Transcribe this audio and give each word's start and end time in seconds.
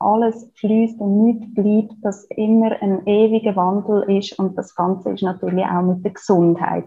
alles 0.00 0.48
fließt 0.54 1.00
und 1.00 1.24
nichts 1.24 1.54
bleibt, 1.54 1.92
dass 2.02 2.24
immer 2.36 2.70
ein 2.80 3.04
ewiger 3.06 3.56
Wandel 3.56 4.04
ist 4.16 4.38
und 4.38 4.56
das 4.56 4.74
Ganze 4.74 5.10
ist 5.10 5.22
natürlich 5.22 5.64
auch 5.64 5.82
mit 5.82 6.04
der 6.04 6.12
Gesundheit. 6.12 6.84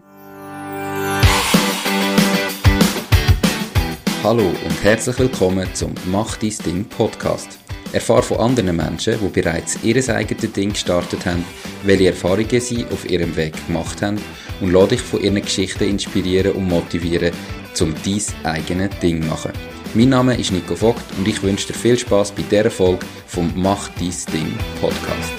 Hallo 4.24 4.44
und 4.44 4.84
herzlich 4.84 5.18
willkommen 5.18 5.66
zum 5.74 5.92
Mach 6.10 6.36
dein 6.36 6.54
Ding 6.64 6.84
Podcast. 6.86 7.58
Erfahre 7.92 8.22
von 8.22 8.38
anderen 8.38 8.74
Menschen, 8.74 9.18
die 9.20 9.40
bereits 9.40 9.82
ihr 9.84 9.96
eigenes 10.08 10.52
Ding 10.52 10.70
gestartet 10.70 11.26
haben, 11.26 11.44
welche 11.82 12.06
Erfahrungen 12.06 12.60
sie 12.60 12.86
auf 12.86 13.08
ihrem 13.10 13.36
Weg 13.36 13.54
gemacht 13.66 14.00
haben 14.00 14.18
und 14.62 14.72
lade 14.72 14.88
dich 14.88 15.02
von 15.02 15.20
ihren 15.20 15.42
Geschichten 15.42 15.84
inspirieren 15.84 16.52
und 16.52 16.68
motivieren, 16.68 17.34
um 17.78 17.92
dein 17.92 18.54
eigenes 18.54 18.98
Ding 19.00 19.20
zu 19.20 19.28
machen. 19.28 19.52
Mein 19.94 20.08
Name 20.08 20.34
ist 20.38 20.50
Nico 20.50 20.74
Vogt 20.74 21.04
und 21.18 21.28
ich 21.28 21.42
wünsche 21.42 21.66
dir 21.66 21.74
viel 21.74 21.98
Spaß 21.98 22.32
bei 22.32 22.40
dieser 22.50 22.70
Folge 22.70 23.04
vom 23.26 23.52
Mach 23.54 23.90
dein 23.90 24.10
Ding 24.32 24.54
Podcast. 24.80 25.32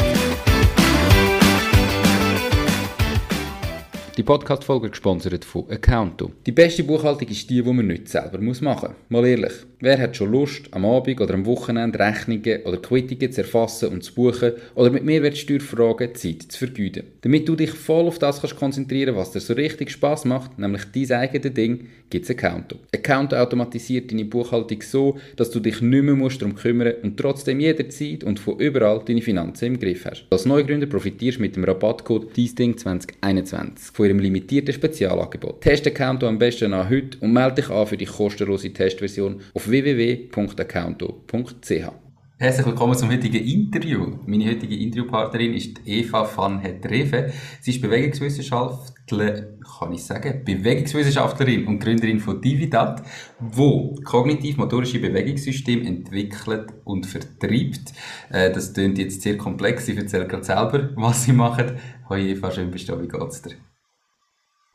Die 4.15 4.21
Podcast-Folge 4.21 4.91
gesponsert 4.91 5.43
von 5.43 5.67
Accounto. 5.71 6.33
Die 6.45 6.51
beste 6.51 6.83
Buchhaltung 6.83 7.29
ist 7.29 7.49
die, 7.49 7.63
die 7.63 7.73
man 7.73 7.87
nicht 7.87 8.07
selber 8.07 8.37
machen 8.37 8.45
muss. 8.45 8.61
Mal 8.61 9.25
ehrlich, 9.25 9.53
wer 9.83 9.99
hat 9.99 10.15
schon 10.15 10.31
Lust, 10.31 10.67
am 10.71 10.85
Abend 10.85 11.19
oder 11.19 11.33
am 11.33 11.45
Wochenende 11.45 11.99
Rechnungen 11.99 12.61
oder 12.63 12.77
Quittungen 12.77 13.31
zu 13.31 13.41
erfassen 13.41 13.89
und 13.89 14.01
zu 14.01 14.13
buchen 14.13 14.53
oder 14.75 14.89
mit 14.89 15.03
Mehrwertsteuerfragen 15.03 16.15
Zeit 16.15 16.43
zu 16.43 16.57
vergeuden? 16.57 17.03
Damit 17.19 17.47
du 17.49 17.55
dich 17.57 17.71
voll 17.71 18.07
auf 18.07 18.17
das 18.17 18.39
kannst 18.39 18.55
konzentrieren 18.55 19.15
was 19.15 19.31
dir 19.31 19.41
so 19.41 19.53
richtig 19.53 19.91
Spaß 19.91 20.23
macht, 20.23 20.57
nämlich 20.57 20.83
dein 20.95 21.19
eigenes 21.19 21.53
Ding, 21.53 21.87
gibt 22.09 22.23
es 22.23 22.31
Accounto. 22.31 22.77
Accounto 22.93 23.35
automatisiert 23.35 24.09
deine 24.09 24.23
Buchhaltung 24.23 24.81
so, 24.81 25.17
dass 25.35 25.51
du 25.51 25.59
dich 25.59 25.81
nicht 25.81 26.03
mehr 26.03 26.15
musst 26.15 26.41
darum 26.41 26.55
kümmern 26.55 26.93
und 27.03 27.17
trotzdem 27.17 27.59
jederzeit 27.59 28.23
und 28.23 28.39
von 28.39 28.59
überall 28.59 29.01
deine 29.05 29.21
Finanzen 29.21 29.65
im 29.65 29.79
Griff 29.79 30.05
hast. 30.05 30.25
Als 30.29 30.45
Neugründer 30.45 30.87
profitierst 30.87 31.39
du 31.39 31.41
mit 31.41 31.57
dem 31.57 31.65
Rabattcode 31.65 32.31
DIESDING2021 32.37 33.93
von 33.93 34.05
ihrem 34.05 34.19
limitierten 34.19 34.73
Spezialangebot. 34.73 35.59
Test 35.59 35.85
Accounto 35.87 36.25
am 36.25 36.39
besten 36.39 36.71
an 36.71 36.89
heute 36.89 37.17
und 37.19 37.33
melde 37.33 37.55
dich 37.55 37.69
an 37.69 37.85
für 37.85 37.97
die 37.97 38.05
kostenlose 38.05 38.71
Testversion 38.71 39.41
auf 39.53 39.72
www.accounto.ch. 39.73 41.91
Herzlich 42.37 42.67
willkommen 42.67 42.95
zum 42.95 43.09
heutigen 43.09 43.43
Interview. 43.43 44.19
Meine 44.27 44.45
heutige 44.45 44.77
Interviewpartnerin 44.77 45.55
ist 45.55 45.81
Eva 45.87 46.29
van 46.35 46.59
Hetreve. 46.59 47.31
Sie 47.59 47.71
ist 47.71 47.81
Bewegungswissenschaftlerin, 47.81 49.59
kann 49.79 49.93
ich 49.93 50.03
sagen, 50.03 50.43
Bewegungswissenschaftlerin 50.45 51.65
und 51.65 51.79
Gründerin 51.79 52.19
von 52.19 52.39
Dividat, 52.39 53.01
wo 53.39 53.95
kognitiv-motorische 54.03 54.99
Bewegungssysteme 54.99 55.87
entwickelt 55.87 56.71
und 56.83 57.07
vertreibt. 57.07 57.93
Äh, 58.29 58.51
das 58.51 58.73
klingt 58.73 58.99
jetzt 58.99 59.23
sehr 59.23 59.37
komplex. 59.37 59.87
Sie 59.87 59.97
erzählt 59.97 60.29
gerade 60.29 60.43
selber, 60.43 60.89
was 60.95 61.23
sie 61.23 61.33
machen. 61.33 61.77
Hoi 62.09 62.31
Eva, 62.31 62.51
schön 62.51 62.69
bist 62.69 62.89
du. 62.89 63.01
Wie 63.01 63.07
geht's 63.07 63.41
dir? 63.41 63.55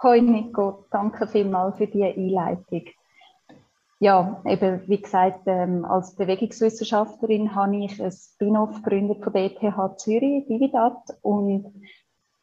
Hoi 0.02 0.22
Nico, 0.22 0.86
danke 0.90 1.28
vielmals 1.28 1.76
für 1.76 1.86
die 1.86 2.02
Einleitung. 2.02 2.82
Ja, 4.00 4.40
eben 4.46 4.82
wie 4.86 5.02
gesagt, 5.02 5.40
ähm, 5.46 5.84
als 5.84 6.14
Bewegungswissenschaftlerin 6.14 7.56
habe 7.56 7.84
ich 7.84 8.00
ein 8.00 8.12
Spin-off 8.12 8.82
gegründet 8.82 9.24
von 9.24 9.32
der 9.32 9.46
ETH 9.46 9.98
Zürich, 9.98 10.46
Dividat. 10.46 11.18
Und 11.22 11.82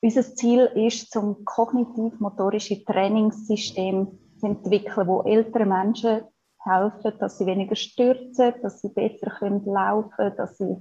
unser 0.01 0.23
Ziel 0.35 0.65
ist, 0.75 1.11
zum 1.11 1.45
kognitiv-motorische 1.45 2.83
Trainingssystem 2.83 4.19
zu 4.37 4.45
entwickeln, 4.45 5.07
wo 5.07 5.21
ältere 5.21 5.65
Menschen 5.65 6.23
helfen, 6.59 7.13
dass 7.19 7.37
sie 7.37 7.45
weniger 7.45 7.75
stürzen, 7.75 8.53
dass 8.61 8.81
sie 8.81 8.89
besser 8.89 9.29
können 9.29 9.63
laufen 9.65 10.33
dass 10.35 10.57
sie 10.57 10.75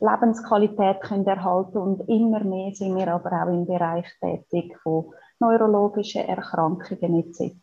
Lebensqualität 0.00 1.00
können 1.00 1.26
erhalten 1.26 1.78
und 1.78 2.08
immer 2.08 2.42
mehr 2.44 2.72
sind 2.74 2.96
wir 2.96 3.12
aber 3.12 3.42
auch 3.42 3.48
im 3.48 3.66
Bereich 3.66 4.06
tätig 4.20 4.76
von 4.82 5.12
neurologische 5.40 6.26
Erkrankungen 6.26 7.24
etc. 7.24 7.54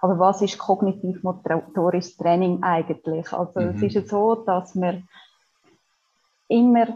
Aber 0.00 0.18
was 0.18 0.42
ist 0.42 0.58
kognitiv-motorisches 0.58 2.16
Training 2.16 2.62
eigentlich? 2.62 3.32
Also 3.32 3.60
mhm. 3.60 3.68
es 3.76 3.82
ist 3.82 3.94
ja 3.94 4.02
so, 4.02 4.34
dass 4.34 4.74
man 4.74 5.08
immer 6.48 6.86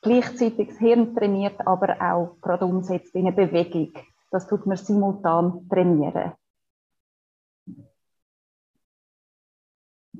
gleichzeitig 0.00 0.68
das 0.68 0.78
Hirn 0.78 1.14
trainiert, 1.14 1.66
aber 1.66 1.96
auch 2.00 2.36
gerade 2.40 2.64
umsetzt 2.64 3.14
in 3.14 3.26
eine 3.26 3.36
Bewegung. 3.36 3.92
Das 4.30 4.46
tut 4.46 4.66
man 4.66 4.76
simultan 4.76 5.68
trainieren. 5.68 6.32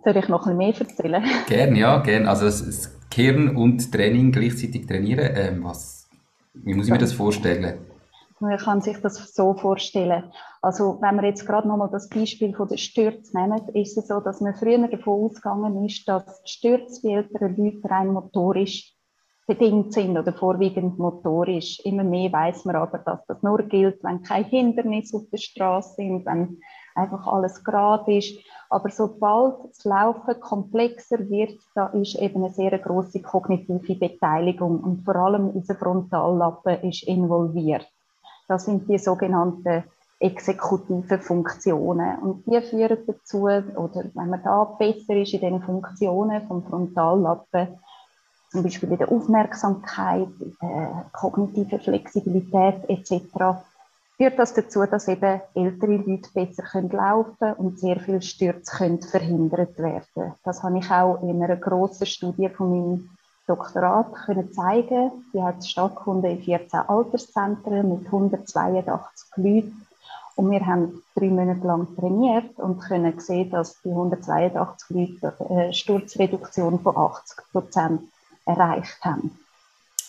Soll 0.05 0.17
ich 0.17 0.29
noch 0.29 0.47
ein 0.47 0.59
bisschen 0.59 0.59
mehr 0.59 0.81
erzählen? 0.81 1.25
Gerne, 1.47 1.79
ja, 1.79 1.99
gerne. 1.99 2.29
Also 2.29 2.47
das 2.47 2.99
Hirn 3.15 3.57
und 3.57 3.93
Training 3.93 4.33
gleichzeitig 4.33 4.87
trainieren, 4.87 5.31
ähm, 5.35 5.65
was, 5.65 6.09
wie 6.55 6.75
muss 6.75 6.87
ich 6.87 6.93
mir 6.93 6.99
das 6.99 7.13
vorstellen? 7.13 7.92
Man 8.43 8.59
kann 8.59 8.81
sich 8.81 9.01
das 9.01 9.35
so 9.35 9.55
vorstellen. 9.55 10.33
Also, 10.63 10.99
wenn 11.01 11.15
wir 11.15 11.29
jetzt 11.29 11.47
gerade 11.47 11.69
nochmal 11.69 11.91
das 11.93 12.09
Beispiel 12.09 12.53
von 12.53 12.67
der 12.67 12.77
Stürze 12.77 13.39
nehmen, 13.39 13.69
ist 13.69 13.97
es 13.97 14.09
so, 14.09 14.19
dass 14.19 14.41
man 14.41 14.57
früher 14.57 14.89
davon 14.89 15.27
ausgegangen 15.27 15.85
ist, 15.85 16.09
dass 16.09 16.43
die 16.43 16.51
Stürze 16.51 17.01
bei 17.05 17.15
älteren 17.15 17.57
Leuten 17.57 17.87
rein 17.87 18.13
motorisch 18.13 18.97
bedingt 19.47 19.93
sind 19.93 20.19
oder 20.19 20.33
vorwiegend 20.33 20.99
motorisch. 20.99 21.79
Immer 21.85 22.03
mehr 22.03 22.33
weiß 22.33 22.65
man 22.65 22.75
aber, 22.75 22.99
dass 22.99 23.25
das 23.27 23.45
nur 23.45 23.63
gilt, 23.63 24.03
wenn 24.03 24.23
keine 24.23 24.47
Hindernisse 24.47 25.19
auf 25.19 25.31
der 25.31 25.39
Straße 25.39 25.95
sind, 25.95 26.27
wenn 26.27 26.59
einfach 26.97 27.25
alles 27.29 27.63
gerade 27.63 28.17
ist. 28.17 28.41
Aber 28.71 28.91
sobald 28.91 29.69
das 29.69 29.85
Laufen 29.85 30.41
komplexer 30.41 31.31
wird, 31.31 31.61
da 31.77 31.87
ist 31.91 32.17
eben 32.17 32.43
eine 32.43 32.53
sehr 32.53 32.77
große 32.77 33.23
kognitive 33.23 33.95
Beteiligung 33.95 34.81
und 34.81 35.05
vor 35.05 35.15
allem 35.15 35.51
unser 35.51 35.77
Frontallappen 35.77 36.83
ist 36.83 37.05
involviert. 37.05 37.87
Das 38.53 38.67
sind 38.67 38.87
die 38.87 38.99
sogenannten 38.99 39.83
exekutiven 40.21 41.23
Funktionen. 41.23 42.19
Und 42.19 42.45
die 42.45 42.61
führen 42.61 42.99
dazu, 43.07 43.45
oder 43.45 44.05
wenn 44.13 44.29
man 44.29 44.43
da 44.43 44.65
besser 44.65 45.17
ist 45.17 45.33
in 45.33 45.41
den 45.41 45.63
Funktionen 45.63 46.47
vom 46.47 46.63
Frontallappen, 46.63 47.79
zum 48.51 48.63
Beispiel 48.63 48.93
in 48.93 48.99
der 48.99 49.11
Aufmerksamkeit, 49.11 50.29
in 50.39 50.55
der 50.61 51.07
kognitiven 51.15 51.81
Flexibilität 51.81 52.91
etc., 52.91 53.23
führt 54.19 54.39
das 54.39 54.53
dazu, 54.53 54.85
dass 54.85 55.09
eben 55.09 55.41
ältere 55.55 55.97
Leute 55.97 56.29
besser 56.35 56.63
können 56.63 56.91
laufen 56.91 57.55
und 57.55 57.79
sehr 57.79 57.99
viele 58.01 58.21
Stürze 58.21 58.77
können 58.77 59.01
verhindert 59.01 59.79
werden. 59.79 60.35
Das 60.45 60.63
habe 60.63 60.79
ich 60.79 60.91
auch 60.91 61.23
in 61.23 61.43
einer 61.43 61.57
grossen 61.57 62.05
Studie 62.05 62.51
von 62.51 62.69
meinem 62.69 63.11
Doktorat 63.47 64.13
können 64.27 64.53
zeigen. 64.53 65.11
Die 65.33 65.43
hat 65.43 65.65
stattgefunden 65.65 66.31
in 66.31 66.43
14 66.43 66.81
Alterszentren 66.81 67.89
mit 67.89 68.07
182 68.07 69.29
Leuten. 69.37 69.87
Und 70.35 70.51
wir 70.51 70.65
haben 70.65 71.03
drei 71.15 71.27
Monate 71.29 71.67
lang 71.67 71.95
trainiert 71.97 72.59
und 72.59 72.81
können 72.81 73.19
sehen, 73.21 73.51
dass 73.51 73.81
die 73.83 73.91
182 73.91 74.91
Leute 74.91 75.35
eine 75.49 75.73
Sturzreduktion 75.73 76.81
von 76.81 76.97
80 76.97 77.39
Prozent 77.53 78.03
erreicht 78.47 78.99
haben. 79.03 79.39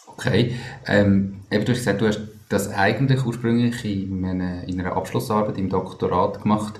Okay. 0.07 0.55
Ähm, 0.85 1.41
eben, 1.51 1.65
du 1.65 1.71
hast 1.71 1.79
gesagt, 1.79 2.01
du 2.01 2.07
hast 2.07 2.21
das 2.49 2.71
eigentlich 2.71 3.25
ursprünglich 3.25 3.83
in 3.83 4.23
einer 4.25 4.95
Abschlussarbeit 4.95 5.57
im 5.57 5.69
Doktorat 5.69 6.41
gemacht. 6.41 6.79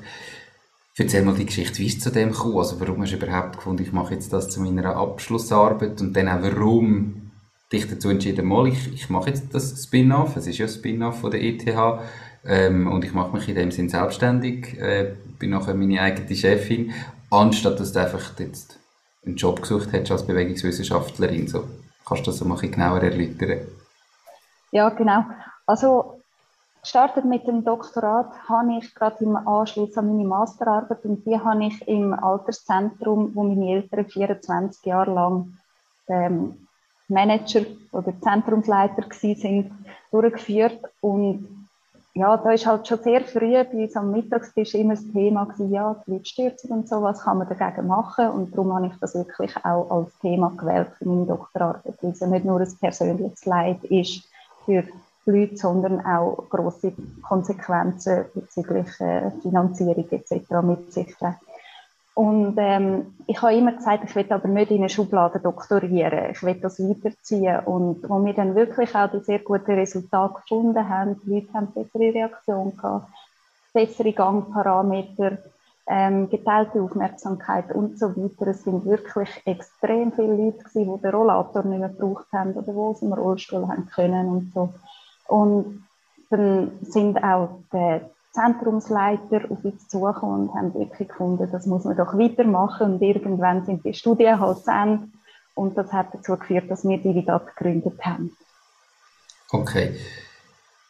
Erzähl 0.96 1.24
mal 1.24 1.34
die 1.34 1.48
Geschichte, 1.48 1.80
wie 1.80 1.88
es 1.88 2.00
zu 2.00 2.12
dem 2.12 2.32
gekommen? 2.32 2.58
Also 2.58 2.80
warum 2.80 3.02
hast 3.02 3.12
du 3.12 3.16
überhaupt 3.16 3.58
gefunden, 3.58 3.82
ich 3.82 3.92
mache 3.92 4.14
jetzt 4.14 4.32
das 4.32 4.50
zu 4.50 4.62
meiner 4.62 4.96
Abschlussarbeit 4.96 6.00
und 6.02 6.14
dann 6.16 6.30
auch 6.30 6.44
warum 6.44 7.32
dich 7.72 7.90
dazu 7.90 8.10
entschieden, 8.10 8.46
mal, 8.46 8.68
ich, 8.68 8.94
ich 8.94 9.10
mache 9.10 9.30
jetzt 9.30 9.56
das 9.56 9.84
Spin-off, 9.84 10.36
es 10.36 10.46
ist 10.46 10.60
ja 10.60 10.68
ein 10.68 10.72
Spin-off 10.72 11.22
von 11.22 11.32
der 11.32 11.42
ETH 11.42 11.66
ähm, 12.46 12.88
und 12.88 13.04
ich 13.04 13.14
mache 13.14 13.36
mich 13.36 13.50
in 13.50 13.56
dem 13.56 13.72
Sinn 13.72 13.90
selbstständig, 13.90 14.78
äh, 14.80 15.16
bin 15.40 15.50
nachher 15.50 15.74
meine 15.74 16.00
eigene 16.00 16.36
Chefin, 16.36 16.94
anstatt 17.32 17.80
dass 17.80 17.94
du 17.94 18.00
einfach 18.00 18.38
jetzt 18.40 18.80
einen 19.26 19.36
Job 19.36 19.62
gesucht 19.62 19.92
hättest 19.94 20.12
als 20.12 20.28
Bewegungswissenschaftlerin. 20.28 21.48
So, 21.48 21.68
kannst 22.06 22.28
du 22.28 22.32
das 22.32 22.38
so 22.38 22.46
ein 22.46 22.52
bisschen 22.52 22.72
genauer 22.72 23.02
erläutern? 23.02 23.68
Ja, 24.72 24.90
genau. 24.90 25.26
Also 25.66 26.23
gestartet 26.84 27.24
mit 27.24 27.48
dem 27.48 27.64
Doktorat 27.64 28.32
habe 28.48 28.78
ich 28.78 28.94
gerade 28.94 29.24
im 29.24 29.36
Anschluss 29.36 29.98
an 29.98 30.08
meine 30.08 30.28
Masterarbeit 30.28 31.04
und 31.06 31.26
die 31.26 31.40
habe 31.40 31.66
ich 31.66 31.88
im 31.88 32.14
Alterszentrum, 32.14 33.32
wo 33.34 33.44
meine 33.44 33.72
Eltern 33.72 34.06
24 34.06 34.86
Jahre 34.86 35.14
lang 35.14 35.58
ähm, 36.08 36.68
Manager 37.08 37.62
oder 37.94 38.14
Zentrumsleiter 38.20 39.04
sind, 39.12 39.72
durchgeführt. 40.12 40.80
Und 41.00 41.68
ja, 42.16 42.36
da 42.36 42.52
ist 42.52 42.66
halt 42.66 42.88
schon 42.88 43.02
sehr 43.02 43.22
früh 43.22 43.54
bei 43.54 43.84
uns 43.84 43.96
am 43.96 44.12
Mittagstisch 44.12 44.76
immer 44.76 44.96
das 44.96 45.10
Thema 45.12 45.46
gewesen, 45.46 45.72
ja, 45.72 45.96
die 46.06 46.12
Leute 46.12 46.26
stürzen 46.26 46.72
und 46.72 46.90
so, 46.90 47.02
was 47.02 47.22
kann 47.22 47.38
man 47.38 47.48
dagegen 47.48 47.88
machen? 47.88 48.30
Und 48.30 48.52
darum 48.52 48.74
habe 48.76 48.88
ich 48.88 48.94
das 49.00 49.16
wirklich 49.16 49.56
auch 49.64 49.90
als 49.90 50.20
Thema 50.20 50.52
gewählt 50.58 50.90
für 50.98 51.08
meine 51.08 51.26
Doktorarbeit, 51.26 51.96
weil 52.02 52.12
es 52.12 52.20
ja 52.20 52.28
nicht 52.28 52.46
nur 52.46 52.60
ein 52.60 52.78
persönliches 52.80 53.46
Leid 53.46 53.84
ist 53.86 54.30
für 54.66 54.84
Leute, 55.26 55.58
sondern 55.58 56.06
auch 56.06 56.50
große 56.50 56.94
Konsequenzen 57.22 58.26
bezüglich 58.34 58.88
äh, 59.00 59.32
Finanzierung 59.42 60.08
etc. 60.10 60.50
mit 60.62 60.94
sich. 60.94 61.16
Und 62.16 62.56
ähm, 62.60 63.16
ich 63.26 63.42
habe 63.42 63.56
immer 63.56 63.72
gesagt, 63.72 64.04
ich 64.04 64.16
will 64.16 64.32
aber 64.32 64.48
nicht 64.48 64.70
in 64.70 64.78
eine 64.78 64.90
Schublade 64.90 65.40
doktorieren. 65.40 66.32
Ich 66.32 66.44
will 66.44 66.56
das 66.56 66.80
weiterziehen. 66.80 67.60
Und 67.66 68.08
wo 68.08 68.24
wir 68.24 68.34
dann 68.34 68.54
wirklich 68.54 68.94
auch 68.96 69.10
die 69.10 69.22
sehr 69.22 69.40
guten 69.40 69.72
Resultate 69.72 70.36
gefunden 70.42 70.88
haben, 70.88 71.20
die 71.26 71.36
Leute 71.36 71.54
haben 71.54 71.72
bessere 71.74 72.14
Reaktionen 72.14 72.78
gehabt, 72.78 73.08
bessere 73.74 74.14
Gangparameter, 74.14 75.40
ähm, 75.88 76.30
geteilte 76.30 76.82
Aufmerksamkeit 76.82 77.74
und 77.74 77.98
so 77.98 78.16
weiter. 78.16 78.48
Es 78.48 78.64
sind 78.64 78.86
wirklich 78.86 79.30
extrem 79.46 80.12
viele 80.12 80.36
Leute 80.36 80.64
gewesen, 80.64 80.96
die 80.96 81.02
den 81.02 81.12
Rollator 81.12 81.64
nicht 81.64 81.80
mehr 81.80 81.90
gebraucht 81.90 82.28
haben 82.32 82.54
oder 82.54 82.72
die 82.72 82.78
aus 82.78 83.00
dem 83.00 83.14
Rollstuhl 83.14 83.68
haben 83.68 83.90
können 83.90 84.28
und 84.28 84.52
so. 84.54 84.70
Und 85.34 85.84
dann 86.30 86.74
sind 86.84 87.18
auch 87.24 87.58
die 87.74 88.02
Zentrumsleiter 88.34 89.50
auf 89.50 89.66
uns 89.66 89.88
zugekommen 89.88 90.50
und 90.50 90.54
haben 90.54 90.76
wirklich 90.76 91.08
gefunden, 91.08 91.50
das 91.52 91.66
muss 91.66 91.86
man 91.86 91.98
doch 91.98 92.16
weitermachen 92.16 92.94
und 92.94 93.02
irgendwann 93.02 93.66
sind 93.66 93.84
die 93.84 93.96
Studien 93.96 94.40
halt 94.40 94.60
zu 94.60 94.70
Ende 94.70 95.08
und 95.56 95.76
das 95.76 95.92
hat 95.92 96.14
dazu 96.14 96.38
geführt, 96.38 96.70
dass 96.70 96.88
wir 96.88 97.00
Dividat 97.00 97.48
gegründet 97.56 98.00
haben. 98.06 98.38
Okay. 99.50 99.96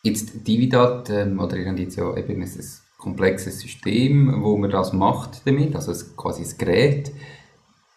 Jetzt 0.01 0.45
Dividat, 0.45 1.09
ähm, 1.09 1.39
oder 1.39 1.55
irgendwie 1.55 1.87
ja 1.87 2.13
eben 2.17 2.41
ein 2.41 2.51
komplexes 2.97 3.61
System, 3.61 4.43
wo 4.43 4.57
man 4.57 4.71
das 4.71 4.91
macht 4.91 5.47
damit, 5.47 5.73
also 5.73 5.93
quasi 6.17 6.43
das 6.43 6.57
Gerät. 6.57 7.13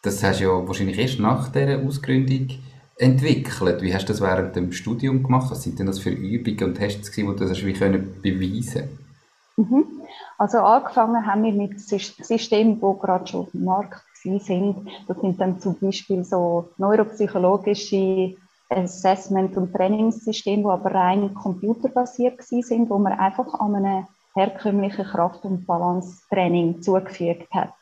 Das 0.02 0.22
hast 0.22 0.38
du 0.38 0.44
ja 0.44 0.68
wahrscheinlich 0.68 0.96
erst 0.96 1.18
nach 1.18 1.48
dieser 1.48 1.80
Ausgründung 1.80 2.50
entwickelt. 2.96 3.82
Wie 3.82 3.94
hast 3.94 4.08
du 4.08 4.12
das 4.12 4.20
während 4.20 4.56
dem 4.56 4.72
Studium 4.72 5.22
gemacht? 5.22 5.50
Was 5.50 5.62
sind 5.62 5.78
denn 5.78 5.86
das 5.86 5.98
für 5.98 6.10
Übungen 6.10 6.64
und 6.64 6.74
Tests 6.74 7.10
die 7.12 7.22
du 7.22 7.34
das 7.34 7.64
wie 7.64 7.72
können 7.72 8.20
beweisen 8.22 8.98
mhm. 9.56 9.84
Also 10.38 10.58
angefangen 10.58 11.26
haben 11.26 11.44
wir 11.44 11.52
mit 11.52 11.80
Systemen, 11.80 12.76
die 12.76 13.00
gerade 13.00 13.26
schon 13.26 13.40
auf 13.40 13.50
dem 13.52 13.64
Markt 13.64 14.02
sind. 14.22 14.88
Das 15.06 15.18
sind 15.20 15.40
dann 15.40 15.60
zum 15.60 15.78
Beispiel 15.78 16.24
so 16.24 16.70
neuropsychologische 16.78 18.34
Assessment- 18.68 19.56
und 19.56 19.72
Trainingssysteme, 19.72 20.62
die 20.62 20.68
aber 20.68 20.92
rein 20.92 21.32
computerbasiert 21.34 22.42
sind, 22.42 22.90
wo 22.90 22.98
man 22.98 23.12
einfach 23.12 23.54
an 23.54 23.76
einem 23.76 24.06
herkömmlichen 24.34 25.04
Kraft- 25.04 25.44
und 25.44 25.66
Balancetraining 25.66 26.82
zugefügt 26.82 27.50
hat. 27.52 27.72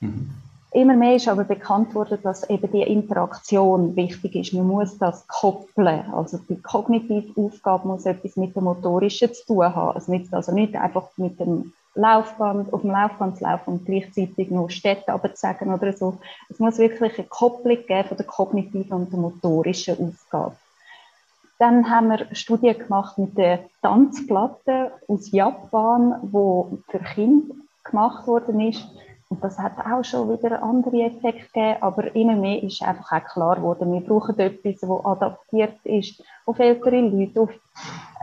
Mhm. 0.00 0.30
Immer 0.74 0.96
mehr 0.96 1.14
ist 1.14 1.28
aber 1.28 1.44
bekannt 1.44 1.94
worden, 1.94 2.18
dass 2.24 2.50
eben 2.50 2.70
die 2.72 2.82
Interaktion 2.82 3.94
wichtig 3.94 4.34
ist. 4.34 4.54
Man 4.54 4.66
muss 4.66 4.98
das 4.98 5.24
koppeln. 5.28 6.12
Also 6.12 6.38
die 6.48 6.60
kognitive 6.60 7.40
Aufgabe 7.40 7.86
muss 7.86 8.06
etwas 8.06 8.34
mit 8.34 8.56
dem 8.56 8.64
Motorischen 8.64 9.32
zu 9.32 9.46
tun 9.46 9.72
haben. 9.72 9.96
Es 9.96 10.08
nützt 10.08 10.34
also 10.34 10.50
nicht 10.50 10.74
einfach 10.74 11.10
mit 11.16 11.38
dem 11.38 11.72
Laufband, 11.94 12.72
auf 12.72 12.80
dem 12.80 12.90
Laufband 12.90 13.38
zu 13.38 13.44
laufen 13.44 13.74
und 13.74 13.86
gleichzeitig 13.86 14.50
noch 14.50 14.68
Städte 14.68 15.12
abzusagen 15.12 15.72
oder 15.72 15.92
so. 15.92 16.18
Es 16.50 16.58
muss 16.58 16.78
wirklich 16.78 17.16
eine 17.18 17.28
Kopplung 17.28 17.78
geben 17.86 18.08
von 18.08 18.16
der 18.16 18.26
kognitiven 18.26 18.92
und 18.94 19.12
der 19.12 19.20
motorischen 19.20 20.08
Aufgabe. 20.08 20.56
Dann 21.60 21.88
haben 21.88 22.08
wir 22.08 22.26
Studien 22.34 22.76
gemacht 22.76 23.16
mit 23.16 23.38
der 23.38 23.60
Tanzplatte 23.80 24.90
aus 25.06 25.30
Japan, 25.30 26.16
wo 26.20 26.78
für 26.88 26.98
Kinder 26.98 27.54
gemacht 27.84 28.26
worden 28.26 28.58
ist. 28.58 28.84
Und 29.34 29.42
das 29.42 29.58
hat 29.58 29.72
auch 29.78 30.04
schon 30.04 30.30
wieder 30.30 30.62
andere 30.62 31.06
Effekte 31.06 31.48
gegeben, 31.52 31.76
aber 31.80 32.14
immer 32.14 32.36
mehr 32.36 32.62
ist 32.62 32.80
einfach 32.82 33.10
auch 33.10 33.24
klar 33.24 33.56
geworden, 33.56 33.92
wir 33.92 34.00
brauchen 34.00 34.38
etwas, 34.38 34.78
das 34.78 34.88
adaptiert 34.88 35.74
ist 35.82 36.22
auf 36.46 36.60
ältere 36.60 37.00
Leute, 37.00 37.40
auf 37.40 37.50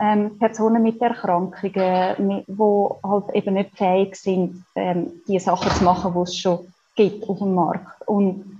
ähm, 0.00 0.38
Personen 0.38 0.82
mit 0.82 1.02
Erkrankungen, 1.02 2.44
die 2.46 2.86
halt 3.04 3.24
eben 3.34 3.54
nicht 3.54 3.76
fähig 3.76 4.16
sind, 4.16 4.64
ähm, 4.74 5.10
die 5.28 5.38
Sachen 5.38 5.70
zu 5.72 5.84
machen, 5.84 6.14
die 6.14 6.20
es 6.20 6.34
schon 6.34 6.60
gibt 6.96 7.28
auf 7.28 7.38
dem 7.40 7.54
Markt. 7.54 8.08
Und 8.08 8.51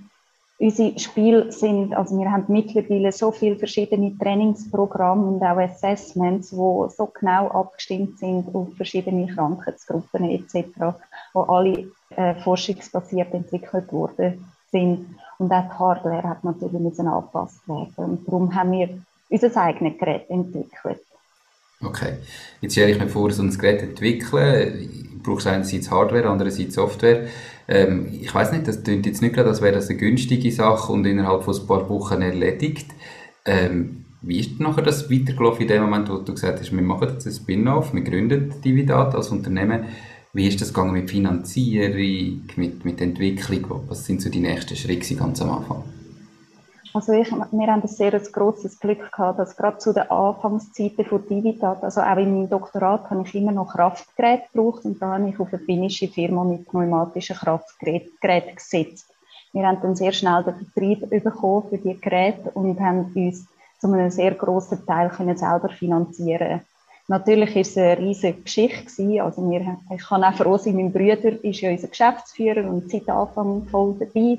unsere 0.57 0.97
Spiele 0.99 1.51
sind, 1.51 1.93
also 1.93 2.17
wir 2.17 2.31
haben 2.31 2.45
mittlerweile 2.47 3.11
so 3.11 3.31
viele 3.31 3.55
verschiedene 3.55 4.17
Trainingsprogramme 4.17 5.25
und 5.25 5.41
auch 5.41 5.57
Assessments, 5.57 6.51
die 6.51 6.55
so 6.55 7.11
genau 7.19 7.49
abgestimmt 7.49 8.19
sind 8.19 8.53
auf 8.53 8.69
verschiedene 8.75 9.27
Krankheitsgruppen 9.27 10.29
etc., 10.29 10.65
wo 11.33 11.41
alle 11.41 11.87
äh, 12.15 12.35
forschungsbasiert 12.35 13.33
entwickelt 13.33 13.91
worden 13.91 14.45
sind. 14.71 15.15
Und 15.39 15.51
auch 15.51 15.63
die 15.63 15.79
Hardware 15.79 16.23
hat 16.23 16.43
natürlich 16.43 16.79
müssen 16.79 17.07
angepasst 17.07 17.67
werden. 17.67 17.93
Und 17.97 18.27
darum 18.27 18.53
haben 18.53 18.71
wir 18.71 18.89
unser 19.29 19.57
eigenes 19.57 19.97
Gerät 19.97 20.29
entwickelt. 20.29 21.01
Okay. 21.83 22.17
Jetzt 22.61 22.73
stelle 22.73 22.91
ich 22.91 22.99
mir 22.99 23.09
vor, 23.09 23.31
so 23.31 23.43
ein 23.43 23.49
Gerät 23.49 23.81
entwickeln, 23.81 25.12
brauchst 25.23 25.47
einerseits 25.47 25.89
Hardware, 25.89 26.29
andererseits 26.29 26.75
Software. 26.75 27.27
Ähm, 27.67 28.07
ich 28.21 28.33
weiß 28.33 28.51
nicht, 28.51 28.67
das 28.67 28.83
klingt 28.83 29.05
jetzt 29.05 29.21
nicht 29.21 29.33
gerade, 29.33 29.49
als 29.49 29.61
wäre 29.61 29.73
das 29.73 29.89
eine 29.89 29.97
günstige 29.97 30.51
Sache 30.51 30.91
und 30.91 31.05
innerhalb 31.05 31.43
von 31.43 31.55
ein 31.55 31.67
paar 31.67 31.89
Wochen 31.89 32.21
erledigt. 32.21 32.87
Ähm, 33.45 34.05
wie 34.21 34.39
ist 34.39 34.59
nachher 34.59 34.83
das 34.83 35.11
weitergelaufen 35.11 35.63
in 35.63 35.67
dem 35.67 35.81
Moment, 35.83 36.09
wo 36.09 36.17
du 36.17 36.33
gesagt 36.33 36.59
hast, 36.59 36.71
wir 36.71 36.81
machen 36.81 37.09
jetzt 37.09 37.25
ein 37.25 37.33
Spin-off, 37.33 37.93
wir 37.93 38.01
gründen 38.01 38.53
Dividat 38.63 39.15
als 39.15 39.29
Unternehmen. 39.29 39.85
Wie 40.31 40.47
ist 40.47 40.61
das 40.61 40.73
gegangen 40.73 40.93
mit 40.93 41.11
Finanzierung, 41.11 42.41
mit, 42.55 42.85
mit 42.85 43.01
Entwicklung? 43.01 43.83
Was 43.87 44.05
sind 44.05 44.21
so 44.21 44.29
die 44.29 44.39
nächsten 44.39 44.75
Schritte 44.75 45.15
ganz 45.15 45.41
am 45.41 45.51
Anfang? 45.51 45.83
Also 46.93 47.11
ich, 47.13 47.31
wir 47.31 47.67
haben 47.67 47.81
ein 47.81 47.87
sehr 47.87 48.11
grosses 48.19 48.79
Glück 48.79 49.11
gehabt, 49.11 49.39
dass 49.39 49.57
gerade 49.57 49.79
zu 49.79 49.93
den 49.93 50.11
Anfangszeiten 50.11 51.05
von 51.05 51.27
Divitat, 51.27 51.83
also 51.83 52.01
auch 52.01 52.17
in 52.17 52.33
meinem 52.33 52.49
Doktorat 52.49 53.09
habe 53.09 53.23
ich 53.25 53.33
immer 53.33 53.51
noch 53.51 53.73
Kraftgeräte 53.73 54.43
gebraucht 54.53 54.85
und 54.85 55.01
da 55.01 55.13
habe 55.13 55.29
ich 55.29 55.39
auf 55.39 55.51
eine 55.51 55.63
finnische 55.63 56.07
Firma 56.07 56.43
mit 56.43 56.67
pneumatischen 56.67 57.35
Kraftgeräten 57.35 58.55
gesetzt. 58.55 59.07
Wir 59.53 59.67
haben 59.67 59.81
dann 59.81 59.95
sehr 59.95 60.11
schnell 60.11 60.43
den 60.43 60.55
Vertrieb 60.55 61.09
bekommen 61.09 61.69
für 61.69 61.77
die 61.79 61.99
Geräte 61.99 62.51
und 62.53 62.79
haben 62.79 63.11
uns 63.15 63.47
zu 63.79 63.91
einem 63.91 64.11
sehr 64.11 64.35
grossen 64.35 64.85
Teil 64.85 65.09
können 65.09 65.37
selber 65.37 65.69
finanzieren 65.69 66.61
Natürlich 67.07 67.55
ist 67.57 67.71
es 67.71 67.77
eine 67.77 67.97
riesige 67.97 68.41
Geschichte. 68.41 69.21
Also 69.21 69.49
wir, 69.49 69.77
ich 69.93 70.03
kann 70.03 70.23
auch 70.23 70.33
froh 70.35 70.57
sein, 70.57 70.75
mein 70.75 70.93
Bruder 70.93 71.43
ist 71.43 71.59
ja 71.59 71.69
unser 71.69 71.89
Geschäftsführer 71.89 72.65
und 72.65 72.89
seit 72.89 73.09
Anfang 73.09 73.65
voll 73.65 73.95
dabei. 73.99 74.37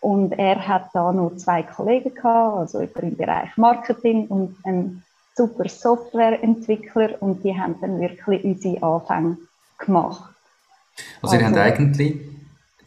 Und 0.00 0.32
er 0.32 0.66
hat 0.66 0.90
da 0.94 1.12
noch 1.12 1.36
zwei 1.36 1.62
Kollegen 1.62 2.14
gehabt, 2.14 2.56
also 2.56 2.80
im 2.80 3.16
Bereich 3.16 3.56
Marketing 3.56 4.26
und 4.28 4.56
einen 4.64 5.02
super 5.36 5.68
Softwareentwickler 5.68 7.20
und 7.20 7.44
die 7.44 7.58
haben 7.58 7.76
dann 7.80 8.00
wirklich 8.00 8.44
unsere 8.44 8.82
Anfänge 8.82 9.36
gemacht. 9.78 10.34
Also, 11.22 11.36
also 11.36 11.36
ihr 11.36 11.46
habt 11.46 11.56
eigentlich 11.56 12.20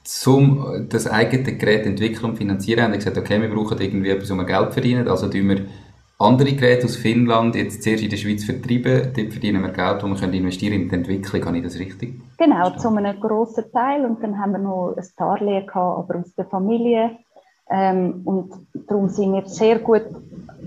zum 0.04 0.88
das 0.89 1.07
eigene 1.07 1.56
Gerät 1.56 1.86
entwickeln 1.86 2.31
und 2.31 2.38
finanzieren, 2.38 2.83
haben 2.83 2.94
gesagt, 2.94 3.18
okay, 3.18 3.42
wir 3.42 3.50
brauchen 3.50 3.80
irgendwie 3.80 4.10
etwas, 4.10 4.31
um 4.31 4.45
Geld 4.45 4.68
zu 4.68 4.71
verdienen, 4.74 5.07
also 5.07 5.30
tun 5.30 5.50
wir 5.50 5.65
andere 6.19 6.53
Geräte 6.53 6.86
aus 6.86 6.96
Finnland 6.96 7.55
jetzt 7.55 7.84
zuerst 7.84 8.03
in 8.03 8.10
der 8.10 8.17
Schweiz 8.17 8.43
vertreiben, 8.43 9.12
dort 9.15 9.32
verdienen 9.32 9.62
wir 9.62 9.72
Geld, 9.72 10.03
und 10.03 10.12
wir 10.12 10.20
können 10.20 10.34
investieren 10.34 10.74
in 10.74 10.89
die 10.89 10.96
Entwicklung, 10.96 11.46
habe 11.46 11.58
ich 11.58 11.63
das 11.63 11.79
richtig? 11.79 12.22
Genau, 12.38 12.70
zu 12.72 12.89
einem 12.89 13.20
grossen 13.20 13.65
Teil. 13.72 14.05
Und 14.05 14.24
dann 14.24 14.38
haben 14.38 14.51
wir 14.53 14.60
noch 14.60 14.96
ein 14.96 15.08
Darlehen 15.17 15.65
gehabt, 15.65 16.10
aber 16.10 16.20
aus 16.20 16.34
der 16.36 16.46
Familie. 16.46 17.17
Ähm, 17.70 18.22
und 18.25 18.53
darum 18.88 19.10
sind 19.10 19.34
wir 19.34 19.46
sehr 19.46 19.79
gut 19.79 20.03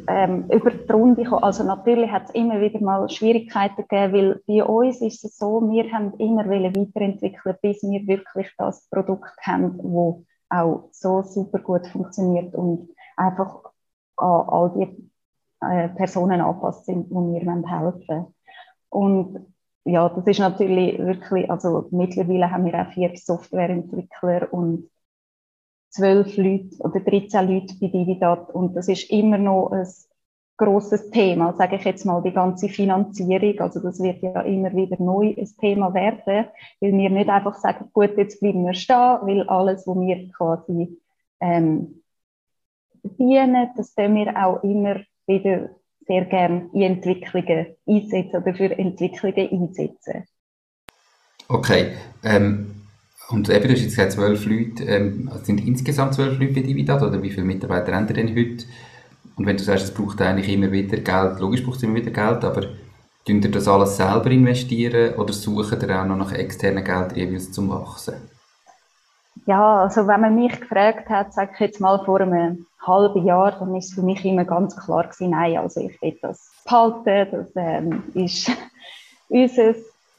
ähm, 0.08 0.46
über 0.50 0.70
die 0.70 0.92
Runde 0.92 1.22
gekommen. 1.22 1.44
Also 1.44 1.62
natürlich 1.64 2.10
hat 2.10 2.24
es 2.24 2.30
immer 2.34 2.60
wieder 2.60 2.80
mal 2.80 3.08
Schwierigkeiten 3.08 3.84
gegeben, 3.88 4.12
weil 4.12 4.42
bei 4.46 4.64
uns 4.64 5.00
ist 5.00 5.24
es 5.24 5.36
so, 5.36 5.60
wir 5.70 5.90
haben 5.92 6.14
immer 6.18 6.48
weiterentwickeln, 6.48 7.56
bis 7.62 7.82
wir 7.82 8.06
wirklich 8.06 8.50
das 8.58 8.88
Produkt 8.90 9.36
haben, 9.42 9.76
das 9.76 10.58
auch 10.58 10.88
so 10.92 11.22
super 11.22 11.58
gut 11.58 11.86
funktioniert 11.88 12.54
und 12.54 12.88
einfach 13.16 13.56
an 14.16 14.48
all 14.48 14.72
die 14.76 15.10
äh, 15.60 15.88
Personen 15.90 16.40
angepasst 16.40 16.86
sind, 16.86 17.08
die 17.10 17.14
wir 17.14 17.40
helfen 17.40 18.08
wollen. 18.08 18.34
Und 18.88 19.46
ja, 19.84 20.08
das 20.08 20.26
ist 20.26 20.40
natürlich 20.40 20.98
wirklich, 20.98 21.50
also 21.50 21.86
mittlerweile 21.90 22.50
haben 22.50 22.64
wir 22.64 22.74
auch 22.74 22.92
vier 22.92 23.12
Softwareentwickler 23.14 24.52
und 24.52 24.90
zwölf 25.90 26.36
Leute 26.36 26.76
oder 26.80 27.00
13 27.00 27.48
Leute 27.48 27.74
bei 27.80 27.88
Dividat 27.88 28.50
und 28.50 28.74
das 28.74 28.88
ist 28.88 29.10
immer 29.10 29.38
noch 29.38 29.70
ein 29.70 29.86
großes 30.56 31.10
Thema, 31.10 31.52
sage 31.54 31.76
ich 31.76 31.84
jetzt 31.84 32.04
mal, 32.04 32.22
die 32.22 32.32
ganze 32.32 32.68
Finanzierung. 32.68 33.60
Also 33.60 33.80
das 33.80 34.02
wird 34.02 34.22
ja 34.22 34.40
immer 34.42 34.74
wieder 34.74 34.96
neu 35.00 35.34
ein 35.36 35.48
Thema 35.60 35.92
werden, 35.94 36.48
weil 36.80 36.92
wir 36.92 37.10
nicht 37.10 37.28
einfach 37.28 37.54
sagen, 37.54 37.90
gut, 37.92 38.16
jetzt 38.16 38.40
bleiben 38.40 38.64
wir 38.66 38.74
stehen, 38.74 39.18
weil 39.22 39.42
alles, 39.48 39.86
was 39.86 40.00
wir 40.00 40.28
quasi 40.32 40.98
ähm, 41.40 42.02
verdienen, 43.02 43.70
das 43.76 43.94
tun 43.94 44.14
wir 44.14 44.34
auch 44.36 44.62
immer 44.62 44.96
wieder 45.26 45.70
sehr 46.06 46.24
gerne 46.26 46.70
in 46.72 46.82
Entwicklungen 46.82 47.66
einsetzen 47.86 48.36
oder 48.36 48.54
für 48.54 48.78
Entwicklungen 48.78 49.48
einsetzen. 49.50 50.24
Okay. 51.48 51.92
Ähm, 52.24 52.76
und 53.28 53.48
eben, 53.48 53.64
du 53.64 53.72
hast 53.72 53.80
jetzt 53.80 53.96
gesagt, 53.96 54.12
zwölf 54.12 54.46
Leute, 54.46 54.84
ähm, 54.84 55.30
sind 55.42 55.66
insgesamt 55.66 56.14
zwölf 56.14 56.38
Leute 56.38 56.54
bei 56.54 56.60
Dividat 56.60 57.02
oder 57.02 57.22
wie 57.22 57.30
viele 57.30 57.46
Mitarbeiter 57.46 57.94
haben 57.94 58.06
denn 58.06 58.28
heute? 58.36 58.64
Und 59.36 59.46
wenn 59.46 59.56
du 59.56 59.64
sagst, 59.64 59.84
es 59.84 59.94
braucht 59.94 60.20
eigentlich 60.22 60.48
immer 60.48 60.70
wieder 60.70 60.98
Geld, 60.98 61.40
logisch 61.40 61.64
braucht 61.64 61.78
es 61.78 61.82
immer 61.82 61.96
wieder 61.96 62.10
Geld, 62.10 62.44
aber 62.44 62.62
tun 63.26 63.42
ihr 63.42 63.50
das 63.50 63.68
alles 63.68 63.96
selber 63.96 64.30
investieren 64.30 65.14
oder 65.14 65.32
suchen 65.32 65.80
ihr 65.80 66.00
auch 66.00 66.06
noch 66.06 66.16
nach 66.16 66.32
externen 66.32 66.84
Geld 66.84 67.16
jeweils 67.16 67.50
zum 67.50 67.68
Wachsen? 67.68 68.14
Ja, 69.46 69.82
also 69.82 70.08
wenn 70.08 70.20
man 70.20 70.34
mich 70.34 70.60
gefragt 70.60 71.08
hat, 71.08 71.32
sage 71.32 71.52
ich 71.54 71.60
jetzt 71.60 71.80
mal 71.80 72.04
vor 72.04 72.20
einem 72.20 72.66
halben 72.84 73.24
Jahr, 73.24 73.52
dann 73.52 73.76
ist 73.76 73.94
für 73.94 74.02
mich 74.02 74.24
immer 74.24 74.44
ganz 74.44 74.76
klar 74.76 75.04
gewesen, 75.04 75.30
nein, 75.30 75.58
also 75.58 75.80
ich 75.80 76.02
will 76.02 76.18
das 76.20 76.50
behalten, 76.64 77.28
das 77.30 77.52
ähm, 77.54 78.02
ist 78.14 78.50
unser 79.28 79.74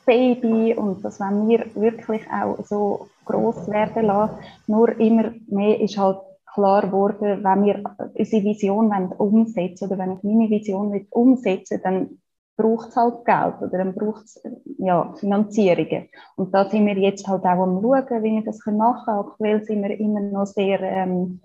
Baby 0.06 0.74
und 0.76 1.04
das 1.04 1.20
wenn 1.20 1.50
wir 1.50 1.66
wirklich 1.76 2.22
auch 2.32 2.58
so 2.66 3.10
groß 3.26 3.68
werden 3.68 4.06
lassen. 4.06 4.38
Nur 4.66 4.98
immer 4.98 5.34
mehr 5.48 5.82
ist 5.82 5.98
halt 5.98 6.20
klar 6.54 6.84
geworden, 6.84 7.44
wenn 7.44 7.66
wir 7.66 7.84
unsere 8.14 8.44
Vision 8.44 9.12
umsetzen 9.18 9.88
oder 9.88 9.98
wenn 9.98 10.14
ich 10.14 10.24
meine 10.24 10.50
Vision 10.50 11.06
umsetzen 11.10 11.82
dann 11.84 12.18
braucht 12.58 12.90
es 12.90 12.96
halt 12.96 13.24
Geld 13.24 13.62
oder 13.62 13.78
dann 13.78 13.94
braucht 13.94 14.26
es 14.26 14.42
ja, 14.80 15.14
Finanzierungen. 15.14 16.10
Und 16.36 16.54
da 16.54 16.68
sind 16.68 16.86
wir 16.86 16.98
jetzt 16.98 17.28
halt 17.28 17.44
auch 17.44 17.64
am 17.64 17.82
schauen, 17.82 18.24
wie 18.24 18.34
wir 18.34 18.44
das 18.44 18.66
machen 18.66 19.06
können. 19.06 19.20
Aktuell 19.20 19.64
sind 19.64 19.84
wir 19.84 20.00
immer 20.00 20.22
noch 20.22 20.48
sehr 20.48 20.82
ähm, 20.82 21.40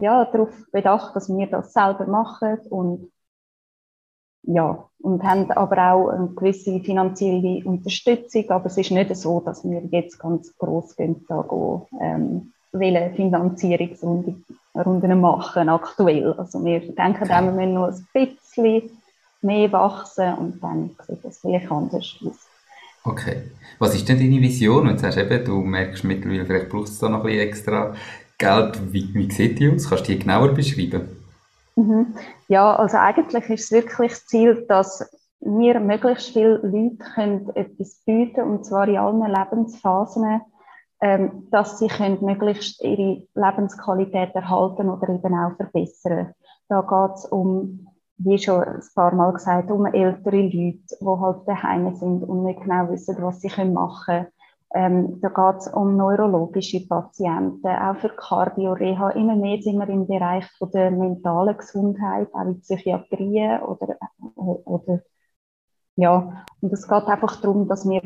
ja, 0.00 0.24
darauf 0.24 0.50
bedacht, 0.72 1.16
dass 1.16 1.28
wir 1.28 1.48
das 1.48 1.72
selber 1.72 2.06
machen 2.06 2.58
und 2.70 3.10
ja, 4.48 4.88
und 5.00 5.24
haben 5.24 5.50
aber 5.50 5.92
auch 5.92 6.08
eine 6.08 6.28
gewisse 6.28 6.78
finanzielle 6.78 7.64
Unterstützung, 7.64 8.48
aber 8.50 8.66
es 8.66 8.78
ist 8.78 8.92
nicht 8.92 9.16
so, 9.16 9.40
dass 9.40 9.68
wir 9.68 9.82
jetzt 9.90 10.20
ganz 10.20 10.56
gross 10.56 10.94
gehen, 10.94 11.24
da 11.28 11.42
gehen, 11.42 11.82
ähm, 12.00 12.52
Finanzierungsrunden 13.16 15.20
machen 15.20 15.68
aktuell. 15.68 16.32
Also 16.34 16.64
wir 16.64 16.78
denken, 16.80 17.24
okay. 17.24 17.44
wir 17.44 17.52
müssen 17.52 17.74
noch 17.74 17.88
ein 17.88 18.06
bisschen 18.12 18.90
mehr 19.42 19.70
wachsen 19.72 20.34
und 20.34 20.62
dann 20.62 20.90
sieht 21.06 21.24
das 21.24 21.38
vielleicht 21.38 21.70
anders 21.70 22.16
aus. 22.24 22.48
Okay. 23.04 23.42
Was 23.78 23.94
ist 23.94 24.08
denn 24.08 24.18
deine 24.18 24.40
Vision? 24.40 24.90
Hast 24.90 25.16
du 25.16 25.20
eben, 25.20 25.44
du 25.44 25.60
merkst 25.60 26.02
mittlerweile, 26.04 26.44
vielleicht 26.44 26.68
brauchst 26.68 27.00
du 27.00 27.06
da 27.06 27.12
noch 27.12 27.20
ein 27.20 27.26
bisschen 27.26 27.48
extra 27.48 27.94
Geld. 28.38 28.92
Wie, 28.92 29.14
wie 29.14 29.30
sieht 29.30 29.58
die 29.58 29.70
aus? 29.70 29.88
Kannst 29.88 30.08
du 30.08 30.12
die 30.12 30.18
genauer 30.18 30.52
beschreiben? 30.52 31.08
Mhm. 31.76 32.14
Ja, 32.48 32.74
also 32.74 32.96
eigentlich 32.96 33.48
ist 33.50 33.64
es 33.64 33.72
wirklich 33.72 34.12
das 34.12 34.26
Ziel, 34.26 34.64
dass 34.68 35.08
wir 35.40 35.78
möglichst 35.78 36.30
viele 36.30 36.56
Leute 36.62 36.96
können 37.14 37.50
etwas 37.54 38.02
bieten 38.04 38.40
und 38.42 38.64
zwar 38.64 38.88
in 38.88 38.96
allen 38.96 39.20
Lebensphasen, 39.20 40.40
ähm, 41.00 41.46
dass 41.50 41.78
sie 41.78 41.88
können 41.88 42.18
möglichst 42.22 42.82
ihre 42.82 43.22
Lebensqualität 43.34 44.34
erhalten 44.34 44.88
oder 44.88 45.08
eben 45.10 45.34
auch 45.34 45.56
verbessern. 45.56 46.34
Da 46.68 46.80
geht 46.80 47.16
es 47.18 47.26
um 47.26 47.86
wie 48.18 48.38
schon 48.38 48.62
ein 48.62 48.82
paar 48.94 49.14
Mal 49.14 49.32
gesagt, 49.32 49.70
um 49.70 49.86
ältere 49.86 50.42
Leute, 50.42 50.50
die 50.52 50.82
halt 51.00 51.48
daheim 51.48 51.94
sind 51.94 52.22
und 52.22 52.44
nicht 52.44 52.62
genau 52.62 52.88
wissen, 52.90 53.16
was 53.20 53.40
sie 53.40 53.48
machen 53.64 54.04
können. 54.06 54.26
Ähm, 54.74 55.20
da 55.20 55.28
geht 55.28 55.60
es 55.60 55.68
um 55.68 55.96
neurologische 55.96 56.86
Patienten, 56.86 57.66
auch 57.66 57.96
für 57.96 58.08
Cardio-Reha. 58.08 59.10
Immer 59.10 59.36
mehr 59.36 59.62
sind 59.62 59.78
wir 59.78 59.88
im 59.88 60.06
Bereich 60.06 60.44
von 60.58 60.70
der 60.70 60.90
mentalen 60.90 61.56
Gesundheit, 61.56 62.28
auch 62.34 62.44
in 62.44 62.60
Psychiatrie 62.60 63.58
oder, 63.66 63.96
oder 64.34 65.02
ja. 65.94 66.44
Und 66.60 66.72
es 66.72 66.88
geht 66.88 67.06
einfach 67.06 67.40
darum, 67.40 67.68
dass 67.68 67.88
wir 67.88 68.02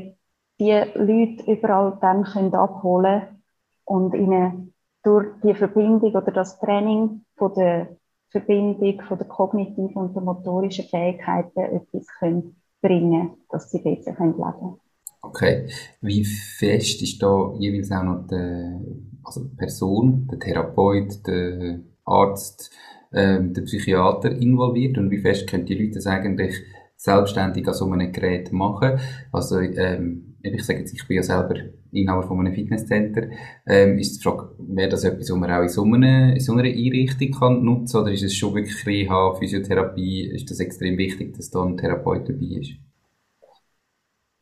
die 0.60 0.70
Leute 0.94 1.50
überall 1.50 1.98
dann 2.00 2.24
können 2.24 2.54
abholen 2.54 3.42
und 3.84 4.14
ihnen 4.14 4.74
durch 5.02 5.28
die 5.42 5.54
Verbindung 5.54 6.14
oder 6.14 6.30
das 6.30 6.58
Training 6.60 7.24
von 7.36 7.54
der 7.54 7.96
Verbindung 8.30 9.00
von 9.02 9.18
der 9.18 9.26
kognitiven 9.26 9.94
und 9.94 10.14
der 10.14 10.22
motorischen 10.22 10.84
Fähigkeiten 10.86 11.60
etwas 11.60 12.06
können 12.18 12.56
bringen 12.80 13.32
dass 13.50 13.70
sie 13.70 13.78
besser 13.78 14.12
leben 14.12 14.42
können. 14.42 14.80
Okay. 15.22 15.68
Wie 16.00 16.24
fest 16.24 17.02
ist 17.02 17.22
da 17.22 17.52
jeweils 17.58 17.92
auch 17.92 18.04
noch 18.04 18.26
die, 18.26 19.14
also 19.22 19.44
die 19.44 19.56
Person, 19.56 20.26
der 20.30 20.38
Therapeut, 20.38 21.26
der 21.26 21.80
Arzt, 22.04 22.70
ähm, 23.12 23.52
der 23.52 23.62
Psychiater 23.62 24.30
involviert 24.30 24.96
und 24.96 25.10
wie 25.10 25.18
fest 25.18 25.46
können 25.46 25.66
die 25.66 25.74
Leute 25.74 25.96
das 25.96 26.06
eigentlich 26.06 26.54
selbstständig 26.96 27.66
an 27.68 27.74
so 27.74 27.90
einem 27.90 28.12
Gerät 28.12 28.52
machen? 28.52 28.98
Also 29.30 29.58
ähm, 29.58 30.36
ich 30.42 30.64
sage 30.64 30.80
jetzt, 30.80 30.94
ich 30.94 31.06
bin 31.06 31.16
ja 31.16 31.22
selber 31.22 31.56
Inhaber 31.92 32.22
von 32.22 32.40
einem 32.40 32.54
Fitnesscenter, 32.54 33.28
ähm, 33.66 33.98
ist 33.98 34.18
die 34.18 34.22
Frage, 34.22 34.50
wäre 34.58 34.88
das 34.88 35.04
etwas, 35.04 35.30
was 35.30 35.36
man 35.36 35.50
auch 35.50 35.62
in 35.62 35.68
so 35.68 35.84
einer, 35.84 36.32
in 36.34 36.40
so 36.40 36.52
einer 36.52 36.64
Einrichtung 36.64 37.30
kann 37.32 37.64
nutzen 37.64 38.00
oder 38.00 38.12
ist 38.12 38.22
es 38.22 38.34
schon 38.34 38.54
wirklich 38.54 38.86
Reha, 38.86 39.34
Physiotherapie, 39.34 40.30
ist 40.30 40.50
das 40.50 40.60
extrem 40.60 40.98
wichtig, 40.98 41.36
dass 41.36 41.50
da 41.50 41.62
ein 41.62 41.76
Therapeut 41.76 42.28
dabei 42.28 42.60
ist? 42.60 42.72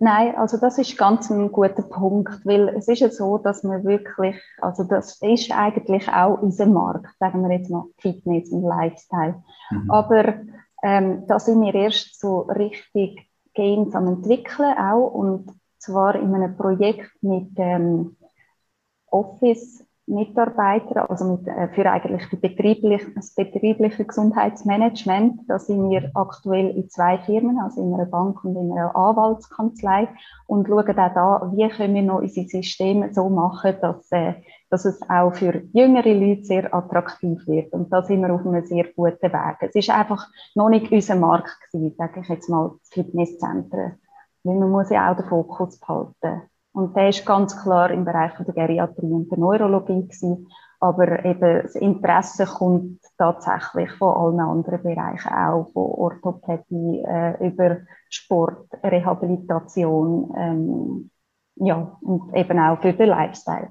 Nein, 0.01 0.37
also 0.37 0.59
das 0.59 0.79
ist 0.79 0.97
ganz 0.97 1.29
ein 1.29 1.51
guter 1.51 1.83
Punkt, 1.83 2.47
weil 2.47 2.69
es 2.69 2.87
ist 2.87 3.01
ja 3.01 3.11
so, 3.11 3.39
dass 3.39 3.65
man 3.65 3.85
wirklich, 3.85 4.37
also 4.61 4.85
das 4.85 5.21
ist 5.21 5.51
eigentlich 5.51 6.09
auch 6.09 6.41
unser 6.41 6.67
Markt, 6.67 7.09
sagen 7.19 7.43
wir 7.43 7.57
jetzt 7.57 7.69
mal 7.69 7.85
Fitness 7.99 8.53
und 8.53 8.63
Lifestyle. 8.63 9.43
Mhm. 9.71 9.91
Aber 9.91 10.35
ähm, 10.85 11.25
da 11.27 11.41
sind 11.41 11.61
wir 11.61 11.75
erst 11.75 12.21
so 12.21 12.43
richtig 12.43 13.29
gehend 13.55 13.93
am 13.97 14.07
entwickeln 14.07 14.79
auch 14.79 15.09
und 15.09 15.51
zwar 15.79 16.15
in 16.17 16.35
einem 16.35 16.57
Projekt 16.57 17.23
mit 17.23 17.51
ähm, 17.57 18.17
Office 19.11 19.89
Mitarbeitern, 20.09 21.07
also 21.09 21.37
mit, 21.37 21.47
äh, 21.47 21.69
für 21.69 21.91
eigentlich 21.91 22.29
die 22.31 22.37
betriebliche, 22.37 23.11
das 23.15 23.35
betriebliche 23.35 24.05
Gesundheitsmanagement. 24.05 25.43
Da 25.49 25.59
sind 25.59 25.91
wir 25.91 26.11
aktuell 26.15 26.71
in 26.71 26.89
zwei 26.89 27.19
Firmen, 27.19 27.59
also 27.59 27.83
in 27.83 27.93
einer 27.93 28.07
Bank 28.07 28.43
und 28.43 28.57
in 28.57 28.73
einer 28.73 28.97
Anwaltskanzlei 28.97 30.09
und 30.47 30.67
schauen 30.67 30.99
auch 30.99 31.15
da, 31.15 31.53
wie 31.55 31.69
können 31.69 31.95
wir 31.95 32.03
noch 32.03 32.21
unsere 32.21 32.49
Systeme 32.49 33.13
so 33.13 33.29
machen, 33.29 33.77
dass, 33.83 34.11
äh, 34.11 34.35
dass 34.71 34.87
es 34.87 34.99
auch 35.11 35.35
für 35.35 35.63
jüngere 35.73 36.15
Leute 36.15 36.45
sehr 36.45 36.75
attraktiv 36.75 37.47
wird. 37.47 37.73
Und 37.73 37.93
da 37.93 38.03
sind 38.03 38.23
wir 38.23 38.33
auf 38.33 38.47
einem 38.47 38.65
sehr 38.65 38.85
guten 38.97 39.33
Weg. 39.33 39.57
Es 39.61 39.75
ist 39.75 39.91
einfach 39.91 40.27
noch 40.55 40.71
nicht 40.71 40.91
unser 40.91 41.17
Markt 41.17 41.55
gewesen, 41.71 41.95
sage 41.99 42.21
ich 42.21 42.29
jetzt 42.29 42.49
mal, 42.49 42.73
Fitnesszentren. 42.91 43.99
Weil 44.45 44.57
man 44.57 44.71
muss 44.71 44.91
ja 44.91 45.11
auch 45.11 45.17
den 45.17 45.29
Fokus 45.29 45.79
behalten. 45.79 46.43
Und 46.73 46.95
der 46.97 47.09
ist 47.09 47.27
ganz 47.27 47.61
klar 47.61 47.91
im 47.91 48.05
Bereich 48.05 48.33
der 48.39 48.55
Geriatrie 48.55 49.13
und 49.13 49.31
der 49.31 49.39
Neurologie 49.39 50.03
gewesen. 50.03 50.47
Aber 50.81 51.25
eben 51.25 51.63
das 51.63 51.75
Interesse 51.75 52.47
kommt 52.47 53.01
tatsächlich 53.17 53.91
von 53.93 54.15
allen 54.15 54.41
anderen 54.41 54.83
Bereichen 54.83 55.33
auch, 55.33 55.69
von 55.73 55.83
Orthopädie 55.83 57.03
äh, 57.05 57.49
über 57.49 57.79
Sport, 58.09 58.69
Rehabilitation, 58.85 60.33
ähm, 60.37 61.11
ja, 61.57 61.99
und 62.01 62.33
eben 62.33 62.59
auch 62.61 62.81
für 62.81 62.93
den 62.93 63.09
Lifestyle. 63.09 63.71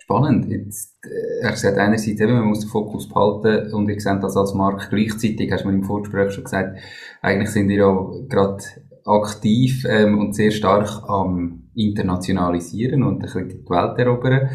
Spannend. 0.00 0.48
Jetzt, 0.48 0.96
äh, 1.04 1.46
er 1.46 1.56
sagt 1.56 1.78
einerseits 1.78 2.20
eben, 2.20 2.34
man 2.34 2.48
muss 2.48 2.60
den 2.60 2.68
Fokus 2.68 3.08
behalten 3.08 3.72
und 3.72 3.88
ihr 3.88 4.00
seht 4.00 4.22
das 4.24 4.36
als 4.36 4.54
Markt 4.54 4.90
gleichzeitig, 4.90 5.52
hast 5.52 5.62
du 5.62 5.68
mir 5.68 5.74
im 5.74 5.84
Vorgespräch 5.84 6.32
schon 6.32 6.42
gesagt, 6.42 6.78
eigentlich 7.22 7.50
sind 7.50 7.70
ihr 7.70 7.78
ja 7.78 8.08
gerade 8.28 8.64
aktiv 9.06 9.84
ähm, 9.88 10.18
und 10.18 10.34
sehr 10.34 10.50
stark 10.50 11.08
am 11.08 11.70
Internationalisieren 11.74 13.02
und 13.02 13.14
ein 13.14 13.18
bisschen 13.20 13.48
die 13.48 13.68
Welt 13.68 13.98
erobern. 13.98 14.50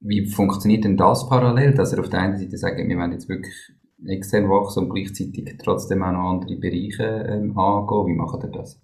Wie 0.00 0.26
funktioniert 0.26 0.84
denn 0.84 0.96
das 0.96 1.28
parallel, 1.28 1.74
dass 1.74 1.92
er 1.92 2.00
auf 2.00 2.10
der 2.10 2.20
einen 2.20 2.36
Seite 2.36 2.58
sagt, 2.58 2.76
wir 2.76 2.96
wollen 2.96 3.12
jetzt 3.12 3.28
wirklich 3.28 3.54
extern 4.06 4.50
wachsen 4.50 4.84
und 4.84 4.90
gleichzeitig 4.90 5.56
trotzdem 5.62 6.02
auch 6.02 6.12
noch 6.12 6.30
andere 6.30 6.56
Bereiche 6.56 7.04
ähm, 7.28 7.56
angehen? 7.58 8.06
Wie 8.06 8.14
macht 8.14 8.44
ihr 8.44 8.50
das? 8.50 8.80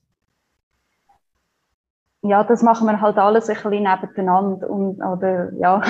Ja, 2.23 2.45
das 2.45 2.63
machen 2.63 2.87
wir 2.87 3.01
halt 3.01 3.17
alles 3.17 3.49
ein 3.49 3.55
bisschen 3.55 3.71
nebeneinander 3.71 4.69
und, 4.69 5.01
oder, 5.03 5.53
ja, 5.55 5.83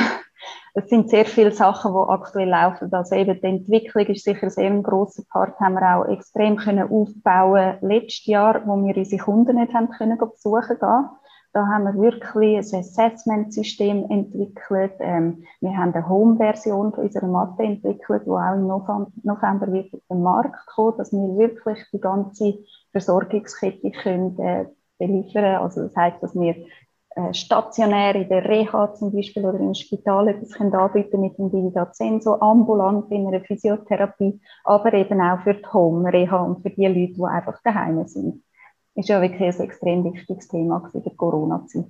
es 0.74 0.88
sind 0.88 1.10
sehr 1.10 1.24
viele 1.24 1.52
Sachen, 1.52 1.92
die 1.92 2.10
aktuell 2.10 2.48
laufen. 2.48 2.92
Also 2.92 3.16
eben 3.16 3.40
die 3.40 3.46
Entwicklung 3.46 4.06
ist 4.06 4.24
sicher 4.24 4.50
sehr 4.50 4.70
ein 4.70 4.82
grosser 4.82 5.22
Part, 5.30 5.58
haben 5.60 5.74
wir 5.74 5.96
auch 5.96 6.08
extrem 6.08 6.56
können 6.56 6.90
aufbauen 6.90 7.78
letztes 7.80 8.26
Jahr, 8.26 8.62
wo 8.66 8.76
wir 8.76 8.96
unsere 8.96 9.22
Kunden 9.22 9.56
nicht 9.56 9.74
haben 9.74 9.90
können 9.90 10.18
besuchen 10.18 10.78
gehen. 10.78 11.08
Da 11.52 11.66
haben 11.66 11.82
wir 11.82 12.00
wirklich 12.00 12.58
ein 12.58 12.80
Assessment-System 12.80 14.08
entwickelt. 14.08 14.92
Ähm, 15.00 15.42
wir 15.60 15.76
haben 15.76 15.92
eine 15.92 16.08
Home-Version 16.08 16.92
unserer 16.92 17.26
Matte 17.26 17.64
entwickelt, 17.64 18.22
die 18.24 18.30
auch 18.30 18.54
im 18.54 18.68
November 18.68 19.72
wird 19.72 19.92
auf 19.92 20.00
den 20.08 20.22
Markt 20.22 20.64
kommen, 20.66 20.96
dass 20.96 21.10
wir 21.10 21.36
wirklich 21.36 21.78
die 21.92 22.00
ganze 22.00 22.54
Versorgungskette 22.92 23.90
können, 23.90 24.38
äh, 24.38 24.66
beliefern. 25.00 25.56
Also 25.56 25.82
das 25.82 25.96
heißt, 25.96 26.22
dass 26.22 26.34
wir 26.34 26.54
stationär 27.32 28.14
in 28.14 28.28
der 28.28 28.44
Reha 28.44 28.94
zum 28.94 29.12
Beispiel 29.12 29.44
oder 29.44 29.58
im 29.58 29.74
Spital 29.74 30.28
etwas 30.28 30.52
können 30.52 30.74
anbieten 30.74 31.20
mit 31.20 31.36
dem 31.38 31.50
Dividat 31.50 31.96
so 31.96 32.40
ambulant 32.40 33.10
in 33.10 33.26
einer 33.26 33.40
Physiotherapie, 33.40 34.40
aber 34.64 34.92
eben 34.94 35.20
auch 35.20 35.40
für 35.40 35.54
die 35.54 35.66
Home-Reha 35.66 36.38
und 36.38 36.62
für 36.62 36.70
die 36.70 36.86
Leute, 36.86 37.14
die 37.14 37.24
einfach 37.24 37.60
daheim 37.64 38.06
sind. 38.06 38.42
Ist 38.94 39.08
ja 39.08 39.20
wirklich 39.20 39.58
ein 39.58 39.64
extrem 39.64 40.04
wichtiges 40.04 40.48
Thema 40.48 40.88
in 40.92 41.02
der 41.02 41.14
Corona-Zeit. 41.14 41.86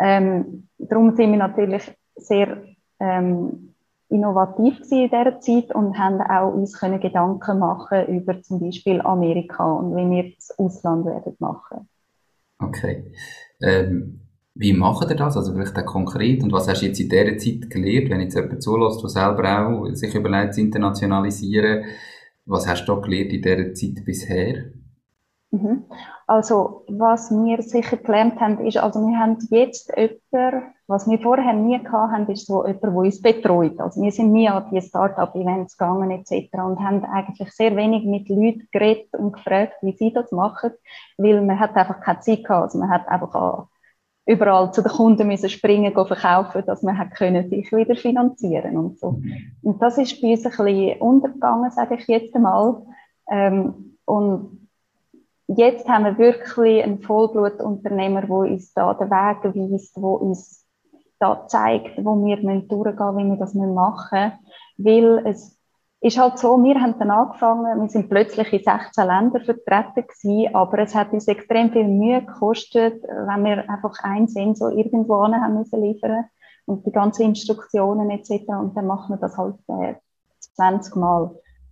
Ähm, 0.00 0.68
darum 0.78 1.14
sind 1.14 1.30
wir 1.32 1.38
natürlich 1.38 1.82
sehr 2.16 2.62
ähm, 2.98 3.74
innovativ 4.08 4.80
in 4.90 5.08
dieser 5.08 5.40
Zeit 5.40 5.74
und 5.74 5.98
haben 5.98 6.20
auch 6.20 6.52
uns 6.52 6.78
können 6.78 7.00
Gedanken 7.00 7.58
machen 7.58 8.06
über 8.06 8.42
zum 8.42 8.60
Beispiel 8.60 9.00
Amerika 9.02 9.70
und 9.70 9.96
wie 9.96 10.10
wir 10.10 10.34
das 10.34 10.58
Ausland 10.58 11.04
werden 11.04 11.36
machen. 11.38 11.88
Okay. 12.58 13.12
Ähm, 13.62 14.20
Wie 14.54 14.72
macht 14.72 15.08
ihr 15.08 15.16
das? 15.16 15.36
Also 15.36 15.54
vielleicht 15.54 15.78
auch 15.78 15.86
konkret. 15.86 16.42
Und 16.42 16.52
was 16.52 16.68
hast 16.68 16.82
du 16.82 16.86
jetzt 16.86 17.00
in 17.00 17.08
dieser 17.08 17.38
Zeit 17.38 17.70
gelernt, 17.70 18.10
wenn 18.10 18.20
jetzt 18.20 18.34
jemand 18.34 18.62
zulässt, 18.62 19.02
der 19.02 19.08
selber 19.08 19.58
auch 19.58 19.94
sich 19.94 20.14
überlegt, 20.14 20.54
zu 20.54 20.60
internationalisieren? 20.60 21.84
Was 22.46 22.66
hast 22.66 22.84
du 22.84 22.94
da 22.94 23.00
gelernt 23.00 23.32
in 23.32 23.42
dieser 23.42 23.74
Zeit 23.74 24.04
bisher? 24.04 24.64
Mhm. 25.52 25.84
Also, 26.26 26.84
was 26.88 27.30
wir 27.30 27.60
sicher 27.62 27.96
gelernt 27.96 28.40
haben, 28.40 28.64
ist, 28.64 28.76
also 28.76 29.00
wir 29.00 29.18
haben 29.18 29.38
jetzt 29.50 29.92
jemanden, 29.96 30.62
was 30.86 31.08
wir 31.08 31.18
vorher 31.18 31.52
nie 31.52 31.80
haben, 31.88 32.28
ist 32.28 32.46
so 32.46 32.64
jemand, 32.64 32.82
der 32.82 32.94
uns 32.94 33.22
betreut. 33.22 33.80
Also 33.80 34.00
wir 34.00 34.12
sind 34.12 34.32
nie 34.32 34.48
an 34.48 34.64
die 34.72 34.80
Start-up-Events 34.80 35.76
gegangen 35.76 36.10
etc. 36.10 36.52
und 36.54 36.80
haben 36.80 37.04
eigentlich 37.04 37.50
sehr 37.52 37.74
wenig 37.76 38.04
mit 38.04 38.28
Leuten 38.28 38.68
geredet 38.72 39.12
und 39.14 39.32
gefragt, 39.32 39.74
wie 39.82 39.96
sie 39.96 40.12
das 40.12 40.30
machen, 40.32 40.70
weil 41.18 41.42
man 41.42 41.58
hat 41.58 41.74
einfach 41.76 42.00
keine 42.00 42.20
Zeit 42.20 42.44
gehabt. 42.44 42.62
Also 42.62 42.78
man 42.78 42.90
hat 42.90 43.08
einfach 43.08 43.68
überall 44.26 44.72
zu 44.72 44.82
den 44.82 44.92
Kunden 44.92 45.26
müssen 45.26 45.48
springen, 45.48 45.92
verkaufen, 45.92 46.62
dass 46.66 46.82
man 46.82 46.98
hat 46.98 47.12
können 47.12 47.48
sich 47.48 47.72
wieder 47.72 47.96
finanzieren 47.96 48.76
und 48.76 48.98
so. 48.98 49.20
Und 49.62 49.82
das 49.82 49.98
ist 49.98 50.20
bei 50.20 50.32
uns 50.32 50.44
ein 50.44 50.52
bisschen 50.52 51.00
untergegangen, 51.00 51.70
sage 51.70 51.96
ich 51.96 52.06
jetzt 52.06 52.34
einmal. 52.34 52.82
Ähm, 53.30 53.96
und 54.04 54.68
jetzt 55.48 55.88
haben 55.88 56.04
wir 56.04 56.18
wirklich 56.18 56.82
einen 56.82 57.02
Vollblutunternehmer, 57.02 58.22
der 58.22 58.30
uns 58.30 58.72
da 58.74 58.94
den 58.94 59.10
Weg 59.10 59.72
weist, 59.72 59.96
der 59.96 60.02
uns 60.02 60.66
da 61.18 61.46
zeigt, 61.46 62.04
wo 62.04 62.16
wir 62.24 62.36
durchgehen 62.36 62.68
müssen, 62.68 63.18
wie 63.18 63.30
wir 63.30 63.36
das 63.36 63.54
machen 63.54 64.32
müssen. 64.78 65.18
Weil 65.22 65.26
es 65.26 65.59
ist 66.02 66.18
halt 66.18 66.38
so, 66.38 66.62
wir 66.62 66.80
haben 66.80 66.98
dann 66.98 67.10
angefangen, 67.10 67.80
wir 67.80 67.88
sind 67.88 68.08
plötzlich 68.08 68.52
in 68.52 68.64
16 68.64 69.06
Ländern 69.06 69.44
vertreten 69.44 70.06
gewesen, 70.06 70.54
aber 70.54 70.78
es 70.78 70.94
hat 70.94 71.12
uns 71.12 71.28
extrem 71.28 71.70
viel 71.72 71.88
Mühe 71.88 72.22
gekostet, 72.22 73.02
wenn 73.02 73.44
wir 73.44 73.68
einfach 73.68 74.02
einen 74.02 74.28
Sensor 74.28 74.72
irgendwo 74.72 75.22
haben 75.22 75.58
müssen 75.58 75.82
liefern 75.82 76.24
und 76.64 76.86
die 76.86 76.92
ganzen 76.92 77.22
Instruktionen 77.24 78.10
etc. 78.10 78.48
Und 78.48 78.76
dann 78.76 78.86
machen 78.86 79.14
wir 79.14 79.18
das 79.18 79.36
halt 79.36 79.56
äh, 79.68 79.94
20 80.54 80.96
Mal 80.96 81.30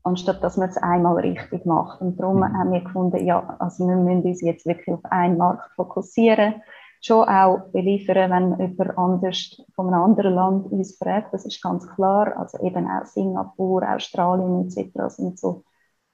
anstatt 0.08 0.42
dass 0.42 0.56
man 0.56 0.68
es 0.68 0.76
einmal 0.76 1.16
richtig 1.16 1.66
macht. 1.66 2.00
Und 2.00 2.18
darum 2.18 2.38
mhm. 2.38 2.58
haben 2.58 2.72
wir 2.72 2.80
gefunden, 2.80 3.24
ja, 3.24 3.56
also 3.58 3.86
wir 3.86 3.96
müssen 3.96 4.22
uns 4.24 4.40
jetzt 4.40 4.66
wirklich 4.66 4.94
auf 4.94 5.04
einen 5.04 5.36
Markt 5.36 5.70
fokussieren, 5.76 6.54
schon 7.00 7.28
auch 7.28 7.70
beliefern, 7.72 8.30
wenn 8.30 8.58
jemand 8.58 8.98
anders 8.98 9.62
von 9.74 9.88
einem 9.88 10.02
anderen 10.02 10.34
Land 10.34 10.72
uns 10.72 10.96
fragt, 10.96 11.32
das 11.32 11.44
ist 11.44 11.62
ganz 11.62 11.86
klar. 11.88 12.36
Also 12.36 12.58
eben 12.64 12.86
auch 12.86 13.04
Singapur, 13.04 13.82
Australien 13.88 14.66
etc. 14.66 15.14
sind 15.14 15.38
so 15.38 15.64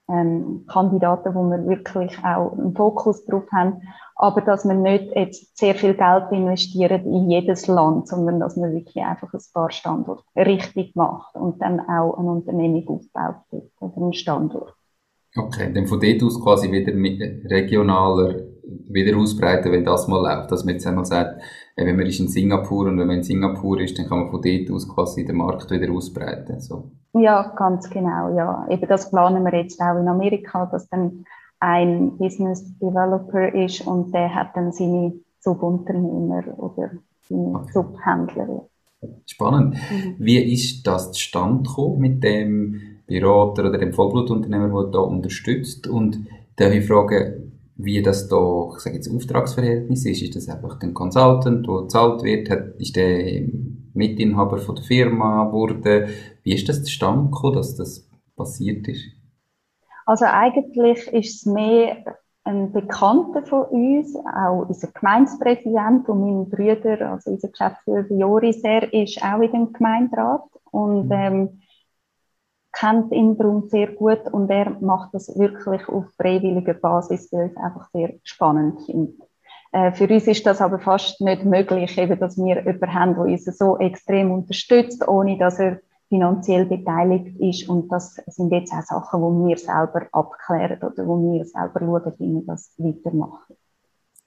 ähm, 0.08 0.64
Kandidaten, 0.68 1.34
wo 1.34 1.44
wir 1.44 1.66
wirklich 1.66 2.18
auch 2.22 2.52
einen 2.52 2.74
Fokus 2.74 3.24
drauf 3.24 3.44
haben, 3.52 3.80
aber 4.16 4.42
dass 4.42 4.64
wir 4.64 4.74
nicht 4.74 5.14
jetzt 5.14 5.56
sehr 5.56 5.74
viel 5.74 5.94
Geld 5.94 6.30
investieren 6.30 7.04
in 7.06 7.30
jedes 7.30 7.66
Land, 7.66 8.08
sondern 8.08 8.40
dass 8.40 8.56
man 8.56 8.74
wirklich 8.74 9.02
einfach 9.02 9.32
ein 9.32 9.40
paar 9.52 9.70
Standorte 9.70 10.24
richtig 10.36 10.94
macht 10.94 11.34
und 11.34 11.60
dann 11.62 11.80
auch 11.80 12.18
eine 12.18 12.30
Unternehmung 12.30 12.86
aufbaut 12.88 13.62
oder 13.80 13.96
einen 13.96 14.12
Standort. 14.12 14.74
Okay, 15.36 15.72
dann 15.72 15.86
von 15.86 15.98
dort 15.98 16.22
aus 16.22 16.40
quasi 16.40 16.70
wieder 16.70 16.92
mit 16.92 17.20
regionaler 17.50 18.53
wieder 18.94 19.18
ausbreiten, 19.18 19.72
wenn 19.72 19.84
das 19.84 20.08
mal 20.08 20.22
läuft. 20.22 20.50
Dass 20.50 20.64
man 20.64 20.74
jetzt 20.74 20.86
einmal 20.86 21.04
sagt, 21.04 21.42
wenn 21.76 21.96
man 21.96 22.06
ist 22.06 22.20
in 22.20 22.28
Singapur 22.28 22.86
und 22.86 22.98
wenn 22.98 23.08
man 23.08 23.16
in 23.16 23.22
Singapur 23.22 23.80
ist, 23.80 23.98
dann 23.98 24.08
kann 24.08 24.20
man 24.20 24.30
von 24.30 24.40
dort 24.40 24.70
aus 24.70 24.88
quasi 24.88 25.24
den 25.24 25.36
Markt 25.36 25.70
wieder 25.70 25.92
ausbreiten. 25.92 26.60
So. 26.60 26.90
Ja, 27.14 27.52
ganz 27.56 27.90
genau, 27.90 28.34
ja. 28.36 28.66
Eben 28.70 28.88
das 28.88 29.10
planen 29.10 29.44
wir 29.44 29.54
jetzt 29.54 29.80
auch 29.80 29.98
in 29.98 30.08
Amerika, 30.08 30.66
dass 30.66 30.88
dann 30.88 31.24
ein 31.60 32.16
Business 32.18 32.64
Developer 32.78 33.54
ist 33.54 33.86
und 33.86 34.12
der 34.14 34.34
hat 34.34 34.56
dann 34.56 34.72
seine 34.72 35.14
Subunternehmer 35.40 36.42
oder 36.58 36.90
seine 37.28 37.54
okay. 37.56 37.72
Subhändler. 37.72 38.66
Spannend. 39.26 39.74
Mhm. 39.74 40.14
Wie 40.18 40.52
ist 40.52 40.86
das 40.86 41.12
zustande 41.12 41.62
gekommen 41.62 41.98
mit 41.98 42.24
dem 42.24 42.80
Berater 43.06 43.68
oder 43.68 43.78
dem 43.78 43.92
Vollblutunternehmer, 43.92 44.68
der 44.68 44.90
da 44.90 44.98
unterstützt? 45.00 45.86
Und 45.86 46.26
darf 46.56 46.72
ich 46.72 46.86
fragen, 46.86 47.33
wie 47.76 48.02
das 48.02 48.28
da, 48.28 48.70
ich 48.74 48.80
sage 48.80 48.96
jetzt, 48.96 49.12
Auftragsverhältnis 49.12 50.06
ist? 50.06 50.22
Ist 50.22 50.36
das 50.36 50.48
einfach 50.48 50.80
ein 50.80 50.94
Consultant, 50.94 51.66
der 51.66 51.72
bezahlt 51.72 52.22
wird? 52.22 52.48
ist 52.78 52.96
der 52.96 53.48
Mitinhaber 53.94 54.58
von 54.58 54.76
der 54.76 54.84
Firma 54.84 55.46
geworden? 55.46 56.08
Wie 56.42 56.54
ist 56.54 56.68
das 56.68 56.84
zustande 56.84 57.30
gekommen, 57.30 57.54
dass 57.54 57.74
das 57.74 58.08
passiert 58.36 58.86
ist? 58.88 59.04
Also 60.06 60.26
eigentlich 60.26 61.06
ist 61.08 61.36
es 61.36 61.46
mehr 61.46 62.04
ein 62.44 62.72
Bekannter 62.72 63.42
von 63.46 63.64
uns, 63.64 64.14
auch 64.16 64.66
unser 64.68 64.88
Gemeindepräsident 64.88 66.08
und 66.08 66.20
mein 66.20 66.50
Bruder, 66.50 67.12
also 67.12 67.30
unser 67.30 67.48
Geschäftsführer 67.48 68.04
Joris, 68.10 68.62
er 68.62 68.92
ist 68.92 69.22
auch 69.22 69.40
in 69.40 69.50
dem 69.50 69.72
Gemeinderat 69.72 70.42
und 70.70 71.06
mhm. 71.06 71.12
ähm, 71.12 71.60
kennt 72.78 73.12
ihn 73.12 73.36
darum 73.36 73.68
sehr 73.68 73.88
gut 73.92 74.26
und 74.32 74.50
er 74.50 74.70
macht 74.80 75.14
das 75.14 75.38
wirklich 75.38 75.88
auf 75.88 76.06
freiwilliger 76.16 76.74
Basis, 76.74 77.32
weil 77.32 77.50
es 77.50 77.56
einfach 77.56 77.88
sehr 77.92 78.14
spannend 78.22 78.82
findet. 78.82 79.20
Äh, 79.72 79.92
für 79.92 80.08
uns 80.08 80.26
ist 80.26 80.46
das 80.46 80.60
aber 80.60 80.78
fast 80.78 81.20
nicht 81.20 81.44
möglich, 81.44 81.96
eben, 81.98 82.18
dass 82.18 82.36
wir 82.36 82.58
jemanden 82.58 82.94
haben, 82.94 83.14
der 83.14 83.24
uns 83.24 83.44
so 83.44 83.78
extrem 83.78 84.30
unterstützt, 84.32 85.06
ohne 85.06 85.38
dass 85.38 85.58
er 85.58 85.80
finanziell 86.08 86.66
beteiligt 86.66 87.40
ist. 87.40 87.68
Und 87.68 87.90
das 87.90 88.14
sind 88.26 88.52
jetzt 88.52 88.72
auch 88.72 88.82
Sachen, 88.82 89.42
die 89.42 89.48
wir 89.48 89.58
selber 89.58 90.06
abklären 90.12 90.78
oder 90.78 91.06
wo 91.06 91.32
wir 91.32 91.44
selber 91.44 91.80
schauen, 91.80 92.14
wie 92.18 92.34
wir 92.34 92.42
das 92.46 92.72
weitermachen. 92.78 93.56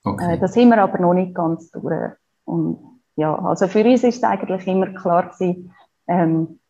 Okay. 0.04 0.34
Äh, 0.34 0.38
das 0.38 0.52
sind 0.52 0.68
wir 0.68 0.82
aber 0.82 0.98
noch 0.98 1.14
nicht 1.14 1.34
ganz 1.34 1.70
durch. 1.70 2.12
Und 2.44 3.00
ja, 3.16 3.34
also 3.34 3.68
für 3.68 3.84
uns 3.84 4.04
ist 4.04 4.16
es 4.16 4.22
eigentlich 4.22 4.66
immer 4.66 4.92
klar 4.92 5.30
gewesen, 5.30 5.72
ähm, 6.06 6.60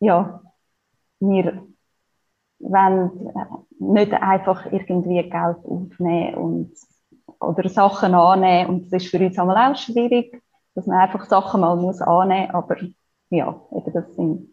ja, 0.00 0.40
wir 1.20 1.66
wollen 2.58 3.10
nicht 3.78 4.12
einfach 4.12 4.66
irgendwie 4.72 5.22
Geld 5.22 5.34
aufnehmen 5.64 6.34
und, 6.34 6.72
oder 7.40 7.68
Sachen 7.68 8.14
annehmen. 8.14 8.70
Und 8.70 8.92
das 8.92 9.02
ist 9.02 9.10
für 9.10 9.18
uns 9.18 9.38
einmal 9.38 9.72
auch 9.72 9.76
schwierig, 9.76 10.42
dass 10.74 10.86
man 10.86 10.98
einfach 10.98 11.24
Sachen 11.26 11.60
mal 11.60 11.76
muss 11.76 12.00
annehmen 12.00 12.48
muss. 12.52 12.54
Aber 12.54 12.76
ja, 13.30 13.60
eben 13.72 13.92
das 13.92 14.14
sind 14.14 14.48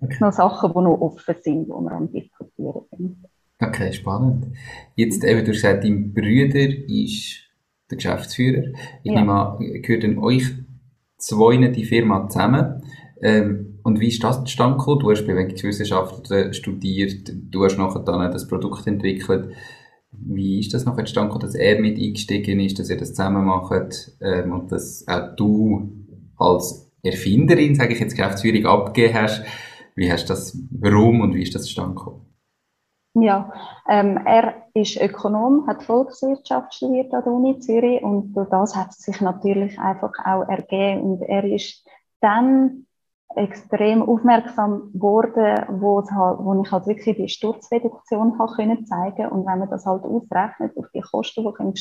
okay. 0.00 0.16
noch 0.20 0.32
Sachen, 0.32 0.72
die 0.72 0.80
noch 0.80 1.00
offen 1.00 1.34
sind, 1.40 1.64
die 1.64 1.70
wir 1.70 1.92
am 1.92 2.10
diskutieren 2.10 2.82
sind. 2.90 3.16
Okay, 3.60 3.92
spannend. 3.92 4.46
Jetzt 4.96 5.22
eben, 5.24 5.44
du 5.44 5.52
hast 5.52 5.62
gesagt, 5.62 5.84
dein 5.84 6.12
Bruder 6.12 6.68
ist 6.88 7.42
der 7.90 7.96
Geschäftsführer. 7.96 8.72
Ich 9.02 9.12
ja. 9.12 9.20
nehme 9.20 9.32
an, 9.32 9.58
gehört 9.82 10.18
euch 10.18 10.44
zwei 11.16 11.56
die 11.68 11.84
Firma 11.84 12.28
zusammen? 12.28 12.82
Ähm, 13.20 13.71
und 13.82 14.00
wie 14.00 14.08
ist 14.08 14.22
das 14.22 14.44
zustande? 14.44 14.78
Du 14.78 15.10
hast 15.10 15.26
Bewegungswissenschaft 15.26 16.28
studiert, 16.54 17.32
du 17.50 17.64
hast 17.64 17.78
nachher 17.78 18.00
dann 18.00 18.30
das 18.30 18.46
Produkt 18.46 18.86
entwickelt. 18.86 19.54
Wie 20.12 20.60
ist 20.60 20.74
das 20.74 20.84
nachher 20.84 21.04
zustande 21.04 21.38
dass 21.38 21.54
er 21.54 21.80
mit 21.80 21.98
eingestiegen 21.98 22.60
ist, 22.60 22.78
dass 22.78 22.90
ihr 22.90 22.98
das 22.98 23.14
zusammen 23.14 23.44
macht 23.46 24.12
ähm, 24.20 24.52
und 24.52 24.70
dass 24.70 25.06
auch 25.08 25.34
du 25.36 25.90
als 26.36 26.90
Erfinderin, 27.02 27.74
sage 27.74 27.94
ich 27.94 28.00
jetzt, 28.00 28.16
Geschäftsführung 28.16 28.66
abgegeben 28.66 29.14
hast? 29.14 29.42
Wie 29.94 30.10
hast 30.10 30.26
das, 30.26 30.56
warum 30.70 31.20
und 31.20 31.34
wie 31.34 31.42
ist 31.42 31.54
das 31.54 31.64
zustande? 31.64 32.00
Ja, 33.14 33.52
ähm, 33.90 34.18
er 34.24 34.66
ist 34.74 35.00
Ökonom, 35.00 35.66
hat 35.66 35.82
Volkswirtschaft 35.82 36.74
studiert 36.74 37.12
an 37.12 37.22
der 37.24 37.32
Uni 37.32 37.58
Zürich 37.58 38.02
und 38.02 38.32
durch 38.32 38.48
das 38.48 38.74
hat 38.74 38.90
es 38.90 38.98
sich 38.98 39.20
natürlich 39.20 39.78
einfach 39.78 40.12
auch 40.24 40.48
ergeben 40.48 41.02
und 41.02 41.22
er 41.22 41.44
ist 41.44 41.86
dann 42.20 42.86
extrem 43.36 44.02
aufmerksam 44.02 44.90
geworden, 44.92 45.64
wo, 45.80 46.02
halt, 46.02 46.38
wo 46.40 46.62
ich 46.62 46.70
halt 46.70 46.86
wirklich 46.86 47.16
die 47.16 47.28
Sturzreduktion 47.28 48.38
habe 48.38 48.52
können 48.54 48.86
zeigen 48.86 49.28
und 49.28 49.46
wenn 49.46 49.58
man 49.58 49.70
das 49.70 49.86
halt 49.86 50.04
ausrechnet 50.04 50.76
auf 50.76 50.86
die 50.94 51.00
Kosten, 51.00 51.44
die 51.44 51.72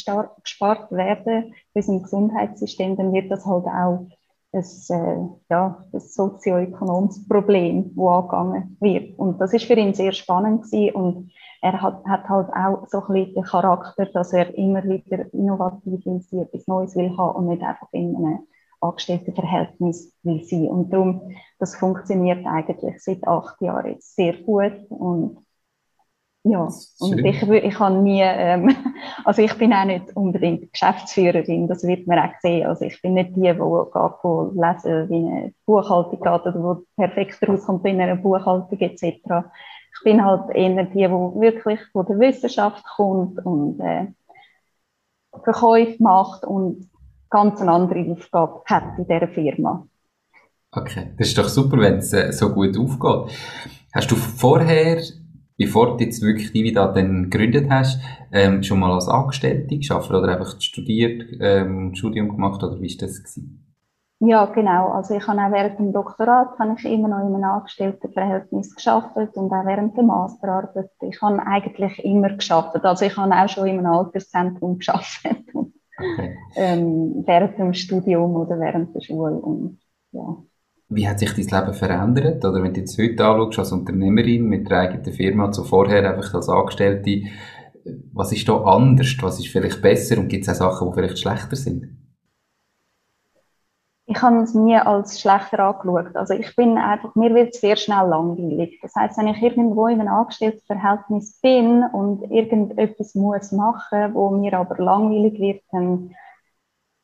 gespart 0.43 0.91
werden 0.91 1.53
bei 1.73 1.79
unserem 1.79 2.03
Gesundheitssystem, 2.03 2.95
dann 2.97 3.13
wird 3.13 3.31
das 3.31 3.45
halt 3.45 3.65
auch 3.65 4.07
ein, 4.53 4.63
äh, 4.63 5.29
ja, 5.49 5.85
ein 5.93 5.99
sozioökonomisches 5.99 7.27
Problem, 7.27 7.95
das 7.95 8.05
angegangen 8.05 8.77
wird. 8.79 9.17
Und 9.17 9.39
das 9.39 9.53
ist 9.53 9.65
für 9.65 9.75
ihn 9.75 9.93
sehr 9.93 10.11
spannend 10.11 10.63
gewesen 10.63 10.95
und 10.95 11.31
er 11.61 11.81
hat, 11.81 12.03
hat 12.05 12.27
halt 12.27 12.49
auch 12.53 12.87
so 12.87 13.01
ein 13.01 13.13
bisschen 13.13 13.35
den 13.35 13.43
Charakter, 13.43 14.05
dass 14.07 14.33
er 14.33 14.53
immer 14.57 14.83
wieder 14.83 15.31
innovativ 15.33 16.05
ist, 16.05 16.33
etwas 16.33 16.67
Neues 16.67 16.95
will 16.95 17.15
haben 17.17 17.35
und 17.35 17.47
nicht 17.47 17.61
einfach 17.61 17.87
in 17.91 18.15
einem 18.15 18.39
Angestelltenverhältnis 18.81 20.13
will 20.23 20.43
sein. 20.43 20.67
Und 20.67 20.91
darum, 20.91 21.35
das 21.59 21.75
funktioniert 21.75 22.45
eigentlich 22.45 23.01
seit 23.03 23.27
acht 23.27 23.61
Jahren 23.61 23.91
jetzt 23.91 24.15
sehr 24.15 24.33
gut 24.33 24.73
und 24.89 25.37
ja, 26.43 26.67
und 26.99 27.19
ich, 27.23 27.43
ich 27.43 27.79
habe 27.79 27.97
nie, 27.97 28.21
ähm, 28.23 28.75
also 29.25 29.43
ich 29.43 29.55
bin 29.59 29.71
auch 29.73 29.85
nicht 29.85 30.15
unbedingt 30.15 30.73
Geschäftsführerin, 30.73 31.67
das 31.67 31.83
wird 31.83 32.07
man 32.07 32.17
auch 32.17 32.33
sehen. 32.41 32.65
Also 32.65 32.85
ich 32.85 32.99
bin 32.99 33.13
nicht 33.13 33.35
die, 33.35 33.41
die 33.41 33.53
geht, 33.53 34.55
lesen, 34.55 35.09
wie 35.09 35.15
eine 35.15 35.53
Buchhaltung 35.67 36.19
geht 36.19 36.27
oder 36.27 36.51
die 36.51 36.85
perfekt 36.95 37.47
rauskommt 37.47 37.85
in 37.85 38.01
einer 38.01 38.15
Buchhaltung 38.15 38.79
etc. 38.79 39.03
Ich 39.03 40.03
bin 40.03 40.25
halt 40.25 40.49
eher 40.55 40.83
die, 40.85 40.93
die 40.93 41.09
wirklich 41.09 41.79
von 41.91 42.07
der 42.07 42.19
Wissenschaft 42.19 42.83
kommt 42.95 43.45
und 43.45 43.79
äh, 43.79 44.07
Verkäufe 45.43 46.01
macht 46.01 46.43
und 46.43 46.89
ganz 47.31 47.61
eine 47.61 47.71
andere 47.71 48.11
Aufgabe 48.11 48.61
hat 48.65 48.97
in 48.97 49.07
dieser 49.07 49.27
Firma. 49.27 49.87
Okay, 50.73 51.13
das 51.17 51.29
ist 51.29 51.37
doch 51.37 51.49
super, 51.49 51.77
wenn 51.77 51.97
es 51.97 52.13
äh, 52.13 52.31
so 52.31 52.53
gut 52.53 52.77
aufgeht. 52.77 53.35
Hast 53.93 54.11
du 54.11 54.15
vorher, 54.15 55.01
bevor 55.57 55.97
du 55.97 56.03
jetzt 56.03 56.21
wirklich 56.21 56.53
Divida 56.53 56.87
dann 56.87 57.29
gegründet 57.29 57.69
hast, 57.69 57.99
ähm, 58.31 58.63
schon 58.63 58.79
mal 58.79 58.93
als 58.93 59.09
Angestellte 59.09 59.77
geschafft 59.77 60.11
oder 60.11 60.29
einfach 60.29 60.61
studiert, 60.61 61.23
ähm, 61.41 61.93
Studium 61.95 62.29
gemacht 62.29 62.63
oder 62.63 62.79
wie 62.79 62.87
ist 62.87 63.01
das 63.01 63.17
gewesen? 63.17 63.61
Ja, 64.23 64.45
genau. 64.45 64.89
Also 64.89 65.15
ich 65.15 65.27
habe 65.27 65.41
auch 65.41 65.51
während 65.51 65.79
dem 65.79 65.91
Doktorat 65.93 66.57
habe 66.59 66.75
ich 66.77 66.85
immer 66.85 67.07
noch 67.07 67.27
in 67.27 67.33
einem 67.33 67.43
Angestelltenverhältnis 67.43 68.75
geschafft 68.75 69.15
und 69.15 69.51
auch 69.51 69.65
während 69.65 69.97
der 69.97 70.03
Masterarbeit. 70.03 70.91
Ich 71.01 71.19
habe 71.23 71.43
eigentlich 71.43 72.05
immer 72.05 72.29
geschafft. 72.29 72.85
Also 72.85 73.03
ich 73.03 73.17
habe 73.17 73.33
auch 73.33 73.49
schon 73.49 73.65
in 73.65 73.79
einem 73.79 73.91
Alterszentrum 73.91 74.77
geschafft. 74.77 75.23
ähm, 76.55 77.23
während 77.25 77.57
dem 77.57 77.73
Studium 77.73 78.35
oder 78.35 78.59
während 78.59 78.95
der 78.95 79.01
Schule 79.01 79.35
und 79.35 79.79
ja. 80.11 80.37
Wie 80.89 81.07
hat 81.07 81.19
sich 81.19 81.33
dein 81.33 81.61
Leben 81.61 81.73
verändert? 81.73 82.43
Oder 82.43 82.61
wenn 82.61 82.73
du 82.73 82.81
jetzt 82.81 82.97
heute 82.97 83.25
anschaust, 83.25 83.59
als 83.59 83.71
Unternehmerin 83.71 84.45
mit 84.47 84.69
der 84.69 84.79
eigenen 84.79 85.13
Firma 85.13 85.51
zu 85.51 85.63
vorher 85.63 86.09
einfach 86.09 86.33
als 86.33 86.49
Angestellte, 86.49 87.21
was 88.13 88.31
ist 88.33 88.47
da 88.47 88.57
anders? 88.57 89.15
Was 89.21 89.39
ist 89.39 89.47
vielleicht 89.47 89.81
besser? 89.81 90.17
Und 90.17 90.27
gibt 90.27 90.47
es 90.47 90.49
auch 90.61 90.71
Sachen, 90.71 90.89
die 90.89 90.95
vielleicht 90.95 91.19
schlechter 91.19 91.55
sind? 91.55 92.00
Ich 94.11 94.21
habe 94.21 94.41
es 94.41 94.53
nie 94.53 94.75
als 94.75 95.21
schlechter 95.21 95.59
angeschaut. 95.59 96.17
Also 96.17 96.33
ich 96.33 96.53
bin 96.57 96.77
einfach, 96.77 97.15
mir 97.15 97.33
wird 97.33 97.53
es 97.53 97.61
sehr 97.61 97.77
schnell 97.77 98.09
langweilig. 98.09 98.77
Das 98.81 98.93
heißt, 98.93 99.17
wenn 99.17 99.27
ich 99.27 99.41
irgendwo 99.41 99.87
in 99.87 100.01
einem 100.01 100.13
Angestelltenverhältnis 100.13 101.39
bin 101.39 101.85
und 101.93 102.29
irgendetwas 102.29 103.15
muss 103.15 103.53
machen, 103.53 104.13
wo 104.13 104.31
mir 104.31 104.59
aber 104.59 104.83
langweilig 104.83 105.39
wird, 105.39 105.63
dann, 105.71 106.13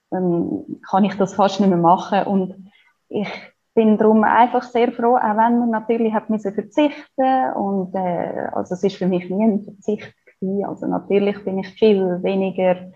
dann 0.10 0.82
kann 0.90 1.06
ich 1.06 1.16
das 1.16 1.36
fast 1.36 1.62
nicht 1.62 1.70
mehr 1.70 1.78
machen. 1.78 2.24
Und 2.24 2.72
ich 3.08 3.30
bin 3.74 3.98
darum 3.98 4.26
einfach 4.26 4.64
sehr 4.64 4.92
froh, 4.92 5.16
auch 5.16 5.38
wenn 5.38 5.60
man 5.60 5.70
natürlich 5.70 6.14
hat 6.14 6.30
müssen 6.30 6.54
verzichten 6.54 7.54
und 7.56 7.96
äh, 7.96 8.50
also 8.52 8.74
es 8.74 8.84
ist 8.84 8.98
für 8.98 9.08
mich 9.08 9.30
nie 9.30 9.46
ein 9.46 9.64
Verzicht 9.64 10.14
gewesen. 10.42 10.66
Also 10.66 10.88
natürlich 10.88 11.42
bin 11.46 11.60
ich 11.60 11.70
viel 11.70 12.22
weniger 12.22 12.92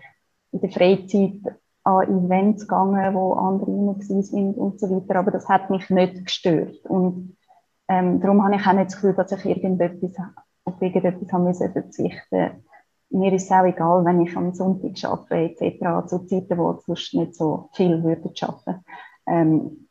in 0.50 0.60
der 0.60 0.70
Freizeit 0.70 1.56
an 1.84 2.24
Events 2.24 2.68
gegangen, 2.68 3.14
wo 3.14 3.34
andere 3.34 3.70
rein 3.70 4.00
sind 4.22 4.56
und 4.56 4.78
so 4.78 4.88
weiter, 4.90 5.18
aber 5.18 5.30
das 5.30 5.48
hat 5.48 5.70
mich 5.70 5.90
nicht 5.90 6.24
gestört 6.24 6.84
und 6.86 7.36
ähm, 7.88 8.20
darum 8.20 8.42
habe 8.44 8.56
ich 8.56 8.66
auch 8.66 8.72
nicht 8.72 8.86
das 8.86 8.94
Gefühl, 8.94 9.14
dass 9.14 9.32
ich 9.32 9.44
irgendetwas 9.44 10.16
auf 10.64 10.80
irgendetwas 10.80 11.32
haben 11.32 11.44
müssen 11.44 11.72
verzichten. 11.72 12.64
Mir 13.10 13.32
ist 13.32 13.44
es 13.44 13.50
auch 13.50 13.64
egal, 13.64 14.04
wenn 14.04 14.20
ich 14.22 14.36
am 14.36 14.54
Sonntag 14.54 14.92
arbeite 15.04 15.66
etc. 15.66 16.06
zu 16.06 16.26
Zeiten, 16.26 16.56
wo 16.56 16.72
sonst 16.86 17.12
nicht 17.14 17.34
so 17.34 17.68
viel 17.74 18.02
würde 18.02 18.30
arbeiten. 18.40 18.84
Ähm, 19.26 19.88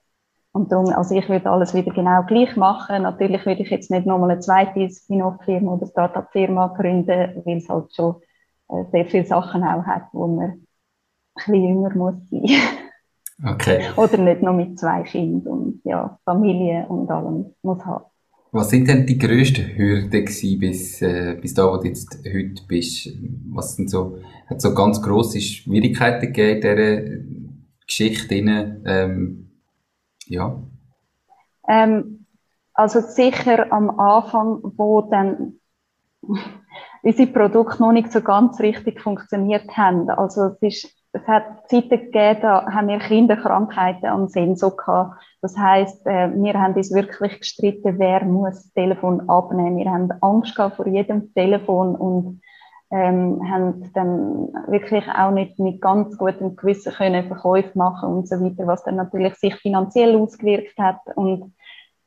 und 0.54 0.72
darum, 0.72 0.88
also 0.94 1.16
ich 1.16 1.30
würde 1.30 1.50
alles 1.50 1.74
wieder 1.74 1.94
genau 1.94 2.24
gleich 2.24 2.58
machen. 2.58 3.04
Natürlich 3.04 3.46
würde 3.46 3.62
ich 3.62 3.70
jetzt 3.70 3.92
nicht 3.92 4.06
nochmal 4.06 4.32
eine 4.32 4.40
zweite 4.40 4.90
Spin-off-Firma 4.90 5.74
oder 5.74 5.88
Startup-Firma 5.88 6.68
gründen, 6.70 7.42
weil 7.46 7.58
es 7.58 7.70
halt 7.70 7.94
schon 7.94 8.16
äh, 8.70 8.84
sehr 8.92 9.06
viele 9.06 9.26
Sachen 9.26 9.64
auch 9.64 9.84
hat, 9.84 10.08
wo 10.12 10.28
man 10.28 10.66
ein 11.48 11.52
bisschen 11.52 11.68
jünger 11.70 11.96
muss 11.96 12.16
sein. 12.30 12.46
Okay. 13.44 13.90
oder 13.96 14.18
nicht 14.18 14.44
nur 14.44 14.54
mit 14.54 14.78
zwei 14.78 15.02
Kindern 15.02 15.52
und 15.52 15.82
ja, 15.84 16.20
Familie 16.26 16.86
und 16.88 17.10
allem 17.10 17.56
muss 17.64 17.84
haben. 17.86 18.06
Was 18.52 18.70
sind 18.70 18.88
denn 18.88 19.06
die 19.06 19.18
grössten 19.18 19.66
Hürden 19.78 20.12
gewesen, 20.12 20.60
bis, 20.60 21.02
äh, 21.02 21.38
bis 21.42 21.54
da, 21.54 21.66
wo 21.72 21.78
du 21.78 21.88
jetzt 21.88 22.20
heute 22.26 22.62
bist? 22.68 23.10
Was 23.50 23.78
sind 23.78 23.90
so, 23.90 24.18
hat 24.48 24.62
so 24.62 24.74
ganz 24.74 25.02
grosse 25.02 25.40
Schwierigkeiten 25.40 26.34
gegeben 26.34 26.62
in 26.62 26.62
dieser 26.62 27.86
Geschichte? 27.88 28.36
Ähm, 28.86 29.52
ja. 30.28 30.62
Ähm, 31.68 32.26
also 32.74 33.00
sicher 33.00 33.72
am 33.72 33.90
Anfang, 34.00 34.60
wo 34.76 35.02
dann 35.02 35.54
unsere 37.04 37.32
Produkte 37.32 37.82
noch 37.82 37.94
nicht 37.94 38.12
so 38.12 38.22
ganz 38.22 38.60
richtig 38.60 39.00
funktioniert 39.02 39.78
haben. 39.78 40.10
Also 40.10 40.58
es, 40.60 40.86
ist, 40.86 41.01
es 41.13 41.28
hat 41.28 41.69
Zeiten 41.69 41.89
gegeben, 41.89 42.39
da 42.41 42.65
haben 42.71 42.88
wir 42.88 43.00
Kinderkrankheiten 43.00 44.08
am 44.08 44.30
Sensor 44.30 44.78
gehabt. 44.78 45.21
Das 45.41 45.58
heißt, 45.58 46.08
äh, 46.08 46.32
wir 46.34 46.54
haben 46.54 46.74
uns 46.74 46.93
wirklich 46.93 47.39
gestritten, 47.39 48.00
wer 48.00 48.24
muss 48.24 48.56
das 48.56 48.74
Telefon 48.74 49.30
abnehmen. 49.30 49.78
Wir 49.78 49.91
haben 49.91 50.12
Angst 50.21 50.56
gehabt 50.56 50.78
vor 50.78 50.88
jedem 50.88 51.34
Telefon 51.34 51.95
und 51.95 52.41
ähm, 52.91 53.41
haben 53.50 53.91
dann 53.93 54.54
wirklich 54.67 55.06
auch 55.08 55.32
nicht 55.32 55.60
mit 55.60 55.82
ganz 55.82 56.17
gutem 56.17 56.56
Gewissen 56.56 56.93
können 56.93 57.28
Verkäufe 57.28 57.78
machen 57.78 58.10
und 58.10 58.28
so 58.28 58.41
weiter, 58.41 58.67
was 58.67 58.84
dann 58.84 58.95
natürlich 58.95 59.36
sich 59.36 59.56
finanziell 59.56 60.15
ausgewirkt 60.15 60.78
hat 60.78 61.00
und, 61.15 61.54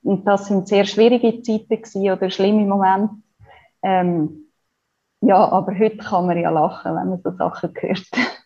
und 0.03 0.27
das 0.27 0.47
sind 0.47 0.69
sehr 0.69 0.85
schwierige 0.85 1.43
Zeiten 1.43 1.69
gewesen 1.69 2.11
oder 2.11 2.31
schlimme 2.31 2.67
Momente. 2.67 3.15
Ähm, 3.83 4.51
ja, 5.21 5.37
aber 5.37 5.73
heute 5.79 5.97
kann 5.97 6.27
man 6.27 6.39
ja 6.39 6.51
lachen, 6.51 6.95
wenn 6.95 7.09
man 7.09 7.21
so 7.23 7.31
Sachen 7.33 7.73
hört. 7.75 8.07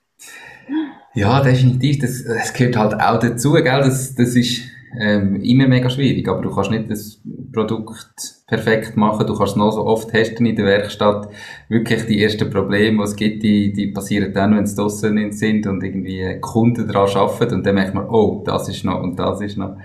Ja, 1.14 1.42
definitiv. 1.42 1.98
Das, 2.00 2.24
das 2.24 2.52
gehört 2.52 2.76
halt 2.76 2.94
auch 2.94 3.18
dazu, 3.18 3.52
gell? 3.52 3.64
Das, 3.64 4.14
das 4.14 4.36
ist 4.36 4.62
ähm, 4.98 5.36
immer 5.42 5.68
mega 5.68 5.90
schwierig, 5.90 6.28
aber 6.28 6.42
du 6.42 6.54
kannst 6.54 6.70
nicht 6.70 6.90
das 6.90 7.20
Produkt 7.52 8.44
perfekt 8.46 8.96
machen, 8.96 9.26
du 9.26 9.36
kannst 9.36 9.52
es 9.52 9.56
noch 9.56 9.70
so 9.70 9.84
oft 9.84 10.10
testen 10.10 10.46
in 10.46 10.56
der 10.56 10.64
Werkstatt. 10.64 11.28
Wirklich 11.68 12.06
die 12.06 12.22
ersten 12.22 12.50
Probleme, 12.50 12.98
die 12.98 13.04
es 13.04 13.16
gibt, 13.16 13.42
die, 13.42 13.72
die 13.72 13.88
passieren 13.88 14.32
dann, 14.32 14.56
wenn 14.56 14.64
es 14.64 14.74
draussen 14.74 15.32
sind 15.32 15.66
und 15.66 15.82
irgendwie 15.82 16.38
Kunden 16.40 16.86
daran 16.86 17.08
arbeiten 17.16 17.56
und 17.56 17.66
dann 17.66 17.74
merkt 17.74 17.94
man, 17.94 18.08
oh, 18.08 18.42
das 18.44 18.68
ist 18.68 18.84
noch 18.84 19.02
und 19.02 19.18
das 19.18 19.40
ist 19.40 19.58
noch. 19.58 19.76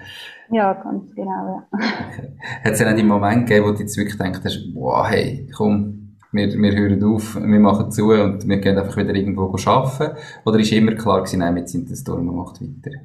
Ja, 0.52 0.74
ganz 0.74 1.04
genau, 1.16 1.30
ja. 1.30 1.68
Okay. 1.72 2.30
Hat 2.64 2.74
es 2.74 2.80
dann 2.80 2.94
auch 2.94 2.98
die 2.98 3.04
Momente 3.04 3.46
gegeben, 3.46 3.66
wo 3.66 3.72
du 3.72 3.80
jetzt 3.80 3.98
wirklich 3.98 4.18
denkst, 4.18 4.40
wow, 4.74 5.08
hey, 5.08 5.48
komm, 5.56 6.03
wir, 6.34 6.48
wir 6.48 6.76
hören 6.76 7.04
auf, 7.04 7.36
wir 7.36 7.60
machen 7.60 7.92
zu 7.92 8.12
und 8.12 8.48
wir 8.48 8.58
gehen 8.58 8.78
einfach 8.78 8.98
wieder 8.98 9.14
irgendwo 9.14 9.56
arbeiten? 9.66 10.18
Oder 10.46 10.60
ist 10.60 10.72
immer 10.72 10.94
klar 10.96 11.20
gewesen, 11.20 11.40
nein, 11.40 11.56
wir 11.56 11.68
sind 11.68 11.90
das 11.90 12.04
durch, 12.04 12.22
man 12.22 12.36
macht 12.36 12.62
weiter? 12.62 12.98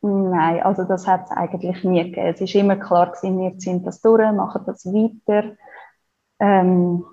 Nein, 0.00 0.62
also 0.62 0.84
das 0.84 1.06
hat 1.06 1.24
es 1.24 1.30
eigentlich 1.32 1.84
nie 1.84 2.04
gegeben. 2.04 2.28
Es 2.28 2.40
ist 2.40 2.54
immer 2.54 2.76
klar 2.76 3.12
gewesen, 3.12 3.38
wir 3.38 3.58
ziehen 3.58 3.84
das 3.84 4.00
durch, 4.00 4.32
machen 4.32 4.62
das 4.66 4.86
weiter. 4.86 5.56
Ähm, 6.40 7.04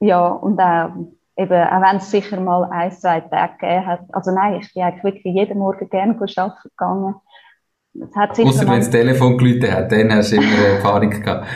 ja, 0.00 0.28
und 0.28 0.58
auch, 0.58 0.90
auch 1.36 1.36
wenn 1.36 1.96
es 1.96 2.10
sicher 2.10 2.40
mal 2.40 2.64
ein, 2.70 2.90
zwei 2.92 3.20
Tage 3.20 3.58
gegeben 3.58 3.86
hat. 3.86 4.00
Also 4.12 4.32
nein, 4.32 4.60
ich 4.60 4.72
bin 4.72 4.82
eigentlich 4.82 5.04
wirklich 5.04 5.34
jeden 5.34 5.58
Morgen 5.58 5.88
gerne 5.90 6.14
arbeiten 6.14 6.68
gegangen. 6.70 7.14
Außer 7.94 8.66
wenn 8.66 8.78
das 8.78 8.90
Telefon 8.90 9.36
geläutet 9.36 9.70
hat, 9.70 9.92
dann 9.92 10.12
hast 10.14 10.32
du 10.32 10.36
immer 10.36 10.80
Panik 10.82 11.22
gehabt. 11.22 11.46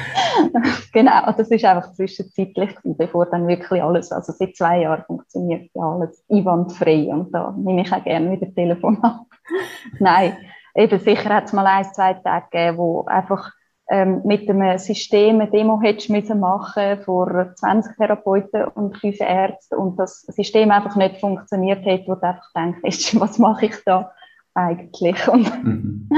genau, 0.92 1.33
das 1.35 1.51
ist 1.51 1.64
einfach 1.64 1.92
zwischenzeitlich, 1.94 2.70
bevor 2.85 3.27
dann 3.27 3.49
wirklich 3.49 3.83
alles, 3.83 4.12
also 4.12 4.33
seit 4.33 4.55
zwei 4.55 4.83
Jahren 4.83 5.03
funktioniert 5.07 5.70
ja 5.75 5.83
alles 5.83 6.22
einwandfrei 6.31 7.09
und 7.09 7.33
da 7.33 7.55
nehme 7.57 7.83
ich 7.83 7.92
auch 7.92 8.05
gerne 8.05 8.33
wieder 8.33 8.55
Telefon 8.55 9.03
ab. 9.03 9.25
Nein, 9.99 10.37
eben 10.75 10.99
sicher 10.99 11.31
hat 11.31 11.44
es 11.46 11.55
mal 11.55 11.66
ein, 11.66 11.85
zwei 11.94 12.14
Tage 12.14 12.46
gegeben, 12.51 12.79
wo 12.79 13.05
einfach 13.07 13.53
ähm, 13.88 14.22
mit 14.25 14.49
einem 14.51 14.79
System 14.79 15.40
eine 15.40 15.51
Demo 15.51 15.81
hättest 15.81 16.11
müssen 16.11 16.40
machen 16.40 16.99
vor 17.05 17.55
20 17.55 17.96
Therapeuten 17.96 18.64
und 18.75 18.99
5 18.99 19.20
Ärzten 19.20 19.77
und 19.77 19.99
das 19.99 20.22
System 20.22 20.70
einfach 20.70 20.96
nicht 20.96 21.18
funktioniert 21.20 21.87
hat, 21.87 22.07
wo 22.07 22.14
du 22.14 22.22
einfach 22.22 22.53
denkst, 22.55 23.14
was 23.20 23.38
mache 23.38 23.66
ich 23.66 23.77
da 23.87 24.12
eigentlich? 24.55 25.29
Und 25.29 25.64
mhm. 25.64 26.09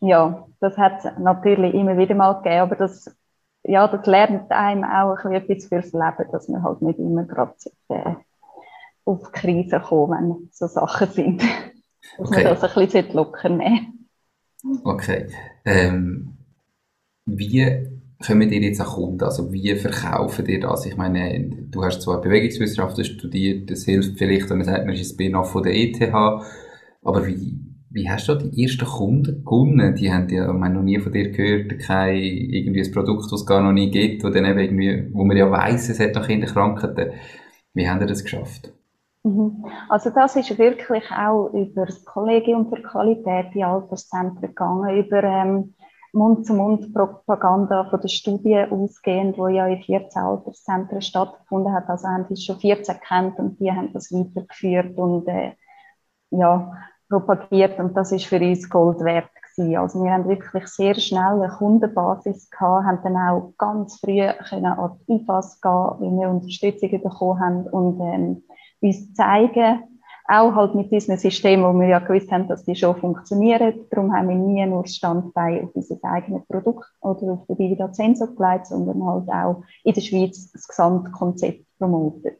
Ja, 0.00 0.46
das 0.60 0.76
hat 0.76 1.04
es 1.04 1.18
natürlich 1.18 1.74
immer 1.74 1.96
wieder 1.96 2.14
mal 2.14 2.34
gegeben, 2.34 2.60
aber 2.60 2.76
das, 2.76 3.14
ja, 3.62 3.88
das 3.88 4.06
lernt 4.06 4.50
einem 4.50 4.84
auch 4.84 5.16
ein 5.24 5.32
bisschen 5.32 5.32
etwas 5.32 5.66
fürs 5.66 5.92
Leben, 5.92 6.32
dass 6.32 6.48
man 6.48 6.62
halt 6.62 6.82
nicht 6.82 6.98
immer 6.98 7.24
gerade 7.24 7.54
äh, 7.88 8.14
auf 9.04 9.30
die 9.30 9.32
Krise 9.40 9.80
kommt, 9.80 10.12
wenn 10.12 10.48
so 10.52 10.66
Sachen 10.66 11.08
sind. 11.08 11.42
Dass 12.18 12.28
okay. 12.28 12.44
man 12.44 12.54
das 12.54 12.62
ein 12.62 12.86
bisschen 12.86 13.12
locker 13.14 13.48
nehmen 13.48 13.96
Okay. 14.84 15.26
Ähm, 15.64 16.36
wie 17.24 17.88
kommen 18.24 18.52
ihr 18.52 18.60
jetzt 18.60 18.80
an 18.80 18.86
Kunden? 18.86 19.22
Also 19.22 19.52
wie 19.52 19.74
verkaufen 19.76 20.46
ihr 20.46 20.60
das? 20.60 20.86
Ich 20.86 20.96
meine, 20.96 21.50
du 21.70 21.84
hast 21.84 22.02
zwar 22.02 22.20
Bewegungswissenschaften 22.20 23.04
studiert, 23.04 23.70
das 23.70 23.84
hilft 23.84 24.18
vielleicht, 24.18 24.48
wenn 24.50 24.58
man 24.58 24.66
sagt, 24.66 24.86
man 24.86 24.94
ist 24.94 25.10
ein 25.10 25.14
Spin-off 25.14 25.50
von 25.50 25.62
der 25.62 25.74
ETH, 25.74 26.12
aber 26.12 27.26
wie, 27.26 27.58
wie 27.96 28.10
hast 28.10 28.28
du 28.28 28.34
die 28.34 28.62
ersten 28.62 28.84
Kunden 28.84 29.42
gewonnen? 29.42 29.94
Die 29.94 30.12
haben 30.12 30.28
ja, 30.28 30.52
man 30.52 30.74
noch 30.74 30.82
nie 30.82 31.00
von 31.00 31.12
dir 31.12 31.30
gehört, 31.30 31.78
kein 31.78 32.14
irgendwie 32.14 32.84
ein 32.84 32.92
Produkt, 32.92 33.24
das 33.32 33.40
es 33.40 33.46
gar 33.46 33.62
noch 33.62 33.72
nie 33.72 33.90
gibt, 33.90 34.22
wo 34.22 34.28
dann 34.28 34.44
eben 34.44 34.58
irgendwie, 34.58 35.08
wo 35.14 35.24
man 35.24 35.36
ja 35.36 35.50
weiss, 35.50 35.88
es 35.88 35.98
hat 35.98 36.14
noch 36.14 36.26
Kinderkrankheiten. 36.26 37.12
Wie 37.72 37.88
haben 37.88 38.00
ihr 38.02 38.06
das 38.06 38.22
geschafft? 38.22 38.70
Mhm. 39.24 39.64
Also 39.88 40.10
das 40.10 40.36
ist 40.36 40.58
wirklich 40.58 41.10
auch 41.10 41.48
über 41.54 41.86
das 41.86 42.04
Kollegium 42.04 42.68
für 42.68 42.82
Qualität 42.82 43.46
in 43.54 43.64
Alterszentren 43.64 44.42
gegangen, 44.42 44.98
über 44.98 45.24
ähm, 45.24 45.74
Mund-zu-Mund-Propaganda 46.12 47.88
von 47.88 48.00
der 48.00 48.08
Studie 48.08 48.58
ausgehend, 48.70 49.38
wo 49.38 49.48
ja 49.48 49.66
in 49.68 49.82
14 49.82 50.20
Alterszentren 50.20 51.00
stattgefunden 51.00 51.72
hat. 51.72 51.88
Also 51.88 52.08
haben 52.08 52.26
sie 52.28 52.36
schon 52.36 52.58
14 52.58 52.94
kennt 53.00 53.38
und 53.38 53.58
die 53.58 53.72
haben 53.72 53.94
das 53.94 54.12
weitergeführt 54.12 54.98
und 54.98 55.26
äh, 55.28 55.52
ja, 56.30 56.72
propagiert 57.08 57.78
und 57.78 57.96
das 57.96 58.12
ist 58.12 58.26
für 58.26 58.40
uns 58.40 58.68
Gold 58.68 59.00
wert 59.00 59.28
gewesen. 59.34 59.76
Also 59.76 60.02
wir 60.02 60.12
haben 60.12 60.28
wirklich 60.28 60.66
sehr 60.66 60.94
schnell 60.94 61.42
eine 61.42 61.48
Kundenbasis 61.48 62.50
gehabt, 62.50 62.86
haben 62.86 63.00
dann 63.02 63.16
auch 63.16 63.52
ganz 63.58 63.98
früh 64.00 64.26
können 64.48 64.66
an 64.66 64.98
die 65.08 65.16
IFAS 65.16 65.60
gehen, 65.60 65.72
weil 65.72 66.18
wir 66.18 66.30
Unterstützung 66.30 66.90
bekommen 66.90 67.40
haben 67.40 67.66
und 67.68 68.00
ähm, 68.00 68.42
uns 68.80 69.14
zeigen, 69.14 69.82
auch 70.28 70.54
halt 70.54 70.74
mit 70.74 70.90
diesen 70.90 71.16
Systemen, 71.16 71.64
wo 71.64 71.78
wir 71.78 71.88
ja 71.88 71.98
gewusst 72.00 72.30
haben, 72.32 72.48
dass 72.48 72.64
die 72.64 72.74
schon 72.74 72.96
funktionieren. 72.96 73.86
Darum 73.90 74.12
haben 74.12 74.28
wir 74.28 74.34
nie 74.34 74.66
nur 74.66 74.86
Standbein 74.86 75.64
auf 75.64 75.70
unser 75.74 75.96
eigenes 76.02 76.44
Produkt 76.46 76.86
oder 77.00 77.32
auf 77.32 77.46
den 77.46 77.56
Divida 77.56 77.92
Sensor 77.92 78.34
gelegt, 78.34 78.66
sondern 78.66 79.04
halt 79.04 79.28
auch 79.28 79.62
in 79.84 79.94
der 79.94 80.00
Schweiz 80.00 80.50
das 80.52 80.66
Gesamtkonzept 80.66 81.64
promotet. 81.78 82.38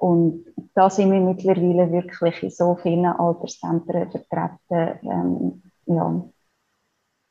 Und 0.00 0.46
da 0.74 0.88
sind 0.88 1.12
wir 1.12 1.20
mittlerweile 1.20 1.92
wirklich 1.92 2.42
in 2.42 2.50
so 2.50 2.74
vielen 2.82 3.04
Alterszentren 3.04 4.10
vertreten. 4.10 4.98
Ähm, 5.02 5.62
ja. 5.84 6.24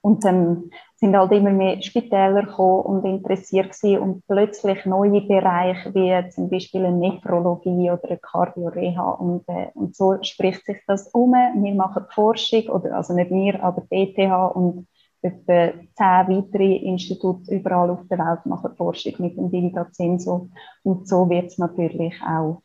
Und 0.02 0.24
dann 0.24 0.70
sind 0.96 1.18
halt 1.18 1.32
immer 1.32 1.50
mehr 1.50 1.82
Spitäler 1.82 2.44
gekommen 2.44 2.82
und 2.84 3.06
interessiert 3.06 3.72
gewesen 3.72 4.00
und 4.00 4.28
plötzlich 4.28 4.86
neue 4.86 5.22
Bereiche 5.22 5.94
wie 5.96 6.30
zum 6.30 6.50
Beispiel 6.52 6.86
eine 6.86 6.96
Nephrologie 6.96 7.90
oder 7.90 8.04
eine 8.08 8.20
Kardioreha 8.20 9.10
und, 9.14 9.44
äh, 9.48 9.72
und 9.74 9.96
so 9.96 10.22
spricht 10.22 10.64
sich 10.66 10.78
das 10.86 11.08
um. 11.08 11.32
Wir 11.32 11.74
machen 11.74 12.06
Forschung, 12.14 12.68
oder 12.70 12.96
also 12.96 13.14
nicht 13.14 13.32
wir, 13.32 13.64
aber 13.64 13.82
die 13.92 14.14
ETH 14.16 14.56
und 14.56 14.88
etwa 15.22 15.74
zehn 15.96 16.28
weitere 16.28 16.78
Institute 16.78 17.54
überall 17.54 17.90
auf 17.90 18.08
der 18.10 18.20
Welt 18.20 18.46
machen 18.46 18.76
Forschung 18.76 19.14
mit 19.20 19.38
dem 19.38 19.52
Digital-Sensor 19.52 20.50
und 20.84 21.08
so 21.08 21.30
wird 21.30 21.48
es 21.48 21.58
natürlich 21.58 22.16
auch 22.22 22.62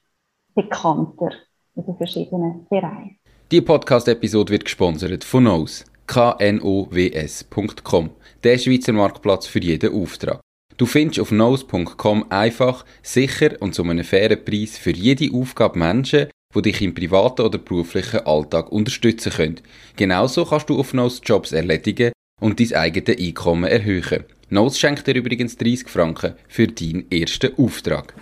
bekannter 0.54 1.30
in 1.74 1.84
den 1.84 1.96
verschiedenen 1.96 2.66
Bereichen. 2.68 3.18
Die 3.50 3.60
Podcast-Episode 3.60 4.52
wird 4.52 4.64
gesponsert 4.64 5.24
von 5.24 5.44
Nose 5.44 5.84
knows.com, 6.06 8.10
der 8.42 8.58
Schweizer 8.58 8.92
Marktplatz 8.92 9.46
für 9.46 9.60
jeden 9.60 9.94
Auftrag. 9.94 10.40
Du 10.76 10.86
findest 10.86 11.20
auf 11.20 11.28
knows.com 11.28 12.26
einfach, 12.30 12.84
sicher 13.02 13.52
und 13.60 13.74
zu 13.74 13.84
einem 13.84 14.04
fairen 14.04 14.44
Preis 14.44 14.76
für 14.76 14.90
jede 14.90 15.34
Aufgabe 15.34 15.78
Menschen, 15.78 16.28
die 16.54 16.62
dich 16.62 16.82
im 16.82 16.94
privaten 16.94 17.42
oder 17.42 17.58
beruflichen 17.58 18.26
Alltag 18.26 18.72
unterstützen 18.72 19.32
können. 19.32 19.60
Genauso 19.96 20.44
kannst 20.44 20.68
du 20.68 20.78
auf 20.78 20.90
Knows 20.90 21.20
Jobs 21.24 21.52
erledigen 21.52 22.12
und 22.40 22.60
dein 22.60 22.72
eigenes 22.74 23.18
Einkommen 23.18 23.64
erhöhen. 23.64 24.24
Knows 24.48 24.78
schenkt 24.78 25.06
dir 25.06 25.14
übrigens 25.14 25.56
30 25.56 25.88
Franken 25.88 26.34
für 26.48 26.66
deinen 26.66 27.10
ersten 27.10 27.56
Auftrag. 27.56 28.14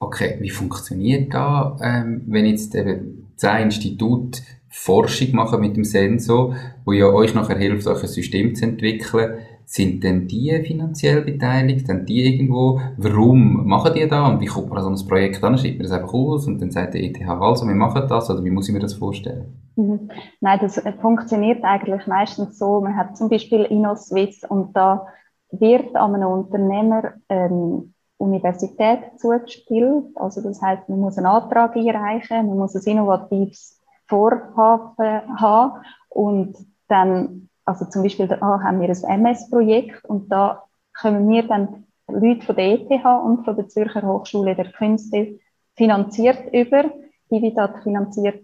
Okay, 0.00 0.36
wie 0.40 0.50
funktioniert 0.50 1.32
da, 1.32 1.76
ähm, 1.82 2.22
wenn 2.26 2.46
jetzt 2.46 2.74
eben 2.74 3.32
10 3.36 3.62
Institut 3.62 4.42
Forschung 4.76 5.32
machen 5.32 5.60
mit 5.60 5.76
dem 5.76 5.84
Sensor, 5.84 6.56
wo 6.84 6.92
ja 6.92 7.06
euch 7.06 7.32
nachher 7.32 7.56
hilft, 7.56 7.86
euch 7.86 8.02
ein 8.02 8.08
System 8.08 8.54
zu 8.56 8.64
entwickeln. 8.64 9.38
Sind 9.64 10.02
denn 10.02 10.26
die 10.26 10.62
finanziell 10.64 11.22
beteiligt? 11.22 11.86
Sind 11.86 12.08
die 12.08 12.24
irgendwo? 12.24 12.80
Warum 12.98 13.66
machen 13.66 13.92
die 13.94 14.06
da? 14.06 14.26
Und 14.28 14.40
wie 14.40 14.46
kommt 14.46 14.68
man 14.68 14.78
an 14.78 14.96
so 14.96 15.04
ein 15.04 15.08
Projekt 15.08 15.42
an? 15.42 15.56
Schreibt 15.56 15.78
man 15.78 15.84
das 15.84 15.92
einfach 15.92 16.12
aus 16.12 16.46
und 16.46 16.60
dann 16.60 16.72
sagt 16.72 16.94
der 16.94 17.04
ETH, 17.04 17.20
also 17.22 17.66
wir 17.66 17.74
machen 17.74 18.02
das? 18.08 18.28
Oder 18.28 18.44
wie 18.44 18.50
muss 18.50 18.68
ich 18.68 18.74
mir 18.74 18.80
das 18.80 18.94
vorstellen? 18.94 19.63
Mhm. 19.76 20.10
Nein, 20.40 20.58
das 20.60 20.80
funktioniert 21.00 21.64
eigentlich 21.64 22.06
meistens 22.06 22.58
so. 22.58 22.80
Man 22.80 22.96
hat 22.96 23.16
zum 23.16 23.28
Beispiel 23.28 23.62
InnoSwiss 23.64 24.44
und 24.44 24.74
da 24.76 25.06
wird 25.50 25.94
einem 25.96 26.28
Unternehmer 26.28 27.14
ähm, 27.28 27.94
Universität 28.18 29.18
zugespielt. 29.18 30.06
Also 30.14 30.42
das 30.42 30.62
heißt, 30.62 30.88
man 30.88 31.00
muss 31.00 31.18
einen 31.18 31.26
Antrag 31.26 31.76
einreichen, 31.76 32.48
man 32.48 32.58
muss 32.58 32.74
ein 32.74 32.82
innovatives 32.82 33.80
Vorhaben 34.06 35.40
haben 35.40 35.84
und 36.08 36.56
dann, 36.88 37.48
also 37.64 37.86
zum 37.86 38.02
Beispiel 38.02 38.28
da 38.28 38.40
haben 38.40 38.80
wir 38.80 38.88
ein 38.88 39.24
MS-Projekt 39.24 40.04
und 40.04 40.30
da 40.30 40.64
können 40.92 41.28
wir 41.28 41.46
dann 41.48 41.86
Leute 42.08 42.44
von 42.44 42.56
der 42.56 42.66
ETH 42.66 43.04
und 43.04 43.44
von 43.44 43.56
der 43.56 43.68
Zürcher 43.68 44.02
Hochschule 44.02 44.54
der 44.54 44.70
Künste 44.72 45.40
finanziert 45.74 46.52
über. 46.52 46.84
Dividat 47.30 47.82
finanziert 47.82 48.42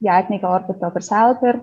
die 0.00 0.10
eigene 0.10 0.42
Arbeit 0.42 0.82
aber 0.82 1.00
selber 1.00 1.62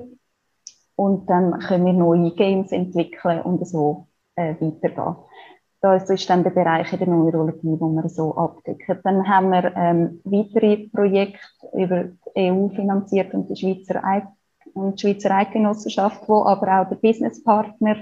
und 0.95 1.29
dann 1.29 1.59
können 1.59 1.85
wir 1.85 1.93
neue 1.93 2.31
Games 2.31 2.71
entwickeln 2.71 3.41
und 3.41 3.65
so 3.67 4.07
äh, 4.35 4.55
weitergehen. 4.59 5.15
Das 5.79 6.09
ist 6.09 6.27
dann 6.29 6.43
der 6.43 6.49
Bereich 6.49 6.91
in 6.91 6.99
der 6.99 7.07
Neurologie, 7.07 7.77
wo 7.79 7.87
wir 7.89 8.09
so 8.09 8.35
abdecken. 8.35 8.99
Dann 9.03 9.27
haben 9.27 9.51
wir 9.51 9.75
ähm, 9.75 10.21
weitere 10.23 10.89
Projekte 10.89 11.39
über 11.73 12.05
die 12.35 12.51
EU 12.51 12.69
finanziert 12.69 13.33
und 13.33 13.47
die 13.47 13.55
Schweizer, 13.55 14.03
Eid 14.03 14.23
und 14.73 14.95
die 14.95 15.01
Schweizer 15.01 15.31
Eidgenossenschaft, 15.31 16.27
wo 16.27 16.45
aber 16.45 16.81
auch 16.81 16.89
der 16.89 16.95
Businesspartner 16.95 17.95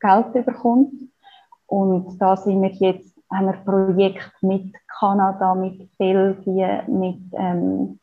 Geld 0.00 0.32
bekommt. 0.44 0.92
Und 1.66 2.18
da 2.18 2.36
sind 2.36 2.62
wir 2.62 2.70
jetzt, 2.70 3.16
haben 3.32 3.46
wir 3.46 3.52
Projekte 3.64 4.32
mit 4.44 4.74
Kanada, 4.98 5.54
mit 5.54 5.96
Belgien, 5.98 6.82
mit 6.88 7.20
ähm, 7.34 8.00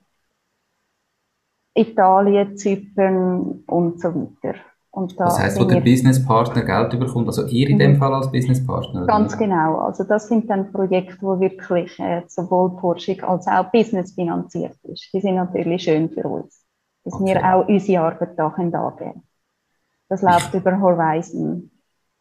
Italien, 1.78 2.58
Zypern 2.58 3.64
und 3.68 4.02
so 4.02 4.10
weiter. 4.10 4.56
Und 4.98 5.20
da 5.20 5.26
das 5.26 5.40
heißt, 5.40 5.60
wo 5.60 5.66
der 5.66 5.82
Businesspartner 5.82 6.64
Geld 6.64 7.00
bekommt, 7.00 7.28
also 7.28 7.46
ihr 7.46 7.70
in 7.70 7.78
dem 7.78 7.94
mhm. 7.94 7.98
Fall 7.98 8.16
als 8.16 8.32
Businesspartner? 8.32 9.06
Ganz 9.06 9.36
oder? 9.36 9.46
genau. 9.46 9.76
Also 9.78 10.04
das 10.04 10.28
sind 10.28 10.50
dann 10.50 10.72
Projekte, 10.72 11.18
wo 11.22 11.40
wirklich 11.40 12.00
äh, 12.00 12.24
sowohl 12.28 12.76
Forschung 12.80 13.22
als 13.22 13.46
auch 13.48 13.72
Business 13.72 14.14
finanziert 14.14 14.76
ist. 14.84 15.08
Die 15.14 15.22
sind 15.22 15.36
natürlich 15.36 15.84
schön 15.84 16.10
für 16.10 16.28
uns, 16.28 16.66
dass 17.04 17.14
okay. 17.14 17.36
wir 17.36 17.44
auch 17.46 17.68
unsere 17.68 18.02
Arbeit 18.02 18.40
da 18.40 18.50
können 18.50 18.74
angeben. 18.74 19.22
Das 20.10 20.24
läuft 20.24 20.54
über 20.56 20.80
Horizon. 20.80 21.70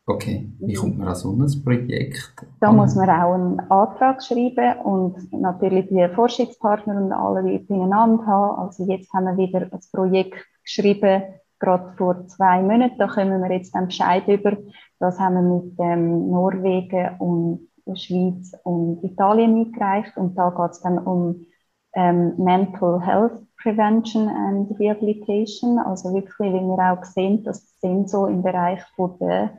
Okay, 0.08 0.48
wie 0.60 0.74
kommt 0.74 0.98
man 0.98 1.08
an 1.08 1.16
so 1.16 1.32
ein 1.32 1.64
Projekt? 1.64 2.46
Da 2.60 2.68
an? 2.68 2.76
muss 2.76 2.94
man 2.94 3.10
auch 3.10 3.34
einen 3.34 3.58
Antrag 3.58 4.22
schreiben 4.22 4.80
und 4.84 5.32
natürlich 5.32 5.88
die 5.88 6.08
Forschungspartner 6.14 6.96
und 6.96 7.12
alle 7.12 7.40
Leute 7.40 7.74
ineinander 7.74 8.24
haben. 8.24 8.58
Also 8.60 8.84
jetzt 8.84 9.12
haben 9.12 9.24
wir 9.24 9.36
wieder 9.36 9.62
ein 9.62 9.80
Projekt 9.92 10.46
geschrieben, 10.62 11.24
gerade 11.58 11.92
vor 11.96 12.24
zwei 12.28 12.62
Monaten, 12.62 12.98
da 12.98 13.08
kommen 13.08 13.42
wir 13.42 13.50
jetzt 13.50 13.74
dann 13.74 13.86
Bescheid 13.86 14.28
über. 14.28 14.56
Das 15.00 15.18
haben 15.18 15.34
wir 15.34 15.42
mit 15.42 15.74
ähm, 15.80 16.30
Norwegen 16.30 17.16
und 17.18 17.68
Schweiz 17.98 18.52
und 18.62 19.02
Italien 19.02 19.56
eingereicht. 19.56 20.16
Und 20.16 20.36
da 20.38 20.50
geht 20.50 20.70
es 20.70 20.80
dann 20.82 20.98
um 20.98 21.46
ähm, 21.94 22.34
Mental 22.36 23.04
Health 23.04 23.42
Prevention 23.60 24.28
and 24.28 24.78
Rehabilitation. 24.78 25.80
Also 25.80 26.14
wirklich, 26.14 26.52
wie 26.52 26.60
wir 26.60 26.92
auch 26.92 27.02
sehen, 27.02 27.42
das 27.42 27.76
sind 27.80 28.08
so 28.08 28.26
im 28.26 28.44
Bereich 28.44 28.80
von 28.94 29.18
der 29.18 29.50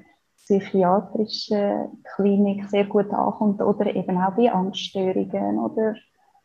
psychiatrischen 0.47 2.01
Klinik 2.15 2.69
sehr 2.69 2.85
gut 2.85 3.11
ankommt 3.11 3.61
oder 3.61 3.93
eben 3.93 4.17
auch 4.17 4.33
bei 4.33 4.51
Angststörungen 4.51 5.59
oder 5.59 5.95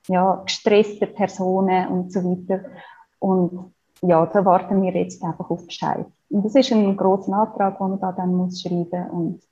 ja, 0.09 0.43
gestresste 0.45 1.07
Personen 1.07 1.87
und 1.89 2.13
so 2.13 2.25
weiter. 2.25 2.65
Und 3.21 3.73
ja, 4.01 4.27
da 4.27 4.45
warten 4.45 4.83
wir 4.83 4.93
jetzt 4.93 5.23
einfach 5.23 5.49
auf 5.49 5.65
Bescheid. 5.67 6.07
Und 6.29 6.45
das 6.45 6.57
ist 6.57 6.73
ein 6.73 6.97
grosser 6.97 7.33
Antrag, 7.33 7.79
den 7.79 7.91
man 7.91 8.01
da 8.01 8.11
dann 8.11 8.35
muss 8.35 8.61
schreiben 8.61 9.11
und 9.11 9.43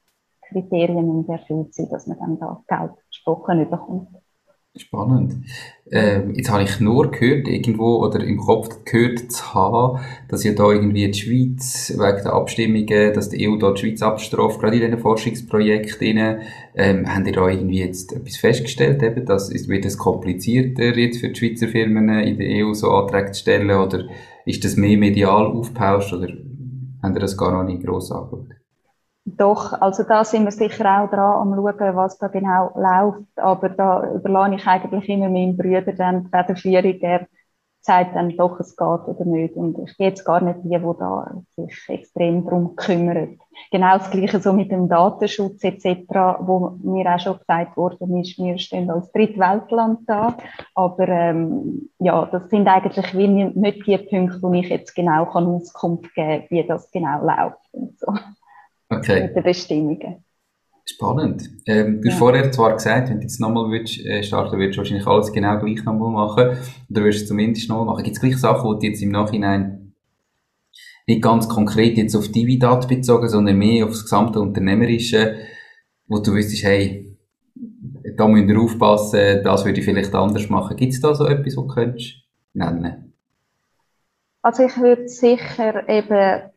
Kriterien 0.49 1.07
müssen 1.07 1.31
erfüllt 1.31 1.73
sein, 1.73 1.89
dass 1.89 2.09
man 2.09 2.19
dann 2.19 2.39
da 2.41 2.65
Geld 2.67 2.97
gesprochen 3.09 3.71
bekommt. 3.71 4.09
Spannend. 4.77 5.45
Ähm, 5.91 6.33
jetzt 6.37 6.49
habe 6.49 6.63
ich 6.63 6.79
nur 6.79 7.11
gehört, 7.11 7.49
irgendwo 7.49 8.05
oder 8.05 8.21
im 8.23 8.37
Kopf 8.37 8.85
gehört 8.85 9.33
zu 9.33 9.53
haben, 9.53 9.99
dass 10.29 10.45
ja 10.45 10.53
da 10.53 10.71
irgendwie 10.71 11.11
die 11.11 11.19
Schweiz 11.19 11.93
wegen 11.97 12.23
der 12.23 12.33
Abstimmungen, 12.33 13.13
dass 13.13 13.31
die 13.31 13.49
EU 13.49 13.57
da 13.57 13.73
die 13.73 13.81
Schweiz 13.81 14.01
abstraft, 14.01 14.61
gerade 14.61 14.77
in 14.77 14.83
diesen 14.83 15.01
Forschungsprojekten. 15.01 16.41
Ähm, 16.77 17.13
haben 17.13 17.27
ihr 17.27 17.33
da 17.33 17.49
irgendwie 17.49 17.81
jetzt 17.81 18.13
etwas 18.13 18.37
festgestellt, 18.37 19.03
eben, 19.03 19.27
dass 19.27 19.53
es 19.53 19.67
wird 19.67 19.85
es 19.85 19.99
komplizierter 19.99 20.97
jetzt 20.97 21.19
für 21.19 21.31
die 21.31 21.35
Schweizer 21.35 21.67
Firmen 21.67 22.09
in 22.21 22.39
der 22.39 22.65
EU 22.65 22.73
so 22.73 22.93
Anträge 22.93 23.33
zu 23.33 23.41
stellen 23.41 23.71
oder 23.73 24.05
ist 24.47 24.65
das 24.65 24.77
mehr 24.77 24.97
medial 24.97 25.47
aufgepauscht 25.47 26.13
oder 26.13 26.29
haben 27.03 27.15
ihr 27.15 27.21
das 27.21 27.37
gar 27.37 27.51
noch 27.51 27.69
nicht 27.69 27.85
gross 27.85 28.13
angeschaut? 28.13 28.60
Doch, 29.25 29.75
also 29.81 30.03
da 30.03 30.25
sind 30.25 30.45
wir 30.45 30.51
sicher 30.51 31.03
auch 31.03 31.11
dran 31.11 31.53
am 31.53 31.55
schauen, 31.55 31.97
was 31.97 32.19
da 32.19 32.29
genau 32.29 32.73
läuft. 32.75 33.39
Aber 33.39 33.69
da 33.69 34.15
überlasse 34.15 34.55
ich 34.55 34.67
eigentlich 34.67 35.09
immer 35.09 35.29
meinem 35.29 35.57
Bruder 35.57 35.93
dann 35.93 36.25
die 36.25 36.31
Federführung. 36.31 37.01
Er 37.01 37.27
sagt 37.83 38.15
dann 38.15 38.37
doch, 38.37 38.59
es 38.61 38.77
geht 38.77 38.87
oder 38.87 39.25
nicht. 39.25 39.55
Und 39.57 39.79
ich 39.79 39.97
bin 39.97 40.07
jetzt 40.07 40.25
gar 40.25 40.43
nicht 40.43 40.61
die, 40.65 40.71
die 40.71 40.99
da 40.99 41.43
sich 41.51 41.89
extrem 41.89 42.45
darum 42.45 42.77
kümmert. 42.77 43.39
Genau 43.71 43.99
das 43.99 44.11
Gleiche 44.11 44.41
so 44.41 44.53
mit 44.53 44.71
dem 44.71 44.89
Datenschutz 44.89 45.63
etc., 45.65 46.09
wo 46.41 46.79
mir 46.83 47.15
auch 47.15 47.21
schon 47.21 47.39
gesagt 47.39 47.77
worden 47.77 48.17
ist, 48.19 48.39
wir 48.39 48.59
stehen 48.59 48.91
als 48.91 49.13
Drittweltland 49.13 50.01
da. 50.07 50.37
Aber 50.75 51.09
ähm, 51.09 51.91
ja, 51.99 52.27
das 52.27 52.49
sind 52.51 52.69
eigentlich 52.69 53.13
nicht 53.15 53.87
die 53.87 53.99
Punkte, 53.99 54.43
wo 54.43 54.53
ich 54.53 54.69
jetzt 54.69 54.95
genau 54.95 55.25
Auskunft 55.25 56.15
geben 56.15 56.41
kann, 56.41 56.51
wie 56.51 56.67
das 56.67 56.91
genau 56.91 57.23
läuft 57.23 57.59
und 57.73 57.99
so. 57.99 58.13
Okay. 58.91 59.23
Mit 59.23 59.37
den 59.37 59.43
Bestimmungen. 59.45 60.25
Spannend. 60.85 61.49
Ähm, 61.67 62.01
du 62.01 62.09
ja. 62.09 62.13
hast 62.13 62.19
vorher 62.19 62.51
zwar 62.51 62.75
gesagt, 62.75 63.09
wenn 63.09 63.19
du 63.19 63.23
jetzt 63.23 63.41
nochmal 63.41 63.71
würdest, 63.71 64.05
äh, 64.05 64.23
starten 64.23 64.59
würdest, 64.59 64.77
du 64.77 64.79
wahrscheinlich 64.79 65.07
alles 65.07 65.33
genau 65.33 65.59
gleich 65.59 65.85
nochmal 65.85 66.11
machen. 66.11 66.59
Oder 66.91 67.03
würdest 67.03 67.23
du 67.23 67.27
zumindest 67.29 67.69
nochmal 67.69 67.87
machen. 67.87 68.03
Gibt 68.03 68.17
es 68.17 68.21
gleich 68.21 68.37
Sachen, 68.37 68.79
die 68.79 68.87
du 68.87 68.93
jetzt 68.93 69.03
im 69.03 69.13
Nachhinein 69.13 69.93
nicht 71.07 71.23
ganz 71.23 71.49
konkret 71.49 71.97
jetzt 71.97 72.17
auf 72.17 72.29
Dividat 72.29 72.89
bezogen, 72.89 73.29
sondern 73.29 73.57
mehr 73.57 73.85
auf 73.85 73.91
das 73.91 74.03
gesamte 74.03 74.41
Unternehmerische, 74.41 75.39
wo 76.07 76.19
du 76.19 76.33
wüsstest, 76.33 76.65
hey, 76.65 77.17
da 78.17 78.27
müsst 78.27 78.49
ihr 78.49 78.61
aufpassen, 78.61 79.43
das 79.45 79.65
würde 79.65 79.79
ich 79.79 79.85
vielleicht 79.85 80.15
anders 80.15 80.49
machen. 80.49 80.77
Gibt 80.77 80.93
es 80.93 81.01
da 81.01 81.15
so 81.15 81.27
etwas, 81.27 81.57
was 81.57 81.67
du 81.67 81.67
könntest 81.67 82.15
nennen? 82.55 83.13
Also 84.43 84.65
ich 84.65 84.77
würde 84.79 85.09
sicher 85.09 85.89
eben 85.89 86.51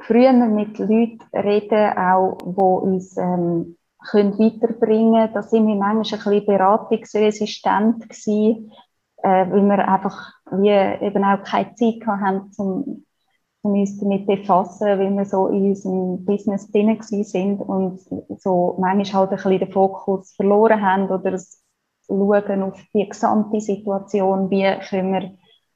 früher 0.00 0.32
mit 0.32 0.78
Leuten 0.78 1.20
reden, 1.34 1.98
auch, 1.98 2.38
die 2.38 2.86
uns 2.86 3.16
ähm, 3.16 3.76
können 4.10 4.38
weiterbringen 4.38 5.12
können. 5.12 5.34
Da 5.34 5.42
sind 5.42 5.66
wir 5.66 5.74
manchmal 5.74 6.20
ein 6.20 6.24
bisschen 6.24 6.46
beratungsresistent 6.46 8.08
gewesen, 8.08 8.72
äh, 9.22 9.50
weil 9.50 9.62
wir 9.62 9.88
einfach 9.88 10.32
wie 10.50 10.70
eben 10.70 11.24
auch 11.24 11.42
keine 11.44 11.74
Zeit 11.74 12.06
haben, 12.06 12.50
um, 12.58 13.04
um 13.62 13.72
uns 13.72 13.98
damit 13.98 14.22
zu 14.22 14.36
befassen, 14.36 14.86
weil 14.86 15.10
wir 15.10 15.24
so 15.24 15.46
in 15.48 15.70
unserem 15.70 16.24
Business 16.24 16.70
drin 16.70 16.98
sind 17.00 17.60
und 17.60 18.00
so 18.40 18.76
manchmal 18.78 19.22
halt 19.22 19.30
ein 19.30 19.36
bisschen 19.36 19.58
den 19.60 19.72
Fokus 19.72 20.34
verloren 20.34 20.82
haben 20.82 21.04
oder 21.08 21.30
das 21.30 21.62
Schauen 22.06 22.62
auf 22.62 22.82
die 22.92 23.08
gesamte 23.08 23.60
Situation, 23.60 24.50
wie 24.50 24.68
können 24.88 25.12
wir 25.12 25.30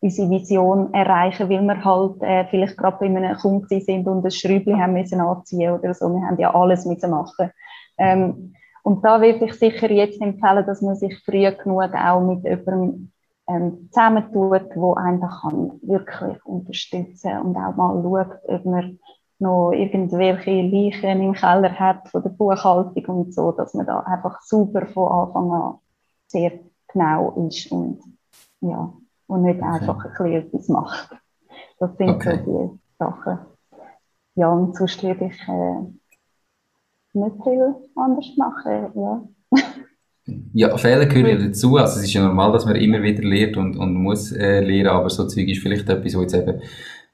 unsere 0.07 0.31
Vision 0.31 0.95
erreichen, 0.95 1.49
weil 1.49 1.62
wir 1.62 1.85
halt 1.85 2.23
äh, 2.23 2.45
vielleicht 2.49 2.77
gerade 2.77 2.97
bei 2.99 3.07
einem 3.07 3.37
Kunden 3.37 3.81
sind 3.81 4.07
und 4.07 4.25
ein 4.25 4.31
Schräubchen 4.31 4.81
haben 4.81 4.92
müssen 4.92 5.21
anziehen 5.21 5.73
oder 5.73 5.92
so. 5.95 6.09
Wir 6.09 6.27
haben 6.27 6.38
ja 6.38 6.55
alles 6.55 6.87
müssen 6.87 7.11
machen. 7.11 7.51
Ähm, 7.99 8.55
und 8.85 9.05
da 9.05 9.21
würde 9.21 9.45
ich 9.45 9.55
sicher 9.55 9.90
jetzt 9.90 10.21
empfehlen, 10.21 10.64
dass 10.64 10.81
man 10.81 10.95
sich 10.95 11.19
früh 11.25 11.51
genug 11.51 11.92
auch 11.95 12.21
mit 12.21 12.45
jemandem 12.45 13.11
ähm, 13.49 13.88
zusammentut, 13.90 14.77
wo 14.77 14.95
einfach 14.95 15.42
kann 15.42 15.73
wirklich 15.83 16.45
unterstützen 16.45 17.38
und 17.40 17.57
auch 17.57 17.75
mal 17.77 18.01
schaut, 18.03 18.38
ob 18.49 18.64
man 18.64 18.99
noch 19.38 19.73
irgendwelche 19.73 20.62
Leichen 20.62 21.21
im 21.21 21.33
Keller 21.33 21.79
hat 21.79 22.09
von 22.09 22.23
der 22.23 22.31
Buchhaltung 22.31 23.05
und 23.07 23.35
so, 23.35 23.53
dass 23.53 23.75
man 23.75 23.87
da 23.87 24.01
einfach 24.01 24.40
super 24.42 24.87
von 24.87 25.12
Anfang 25.12 25.51
an 25.53 25.75
sehr 26.29 26.53
genau 26.92 27.33
ist 27.49 27.71
und 27.71 28.01
ja, 28.61 28.92
und 29.26 29.42
nicht 29.42 29.60
okay. 29.60 29.68
einfach 29.68 30.04
ein 30.04 30.10
bisschen 30.10 30.32
etwas 30.32 30.68
macht. 30.68 31.10
Das 31.78 31.96
sind 31.96 32.10
okay. 32.10 32.40
so 32.44 32.78
die 32.78 32.80
Sachen. 32.98 33.38
Ja, 34.34 34.48
und 34.50 34.76
sonst 34.76 35.02
würde 35.02 35.26
ich 35.26 35.48
äh, 35.48 37.18
nicht 37.18 37.42
viel 37.42 37.74
anders 37.94 38.36
machen, 38.36 38.92
ja. 38.94 39.22
Ja, 40.52 40.76
Fehler 40.76 41.06
gehören 41.06 41.40
ja 41.40 41.46
dazu. 41.46 41.76
Also 41.76 42.00
es 42.00 42.06
ist 42.06 42.12
ja 42.12 42.20
normal, 42.20 42.50
dass 42.50 42.64
man 42.64 42.74
immer 42.74 43.00
wieder 43.00 43.22
lernt 43.22 43.56
und, 43.56 43.76
und 43.76 43.94
muss 43.94 44.32
äh, 44.32 44.60
lernen, 44.60 44.88
aber 44.88 45.08
so 45.08 45.24
Zeug 45.28 45.46
ist 45.46 45.62
vielleicht 45.62 45.88
etwas, 45.88 46.16
wo 46.16 46.22
jetzt 46.22 46.34
eben 46.34 46.62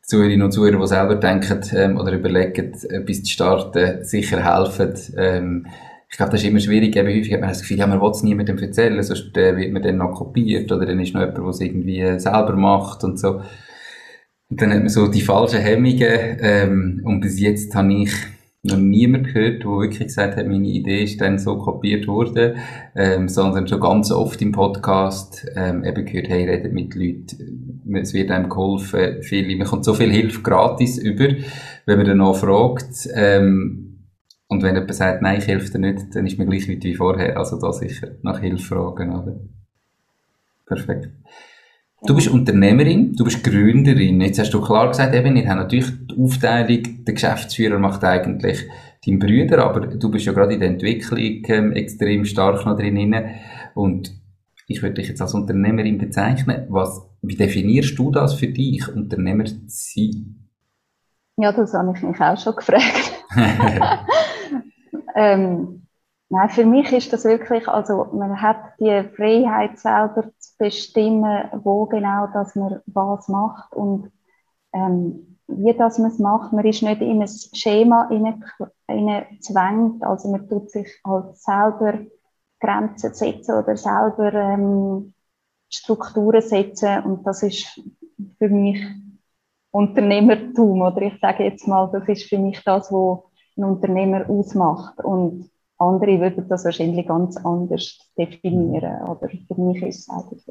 Zuhörerinnen 0.00 0.46
und 0.46 0.52
Zuhörer, 0.52 0.78
die 0.78 0.86
selber 0.86 1.16
denken 1.16 1.60
ähm, 1.74 1.98
oder 1.98 2.12
überlegen, 2.12 2.72
etwas 2.72 3.22
zu 3.22 3.30
starten, 3.30 4.02
sicher 4.04 4.42
helfen. 4.42 4.94
Ähm, 5.18 5.66
ich 6.12 6.18
glaube, 6.18 6.32
das 6.32 6.42
ist 6.42 6.48
immer 6.48 6.60
schwierig. 6.60 6.94
Eben 6.94 7.08
häufig 7.08 7.32
hat 7.32 7.40
man 7.40 7.48
das 7.48 7.62
Gefühl, 7.62 7.78
ja, 7.78 7.86
man 7.86 8.00
will 8.00 8.10
es 8.10 8.22
niemandem 8.22 8.58
erzählen, 8.58 9.02
sonst 9.02 9.34
äh, 9.34 9.56
wird 9.56 9.72
man 9.72 9.82
dann 9.82 9.96
noch 9.96 10.12
kopiert 10.12 10.70
oder 10.70 10.84
dann 10.84 11.00
ist 11.00 11.14
noch 11.14 11.22
jemand, 11.22 11.38
der 11.38 11.44
es 11.46 11.60
irgendwie 11.60 12.20
selber 12.20 12.54
macht 12.54 13.02
und 13.02 13.18
so. 13.18 13.40
Und 14.50 14.60
dann 14.60 14.72
hat 14.72 14.80
man 14.80 14.90
so 14.90 15.08
die 15.08 15.22
falschen 15.22 15.60
Hemmungen 15.60 16.36
ähm, 16.40 17.00
und 17.06 17.20
bis 17.22 17.40
jetzt 17.40 17.74
habe 17.74 17.94
ich 17.94 18.12
noch 18.62 18.76
niemand 18.76 19.32
gehört, 19.32 19.64
der 19.64 19.70
wirklich 19.70 20.06
gesagt 20.08 20.36
hat, 20.36 20.46
meine 20.46 20.68
Idee 20.68 21.04
ist 21.04 21.18
dann 21.22 21.38
so 21.38 21.56
kopiert 21.56 22.06
worden, 22.06 22.56
ähm, 22.94 23.30
sondern 23.30 23.66
schon 23.66 23.80
ganz 23.80 24.12
oft 24.12 24.40
im 24.42 24.52
Podcast 24.52 25.46
ähm, 25.56 25.82
eben 25.82 26.04
gehört, 26.04 26.28
hey, 26.28 26.44
redet 26.44 26.74
mit 26.74 26.94
Leuten, 26.94 27.82
es 27.94 28.12
wird 28.12 28.30
einem 28.30 28.50
geholfen, 28.50 29.22
viele, 29.22 29.56
man 29.56 29.66
kommt 29.66 29.86
so 29.86 29.94
viel 29.94 30.12
Hilfe 30.12 30.42
gratis 30.42 30.98
über, 30.98 31.28
wenn 31.86 31.96
man 31.96 32.06
dann 32.06 32.18
noch 32.18 32.36
fragt, 32.36 33.08
ähm, 33.14 33.91
und 34.62 34.68
wenn 34.68 34.76
jemand 34.76 34.94
sagt, 34.94 35.22
nein, 35.22 35.38
ich 35.38 35.48
helfe 35.48 35.72
dir 35.72 35.78
nicht, 35.80 36.14
dann 36.14 36.24
ist 36.24 36.38
mir 36.38 36.46
gleich 36.46 36.68
weit 36.68 36.84
wie 36.84 36.94
vorher. 36.94 37.36
Also 37.36 37.58
da 37.58 37.72
sicher 37.72 38.12
nach 38.22 38.38
Hilfe 38.38 38.74
fragen, 38.74 39.12
oder? 39.12 39.40
Perfekt. 40.64 41.08
Du 42.06 42.14
bist 42.14 42.28
Unternehmerin, 42.28 43.12
du 43.12 43.24
bist 43.24 43.42
Gründerin. 43.42 44.20
Jetzt 44.20 44.38
hast 44.38 44.54
du 44.54 44.60
klar 44.60 44.88
gesagt, 44.88 45.14
eben, 45.14 45.36
ihr 45.36 45.48
habt 45.48 45.58
natürlich 45.58 45.90
die 46.08 46.16
Aufteilung, 46.16 47.04
der 47.04 47.14
Geschäftsführer 47.14 47.78
macht 47.78 48.04
eigentlich 48.04 48.68
dein 49.04 49.18
Brüder, 49.18 49.64
aber 49.64 49.86
du 49.86 50.10
bist 50.10 50.26
ja 50.26 50.32
gerade 50.32 50.54
in 50.54 50.60
der 50.60 50.68
Entwicklung 50.68 51.18
ähm, 51.18 51.72
extrem 51.72 52.24
stark 52.24 52.64
noch 52.64 52.76
drin. 52.76 53.14
Und 53.74 54.12
ich 54.68 54.80
würde 54.80 54.94
dich 54.94 55.08
jetzt 55.08 55.20
als 55.20 55.34
Unternehmerin 55.34 55.98
bezeichnen. 55.98 56.66
Was, 56.68 57.02
wie 57.20 57.36
definierst 57.36 57.98
du 57.98 58.12
das 58.12 58.34
für 58.34 58.48
dich, 58.48 58.86
Unternehmer 58.88 59.44
zu 59.44 59.60
sein? 59.66 60.48
Ja, 61.36 61.52
das 61.52 61.74
habe 61.74 61.92
ich 61.96 62.02
mich 62.02 62.20
auch 62.20 62.38
schon 62.38 62.54
gefragt. 62.56 63.21
ähm, 65.14 65.86
nein, 66.28 66.48
für 66.50 66.64
mich 66.64 66.92
ist 66.92 67.12
das 67.12 67.24
wirklich, 67.24 67.68
also 67.68 68.06
man 68.12 68.40
hat 68.40 68.58
die 68.80 69.02
Freiheit 69.16 69.78
selber 69.78 70.30
zu 70.38 70.56
bestimmen, 70.58 71.48
wo 71.62 71.86
genau 71.86 72.26
dass 72.28 72.54
man 72.54 72.80
was 72.86 73.28
macht 73.28 73.72
und 73.74 74.10
ähm, 74.72 75.38
wie 75.48 75.74
das 75.74 75.98
man 75.98 76.10
es 76.10 76.18
macht. 76.18 76.52
Man 76.52 76.64
ist 76.64 76.82
nicht 76.82 77.00
in 77.00 77.22
ein 77.22 77.28
Schema 77.28 78.08
zwängt, 79.40 80.02
also 80.02 80.30
man 80.30 80.48
tut 80.48 80.70
sich 80.70 80.88
halt 81.04 81.36
selber 81.36 81.98
Grenzen 82.60 83.12
setzen 83.12 83.56
oder 83.56 83.76
selber 83.76 84.32
ähm, 84.32 85.14
Strukturen 85.68 86.42
setzen 86.42 87.02
und 87.04 87.26
das 87.26 87.42
ist 87.42 87.80
für 88.38 88.48
mich 88.48 88.80
Unternehmertum 89.72 90.82
oder 90.82 91.02
ich 91.02 91.18
sage 91.20 91.44
jetzt 91.44 91.66
mal, 91.66 91.90
das 91.92 92.08
ist 92.08 92.28
für 92.28 92.38
mich 92.38 92.62
das, 92.64 92.92
was 92.92 93.20
ein 93.56 93.64
Unternehmer 93.64 94.28
ausmacht. 94.28 95.02
Und 95.02 95.50
andere 95.78 96.20
würden 96.20 96.48
das 96.48 96.64
wahrscheinlich 96.64 97.06
ganz 97.06 97.36
anders 97.38 97.98
definieren. 98.16 99.02
Aber 99.02 99.28
für 99.28 99.60
mich 99.60 99.82
ist 99.82 100.00
es 100.00 100.08
eigentlich 100.08 100.46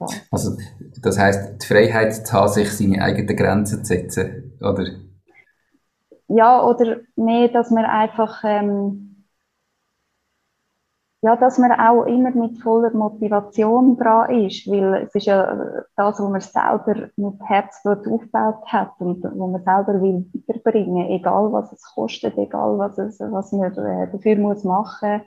ja. 0.00 0.06
Also, 0.30 0.56
das 1.00 1.18
heißt, 1.18 1.62
die 1.62 1.66
Freiheit 1.66 2.26
zu 2.26 2.32
haben, 2.32 2.48
sich 2.48 2.70
seine 2.70 3.02
eigenen 3.02 3.36
Grenzen 3.36 3.84
zu 3.84 3.94
setzen, 3.94 4.58
oder? 4.60 4.86
Ja, 6.28 6.64
oder 6.64 7.00
mehr, 7.16 7.48
dass 7.48 7.70
man 7.70 7.84
einfach 7.84 8.42
ähm, 8.44 9.03
ja, 11.24 11.36
dass 11.36 11.56
man 11.56 11.72
auch 11.72 12.04
immer 12.04 12.32
mit 12.32 12.58
voller 12.58 12.92
Motivation 12.92 13.96
dran 13.96 14.44
ist, 14.44 14.66
weil 14.66 15.06
es 15.06 15.14
ist 15.14 15.24
ja 15.24 15.82
das, 15.96 16.20
was 16.20 16.30
man 16.30 16.40
selber 16.42 17.08
mit 17.16 17.40
Herzblut 17.40 18.06
aufgebaut 18.06 18.66
hat 18.66 18.90
und 18.98 19.24
wo 19.34 19.46
man 19.46 19.64
selber 19.64 20.02
will 20.02 20.30
weiterbringen, 20.46 21.08
egal 21.08 21.50
was 21.50 21.72
es 21.72 21.82
kostet, 21.94 22.36
egal 22.36 22.76
was, 22.76 22.98
es, 22.98 23.20
was 23.20 23.52
man 23.52 23.72
äh, 23.72 24.12
dafür 24.12 24.36
muss 24.36 24.64
machen 24.64 25.22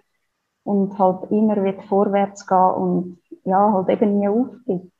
und 0.64 1.00
halt 1.00 1.32
immer 1.32 1.64
wird 1.64 1.84
vorwärts 1.86 2.46
gehen 2.46 2.74
und 2.76 3.18
ja, 3.44 3.74
halt 3.74 3.90
eben 3.90 4.20
nie 4.20 4.30
aufgibt. 4.30 4.94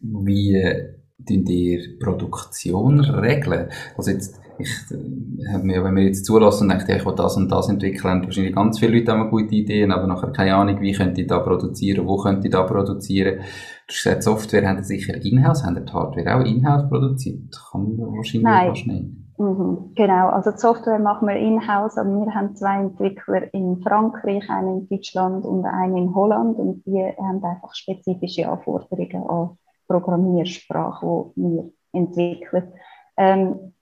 Wie 0.00 0.56
äh, 0.56 0.94
ihr 1.28 1.98
Produktion 2.00 2.98
regeln? 2.98 3.70
Also 3.96 4.10
jetzt 4.10 4.40
ich 4.62 4.90
äh, 4.90 5.58
mir, 5.58 5.84
wenn 5.84 5.96
wir 5.96 6.04
jetzt 6.04 6.24
zulassen 6.24 6.70
und 6.70 6.78
denke, 6.78 6.96
ich 6.96 7.04
will 7.04 7.14
das 7.14 7.36
und 7.36 7.50
das 7.50 7.68
entwickeln, 7.68 8.10
haben 8.10 8.24
wahrscheinlich 8.24 8.54
ganz 8.54 8.78
viele 8.78 8.98
Leute 8.98 9.12
haben 9.12 9.30
gute 9.30 9.54
Ideen, 9.54 9.92
aber 9.92 10.06
nachher 10.06 10.32
keine 10.32 10.54
Ahnung, 10.54 10.80
wie 10.80 10.92
könnte 10.92 11.20
ich 11.20 11.26
da 11.26 11.40
produzieren, 11.40 12.06
wo 12.06 12.16
könnte 12.16 12.46
ich 12.46 12.52
da 12.52 12.62
produzieren. 12.62 13.36
Du 13.38 13.42
hast 13.88 14.02
gesagt, 14.02 14.22
Software 14.22 14.68
haben 14.68 14.82
sicher 14.82 15.14
in-house, 15.14 15.64
haben 15.64 15.84
die 15.84 15.92
Hardware 15.92 16.36
auch 16.36 16.44
in-house 16.44 16.88
produziert? 16.88 17.54
Kann 17.70 17.96
man 17.96 18.16
wahrscheinlich 18.16 18.42
Nein. 18.42 18.68
fast 18.68 18.86
nicht. 18.86 19.22
Mhm, 19.38 19.92
genau, 19.96 20.28
also 20.28 20.52
die 20.52 20.58
Software 20.58 20.98
machen 20.98 21.26
wir 21.26 21.36
in-house, 21.36 21.98
aber 21.98 22.10
wir 22.10 22.34
haben 22.34 22.54
zwei 22.54 22.80
Entwickler 22.80 23.52
in 23.52 23.80
Frankreich, 23.82 24.48
einen 24.48 24.80
in 24.80 24.88
Deutschland 24.88 25.44
und 25.44 25.64
einen 25.64 25.96
in 25.96 26.14
Holland 26.14 26.58
und 26.58 26.84
die 26.86 27.02
haben 27.18 27.42
einfach 27.42 27.74
spezifische 27.74 28.48
Anforderungen 28.48 29.28
an 29.28 29.58
Programmiersprache, 29.88 31.32
die 31.36 31.42
wir 31.42 31.72
entwickeln. 31.92 32.72
Ähm, 33.16 33.72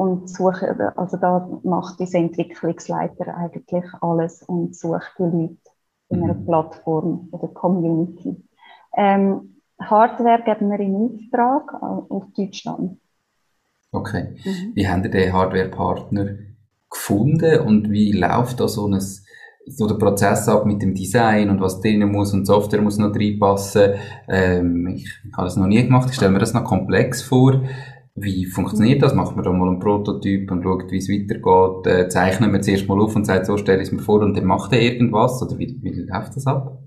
und 0.00 0.30
suche, 0.30 0.94
also 0.96 1.18
da 1.18 1.46
macht 1.62 2.00
dieser 2.00 2.20
Entwicklungsleiter 2.20 3.36
eigentlich 3.36 3.84
alles 4.00 4.42
und 4.44 4.74
sucht 4.74 5.12
die 5.18 5.24
Leute 5.24 5.56
in 6.08 6.22
einer 6.24 6.32
mhm. 6.32 6.46
Plattform 6.46 7.28
oder 7.32 7.48
Community. 7.48 8.34
Ähm, 8.96 9.60
Hardware 9.78 10.42
geben 10.42 10.70
wir 10.70 10.80
in 10.80 10.96
Auftrag 10.96 11.82
auf 11.82 12.24
Deutschland. 12.34 12.98
Okay. 13.92 14.36
Mhm. 14.42 14.72
Wie 14.74 14.88
haben 14.88 15.04
ihr 15.04 15.10
den 15.10 15.34
Hardware-Partner 15.34 16.36
gefunden 16.88 17.60
und 17.60 17.90
wie 17.90 18.12
läuft 18.12 18.58
da 18.60 18.68
so, 18.68 18.86
ein, 18.86 19.00
so 19.66 19.86
der 19.86 19.96
Prozess 19.96 20.48
ab 20.48 20.64
mit 20.64 20.80
dem 20.80 20.94
Design 20.94 21.50
und 21.50 21.60
was 21.60 21.82
drinnen 21.82 22.10
muss 22.10 22.32
und 22.32 22.46
Software 22.46 22.80
muss 22.80 22.96
noch 22.96 23.14
reinpassen? 23.14 23.96
Ähm, 24.28 24.86
ich 24.94 25.10
habe 25.36 25.44
das 25.44 25.58
noch 25.58 25.66
nie 25.66 25.84
gemacht, 25.84 26.08
ich 26.08 26.16
stelle 26.16 26.32
mir 26.32 26.38
das 26.38 26.54
noch 26.54 26.64
komplex 26.64 27.20
vor. 27.20 27.60
Wie 28.14 28.44
funktioniert 28.46 29.02
das? 29.02 29.14
Macht 29.14 29.36
man 29.36 29.44
da 29.44 29.52
mal 29.52 29.68
einen 29.68 29.78
Prototyp 29.78 30.50
und 30.50 30.62
schaut, 30.62 30.90
wie 30.90 30.98
es 30.98 31.08
weitergeht? 31.08 31.86
Äh, 31.86 32.08
zeichnet 32.08 32.50
man 32.52 32.62
zuerst 32.62 32.88
mal 32.88 33.00
auf 33.00 33.16
und 33.16 33.24
sagt, 33.24 33.46
so 33.46 33.56
stelle 33.56 33.82
ich 33.82 33.88
es 33.88 33.92
mir 33.92 34.00
vor 34.00 34.20
und 34.20 34.36
dann 34.36 34.44
macht 34.44 34.72
er 34.72 34.80
irgendwas? 34.80 35.42
Oder 35.42 35.58
wie, 35.58 35.78
wie 35.82 35.90
läuft 36.02 36.36
das 36.36 36.46
ab? 36.46 36.78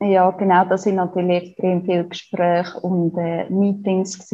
Ja, 0.00 0.30
genau, 0.30 0.66
das 0.66 0.82
sind 0.82 0.96
natürlich 0.96 1.48
extrem 1.48 1.82
viele 1.84 2.06
Gespräche 2.06 2.78
und 2.80 3.16
äh, 3.16 3.48
Meetings. 3.48 4.30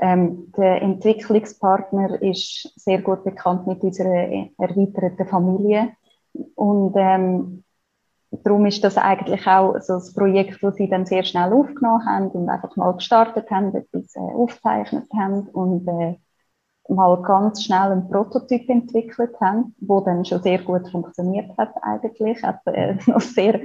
Ähm, 0.00 0.52
der 0.56 0.82
Entwicklungspartner 0.82 2.20
ist 2.22 2.72
sehr 2.76 3.00
gut 3.02 3.22
bekannt 3.22 3.68
mit 3.68 3.82
unserer 3.82 4.48
erweiterten 4.58 5.26
Familie 5.28 5.92
und 6.56 6.94
ähm, 6.96 7.62
darum 8.30 8.66
ist 8.66 8.82
das 8.84 8.96
eigentlich 8.96 9.46
auch 9.46 9.78
so 9.80 9.94
das 9.94 10.12
Projekt, 10.12 10.62
das 10.62 10.76
sie 10.76 10.88
dann 10.88 11.06
sehr 11.06 11.24
schnell 11.24 11.52
aufgenommen 11.52 12.06
haben 12.06 12.28
und 12.28 12.48
einfach 12.48 12.74
mal 12.76 12.92
gestartet 12.92 13.50
haben, 13.50 13.74
etwas 13.74 14.14
äh, 14.14 14.20
aufgezeichnet 14.20 15.06
haben 15.16 15.48
und 15.48 15.86
äh, 15.88 16.16
mal 16.88 17.20
ganz 17.22 17.64
schnell 17.64 17.92
einen 17.92 18.08
Prototyp 18.08 18.68
entwickelt 18.68 19.34
haben, 19.40 19.74
wo 19.80 20.00
dann 20.00 20.24
schon 20.24 20.42
sehr 20.42 20.58
gut 20.58 20.88
funktioniert 20.90 21.56
hat 21.58 21.74
eigentlich, 21.82 22.42
hat 22.42 22.60
äh, 22.66 22.96
noch 23.06 23.20
sehr 23.20 23.60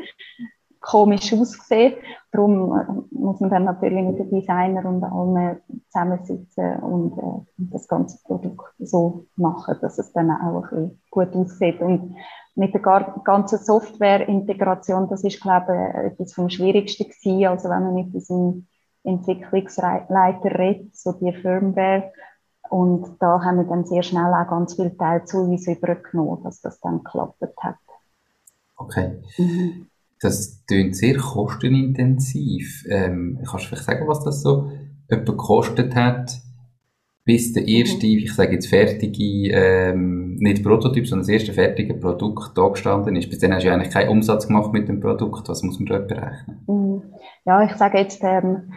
komisch 0.82 1.32
ausgesehen. 1.32 1.94
Darum 2.32 2.78
äh, 2.78 3.16
muss 3.16 3.40
man 3.40 3.52
dann 3.52 3.66
natürlich 3.66 4.04
mit 4.04 4.20
den 4.20 4.32
Designer 4.32 4.84
und 4.86 5.04
allen 5.04 5.62
zusammensitzen 5.88 6.78
und 6.78 7.18
äh, 7.18 7.46
das 7.72 7.88
ganze 7.88 8.18
Produkt 8.24 8.74
so 8.80 9.26
machen, 9.36 9.78
dass 9.82 10.00
es 10.00 10.12
dann 10.14 10.32
auch 10.32 10.64
ein 10.64 10.90
bisschen 10.90 11.02
gut 11.12 11.36
aussieht. 11.36 11.80
Und 11.82 12.16
mit 12.56 12.74
der 12.74 12.82
ganzen 12.82 13.60
Software-Integration, 13.60 15.10
das 15.10 15.24
ist, 15.24 15.42
glaube 15.42 15.74
ich, 15.74 16.12
etwas 16.12 16.34
vom 16.34 16.50
Schwierigsten 16.50 17.06
gewesen. 17.06 17.46
Also 17.48 17.70
wenn 17.70 17.84
man 17.84 17.94
mit 17.94 18.14
diesem 18.14 18.68
Entwicklungsleiter 19.04 20.60
redet, 20.60 20.96
so 20.96 21.14
die 21.14 21.34
Firmware, 21.34 22.12
und 22.70 23.18
da 23.20 23.42
haben 23.44 23.58
wir 23.58 23.66
dann 23.66 23.86
sehr 23.86 24.02
schnell 24.02 24.34
auch 24.34 24.48
ganz 24.48 24.76
viel 24.76 24.92
Teil 24.92 25.26
zu 25.26 25.40
uns 25.40 25.68
übergenommen, 25.68 26.42
dass 26.44 26.62
das 26.62 26.80
dann 26.80 27.04
geklappt 27.04 27.42
hat. 27.62 27.76
Okay. 28.78 29.22
Mhm. 29.38 29.88
Das 30.22 30.64
klingt 30.68 30.96
sehr 30.96 31.18
kostenintensiv. 31.18 32.86
Ähm, 32.88 33.40
kannst 33.40 33.66
du 33.66 33.70
vielleicht 33.70 33.84
sagen, 33.84 34.08
was 34.08 34.24
das 34.24 34.42
so 34.42 34.72
etwa 35.08 35.32
gekostet 35.32 35.96
hat, 35.96 36.40
bis 37.24 37.54
der 37.54 37.68
erste, 37.68 38.08
mhm. 38.08 38.18
ich 38.18 38.34
sage 38.34 38.54
jetzt 38.54 38.68
fertige, 38.68 39.52
ähm, 39.52 40.36
nicht 40.38 40.64
Prototyp, 40.64 41.08
sondern 41.08 41.28
das 41.28 41.34
erste 41.34 41.54
fertige 41.54 41.94
Produkt 41.94 42.58
da 42.58 42.68
gestanden 42.68 43.16
ist? 43.16 43.30
Bis 43.30 43.40
dann 43.40 43.54
hast 43.54 43.64
du 43.64 43.72
eigentlich 43.72 43.94
keinen 43.94 44.10
Umsatz 44.10 44.48
gemacht 44.48 44.74
mit 44.74 44.88
dem 44.88 45.00
Produkt. 45.00 45.48
Was 45.48 45.64
muss 45.64 45.80
man 45.80 45.86
da 45.86 46.00
berechnen? 46.00 46.64
Mhm. 46.68 47.04
Ja, 47.46 47.64
ich 47.64 47.74
sage 47.76 48.00
jetzt, 48.00 48.24
ähm, 48.24 48.74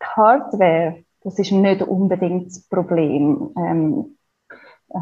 die 0.00 0.06
Hardware, 0.06 1.04
das 1.22 1.38
ist 1.38 1.52
nicht 1.52 1.82
unbedingt 1.82 2.46
das 2.46 2.66
Problem. 2.68 3.50
Ähm, 3.56 4.16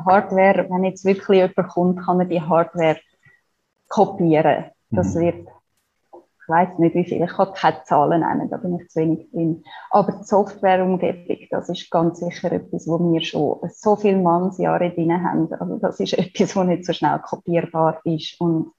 Hardware, 0.07 0.67
wenn 0.69 0.85
jetzt 0.85 1.05
wirklich 1.05 1.39
jemand 1.39 1.69
kommt, 1.69 2.01
kann 2.05 2.21
er 2.21 2.27
die 2.27 2.41
Hardware 2.41 2.99
kopieren. 3.89 4.67
Das 4.91 5.15
mhm. 5.15 5.21
wird, 5.21 5.49
weiß 6.51 6.79
nicht 6.79 6.95
wie 6.95 7.05
viel, 7.05 7.23
ich 7.23 7.31
kann 7.31 7.53
keine 7.55 7.85
Zahlen 7.85 8.21
nennen, 8.21 8.51
da 8.51 8.57
bin 8.57 8.79
ich 8.79 8.89
zu 8.89 9.01
wenig 9.01 9.31
drin. 9.31 9.65
Aber 9.91 10.13
die 10.13 10.25
Softwareumgebung, 10.25 11.39
das 11.51 11.69
ist 11.69 11.91
ganz 11.91 12.19
sicher 12.21 12.53
etwas, 12.53 12.87
wo 12.87 12.99
wir 12.99 13.23
schon 13.23 13.61
so 13.71 13.97
viele 13.97 14.19
Mannsjahre 14.19 14.91
drin 14.91 15.13
haben. 15.13 15.53
Also 15.53 15.79
das 15.79 16.01
ist 16.01 16.13
etwas, 16.19 16.57
was 16.57 16.67
nicht 16.67 16.85
so 16.85 16.93
schnell 16.93 17.19
kopierbar 17.21 18.01
ist. 18.05 18.41
Und 18.41 18.73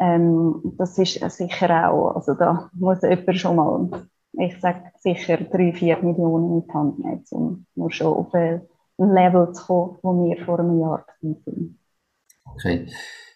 ähm, 0.00 0.74
das 0.76 0.98
ist 0.98 1.20
sicher 1.30 1.90
auch, 1.90 2.16
also 2.16 2.34
da 2.34 2.68
muss 2.74 3.02
jemand 3.02 3.38
schon 3.38 3.56
mal, 3.56 3.88
ich 4.32 4.60
sage 4.60 4.90
sicher 4.98 5.36
drei, 5.36 5.72
vier 5.72 5.98
Millionen 6.02 6.60
in 6.60 6.66
die 6.66 6.72
Hand 6.72 6.98
nehmen, 6.98 7.24
um 7.30 7.66
nur 7.74 7.90
schon 7.90 8.14
auf 8.14 8.34
ein 8.34 8.62
Level 8.98 9.52
zu 9.52 9.64
kommen, 9.64 9.98
wo 10.02 10.24
wir 10.24 10.44
vor 10.44 10.58
einem 10.58 10.80
Jahr 10.80 11.06
sind. 11.20 11.78
Okay. 12.54 12.86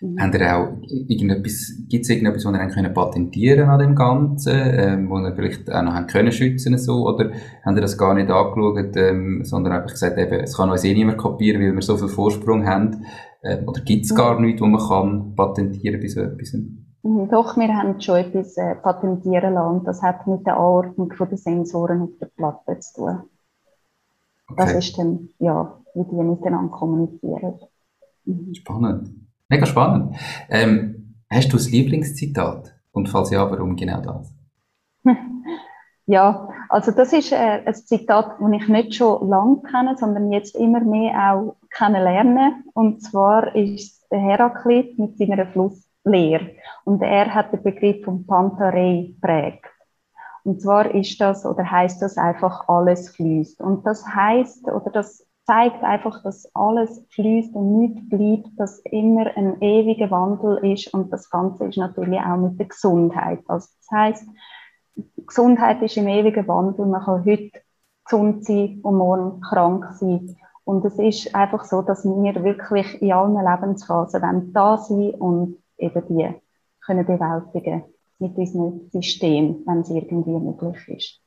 Mhm. 0.00 0.20
Haben 0.20 0.32
ihr 0.34 0.56
auch 0.56 0.68
irgendetwas, 1.08 1.72
gibt 1.88 2.04
es 2.04 2.10
irgendetwas, 2.10 2.44
was 2.44 2.52
ihr 2.52 2.68
können 2.68 2.94
patentieren 2.94 3.68
an 3.68 3.78
dem 3.78 3.94
Ganzen, 3.94 4.52
ähm, 4.54 5.10
wo 5.10 5.18
ihr 5.18 5.34
vielleicht 5.34 5.72
auch 5.72 5.82
noch 5.82 5.94
haben 5.94 6.06
können 6.06 6.32
schützen 6.32 6.76
so, 6.78 7.06
oder 7.06 7.30
haben 7.64 7.76
ihr 7.76 7.80
das 7.80 7.96
gar 7.96 8.14
nicht 8.14 8.30
angeschaut, 8.30 8.96
ähm, 8.96 9.44
sondern 9.44 9.72
einfach 9.72 9.92
gesagt, 9.92 10.18
eben, 10.18 10.40
es 10.40 10.56
kann 10.56 10.70
uns 10.70 10.84
eh 10.84 10.92
niemand 10.92 11.18
kopieren, 11.18 11.62
weil 11.62 11.74
wir 11.74 11.82
so 11.82 11.96
viel 11.96 12.08
Vorsprung 12.08 12.66
haben, 12.66 13.06
ähm, 13.42 13.66
oder 13.66 13.80
gibt 13.80 14.04
es 14.04 14.12
mhm. 14.12 14.16
gar 14.16 14.40
nichts, 14.40 14.60
wo 14.60 14.66
man 14.66 14.86
kann 14.86 15.34
patentieren 15.34 16.00
bei 16.00 16.08
so 16.08 16.20
etwas? 16.20 16.52
Mhm, 16.52 17.28
doch, 17.30 17.56
wir 17.56 17.68
haben 17.68 18.00
schon 18.00 18.16
etwas 18.16 18.56
äh, 18.58 18.74
patentieren 18.74 19.54
lassen, 19.54 19.84
das 19.84 20.02
hat 20.02 20.26
mit 20.26 20.46
der 20.46 20.56
Anordnung 20.56 21.12
der 21.18 21.38
Sensoren 21.38 22.02
auf 22.02 22.10
der 22.20 22.26
Platte 22.36 22.78
zu 22.80 22.94
tun. 22.94 23.20
Okay. 24.48 24.56
Das 24.58 24.72
ist 24.74 24.98
dann, 24.98 25.30
ja, 25.38 25.80
wie 25.94 26.04
die 26.04 26.22
miteinander 26.22 26.70
kommunizieren. 26.70 27.54
Mhm. 28.26 28.54
Spannend. 28.54 29.10
Mega 29.48 29.66
spannend. 29.66 30.16
Ähm, 30.50 31.16
hast 31.30 31.52
du 31.52 31.56
das 31.56 31.70
Lieblingszitat? 31.70 32.74
Und 32.92 33.08
falls 33.08 33.30
ja, 33.30 33.50
warum 33.50 33.76
genau 33.76 34.00
das? 34.00 34.34
Ja, 36.08 36.48
also 36.68 36.92
das 36.92 37.12
ist 37.12 37.32
äh, 37.32 37.62
ein 37.66 37.74
Zitat, 37.74 38.36
das 38.38 38.52
ich 38.52 38.68
nicht 38.68 38.94
schon 38.94 39.28
lange 39.28 39.60
kenne, 39.62 39.96
sondern 39.96 40.30
jetzt 40.30 40.54
immer 40.54 40.78
mehr 40.78 41.34
auch 41.34 41.56
kennenlerne. 41.68 42.62
Und 42.74 43.02
zwar 43.02 43.56
ist 43.56 44.06
der 44.12 44.20
Heraklit 44.20 44.96
mit 45.00 45.18
seiner 45.18 45.48
Flusslehre. 45.48 46.52
Und 46.84 47.02
er 47.02 47.34
hat 47.34 47.52
den 47.52 47.64
Begriff 47.64 48.04
von 48.04 48.24
Pantarei 48.24 49.16
prägt. 49.20 49.66
Und 50.44 50.62
zwar 50.62 50.94
ist 50.94 51.20
das 51.20 51.44
oder 51.44 51.68
heißt 51.68 52.00
das 52.00 52.16
einfach 52.16 52.68
alles 52.68 53.10
fließt. 53.10 53.60
Und 53.60 53.84
das 53.84 54.06
heißt 54.06 54.68
oder 54.68 54.90
das 54.92 55.26
zeigt 55.46 55.82
einfach, 55.84 56.22
dass 56.24 56.52
alles 56.54 57.04
fließt 57.10 57.54
und 57.54 57.78
nichts 57.78 58.08
bleibt, 58.08 58.48
dass 58.58 58.80
immer 58.80 59.26
ein 59.36 59.62
ewiger 59.62 60.10
Wandel 60.10 60.58
ist 60.72 60.92
und 60.92 61.12
das 61.12 61.30
Ganze 61.30 61.66
ist 61.66 61.78
natürlich 61.78 62.18
auch 62.18 62.36
mit 62.36 62.58
der 62.58 62.66
Gesundheit. 62.66 63.40
Also 63.46 63.68
das 63.78 63.90
heißt, 63.90 64.28
Gesundheit 65.24 65.80
ist 65.82 65.96
im 65.96 66.08
ewigen 66.08 66.48
Wandel. 66.48 66.86
Man 66.86 67.02
kann 67.02 67.24
heute 67.24 67.52
gesund 68.04 68.44
sein 68.44 68.80
und 68.82 68.96
morgen 68.96 69.40
krank 69.40 69.86
sein. 69.94 70.36
Und 70.64 70.84
es 70.84 70.98
ist 70.98 71.32
einfach 71.34 71.64
so, 71.64 71.80
dass 71.80 72.04
wir 72.04 72.42
wirklich 72.42 73.00
in 73.00 73.12
allen 73.12 73.36
Lebensphasen 73.36 74.52
da 74.52 74.78
sein 74.78 75.10
und 75.14 75.58
eben 75.78 76.02
die 76.08 76.34
können 76.84 77.06
bewältigen 77.06 77.84
mit 78.18 78.36
diesem 78.36 78.88
System, 78.90 79.62
wenn 79.64 79.80
es 79.80 79.90
irgendwie 79.90 80.30
möglich 80.30 80.88
ist. 80.88 81.20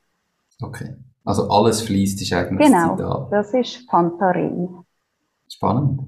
Okay. 0.61 0.95
Also 1.29 1.47
alles 1.47 1.81
fließt 1.81 2.19
ist 2.23 2.33
eigentlich 2.33 2.71
genau, 2.71 2.95
das 2.95 2.97
Zitat. 2.97 3.31
das 3.31 3.53
ist 3.53 3.87
Pantarei. 3.87 4.67
Spannend. 5.47 6.01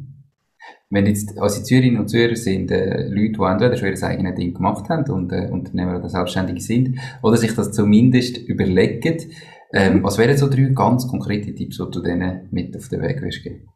Wenn 0.90 1.06
jetzt 1.06 1.40
unsere 1.40 1.64
Zürcherinnen 1.64 2.00
und 2.00 2.08
Zürcher 2.08 2.36
sind 2.36 2.72
äh, 2.72 3.08
Leute, 3.08 3.34
die 3.38 3.44
entweder 3.44 3.78
schon 3.78 3.90
ihr 3.90 4.04
eigenes 4.04 4.34
Ding 4.34 4.56
gemacht 4.56 4.90
haben 4.90 5.08
und 5.12 5.32
äh, 5.32 5.48
Unternehmer 5.52 6.00
oder 6.00 6.10
selbstständig 6.10 6.66
sind, 6.66 6.98
oder 7.22 7.38
sich 7.38 7.54
das 7.54 7.72
zumindest 7.72 8.40
überlegen, 8.40 9.32
ähm, 9.74 9.98
mhm. 9.98 10.04
was 10.04 10.18
wären 10.18 10.36
so 10.38 10.50
drei 10.50 10.72
ganz 10.74 11.08
konkrete 11.08 11.54
Tipps, 11.54 11.78
die 11.78 11.92
du 11.92 12.02
denen 12.02 12.48
mit 12.50 12.76
auf 12.76 12.90
den 12.90 13.04
Weg 13.04 13.22
wirst 13.22 13.44
geben? 13.44 13.70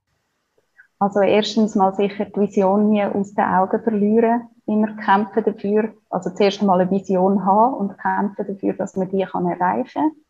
Also 0.97 1.19
erstens 1.19 1.75
mal 1.75 1.93
sicher 1.93 2.25
die 2.25 2.39
Vision 2.39 2.89
nie 2.89 3.03
aus 3.03 3.35
den 3.35 3.45
Augen 3.45 3.83
verlieren, 3.83 4.47
immer 4.65 4.95
kämpfen 4.95 5.43
dafür, 5.45 5.93
also 6.09 6.31
zuerst 6.31 6.63
mal 6.63 6.81
eine 6.81 6.89
Vision 6.89 7.45
haben 7.45 7.75
und 7.75 7.99
kämpfen 7.99 8.47
dafür, 8.47 8.73
dass 8.73 8.95
man 8.95 9.11
die 9.11 9.23
kann 9.31 9.45
erreichen 9.45 10.01
kann 10.01 10.24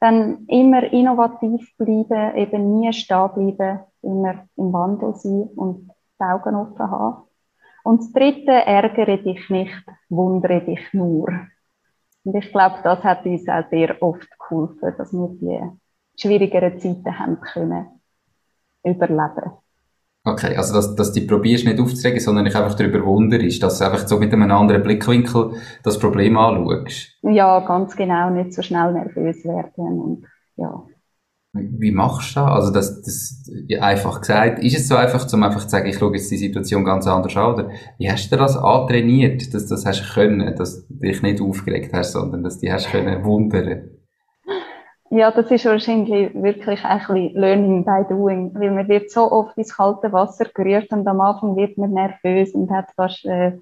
dann 0.00 0.44
immer 0.46 0.84
innovativ 0.92 1.76
bleiben, 1.76 2.36
eben 2.36 2.78
nie 2.78 2.92
stehen 2.92 3.30
bleiben, 3.34 3.80
immer 4.02 4.46
im 4.56 4.72
Wandel 4.72 5.14
sein 5.14 5.48
und 5.56 5.90
die 6.20 6.24
Augen 6.24 6.54
offen 6.54 6.90
haben. 6.90 7.24
Und 7.84 8.00
das 8.00 8.12
Dritte, 8.12 8.52
ärgere 8.52 9.18
dich 9.18 9.48
nicht, 9.50 9.84
wundere 10.08 10.60
dich 10.60 10.92
nur. 10.92 11.28
Und 12.24 12.34
ich 12.34 12.52
glaube, 12.52 12.76
das 12.82 13.02
hat 13.02 13.24
uns 13.24 13.48
auch 13.48 13.68
sehr 13.70 14.00
oft 14.02 14.28
geholfen, 14.38 14.94
dass 14.98 15.12
wir 15.12 15.28
die 15.40 16.20
schwierigeren 16.20 16.78
Zeiten 16.78 17.18
haben 17.18 17.40
können 17.40 17.86
überleben. 18.84 19.52
Okay, 20.24 20.56
also 20.56 20.74
dass, 20.74 20.94
dass 20.94 21.12
du 21.12 21.26
probierst 21.26 21.64
nicht 21.64 21.80
aufzuregen, 21.80 22.20
sondern 22.20 22.44
dich 22.44 22.54
einfach 22.54 22.74
darüber 22.74 23.04
wunderst, 23.04 23.62
dass 23.62 23.78
du 23.78 23.84
einfach 23.84 24.06
so 24.06 24.18
mit 24.18 24.32
einem 24.32 24.50
anderen 24.50 24.82
Blickwinkel 24.82 25.52
das 25.82 25.98
Problem 25.98 26.36
anschaust. 26.36 27.16
Ja, 27.22 27.60
ganz 27.60 27.96
genau, 27.96 28.30
nicht 28.30 28.52
so 28.52 28.62
schnell 28.62 28.92
nervös 28.92 29.44
werden 29.44 30.00
und 30.00 30.26
ja. 30.56 30.84
Wie 31.54 31.92
machst 31.92 32.36
du 32.36 32.40
das? 32.40 32.50
Also 32.50 32.72
das, 32.72 33.02
das 33.02 33.50
einfach 33.80 34.20
gesagt, 34.20 34.62
ist 34.62 34.76
es 34.76 34.86
so 34.86 34.96
einfach, 34.96 35.32
um 35.32 35.42
einfach 35.42 35.62
zu 35.62 35.70
sagen, 35.70 35.88
ich 35.88 35.96
schaue 35.96 36.14
jetzt 36.14 36.30
die 36.30 36.36
Situation 36.36 36.84
ganz 36.84 37.06
anders 37.06 37.36
an, 37.36 37.54
oder 37.54 37.70
wie 37.96 38.10
hast 38.10 38.30
du 38.30 38.36
das 38.36 38.56
antrainiert, 38.56 39.54
dass 39.54 39.66
du 39.66 39.74
das 39.74 39.86
hast 39.86 40.12
können, 40.12 40.54
dass 40.56 40.86
du 40.86 40.94
dich 40.94 41.22
nicht 41.22 41.40
aufgeregt 41.40 41.92
hast, 41.94 42.12
sondern 42.12 42.42
dass 42.42 42.56
du 42.56 42.66
dich 42.66 42.72
hast 42.72 42.90
können 42.90 43.24
wundern? 43.24 43.97
Ja, 45.10 45.30
das 45.30 45.50
ist 45.50 45.64
wahrscheinlich 45.64 46.34
wirklich 46.34 46.84
ein 46.84 46.98
bisschen 46.98 47.34
Learning 47.34 47.84
by 47.84 48.04
Doing, 48.08 48.54
weil 48.54 48.70
man 48.70 48.88
wird 48.88 49.10
so 49.10 49.32
oft 49.32 49.56
ins 49.56 49.74
kalte 49.74 50.12
Wasser 50.12 50.44
gerührt 50.52 50.90
und 50.92 51.06
am 51.06 51.20
Anfang 51.20 51.56
wird 51.56 51.78
man 51.78 51.92
nervös 51.92 52.52
und 52.52 52.70
hat 52.70 52.90
fast 52.94 53.24
äh, 53.24 53.52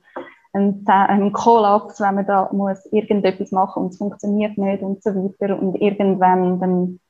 einen, 0.52 0.84
einen 0.86 1.32
Kollaps, 1.32 2.00
wenn 2.00 2.16
man 2.16 2.26
da 2.26 2.50
muss 2.52 2.84
irgendetwas 2.86 3.52
machen 3.52 3.84
und 3.84 3.88
es 3.90 3.98
funktioniert 3.98 4.58
nicht 4.58 4.82
und 4.82 5.02
so 5.04 5.10
weiter 5.10 5.60
und 5.60 5.76
irgendwann 5.76 6.58
dann 6.58 7.00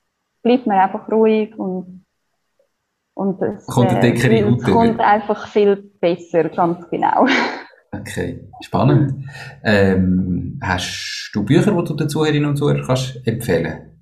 bleibt 0.43 0.67
man 0.67 0.77
einfach 0.77 1.11
ruhig 1.11 1.57
und, 1.57 2.05
und 3.15 3.41
es, 3.41 3.65
kommt, 3.65 3.91
äh, 3.91 4.11
es 4.11 4.63
kommt 4.63 4.99
einfach 4.99 5.47
viel 5.47 5.77
besser, 5.99 6.49
ganz 6.49 6.87
genau. 6.89 7.25
Okay, 7.89 8.49
spannend. 8.61 9.25
Ähm, 9.63 10.59
hast 10.61 11.31
du 11.33 11.45
Bücher, 11.45 11.71
die 11.71 11.85
du 11.85 11.95
den 11.95 12.09
Zuhörerinnen 12.09 12.49
und 12.49 12.57
Zuhörern 12.57 12.83
kannst 12.85 13.25
empfehlen 13.25 13.96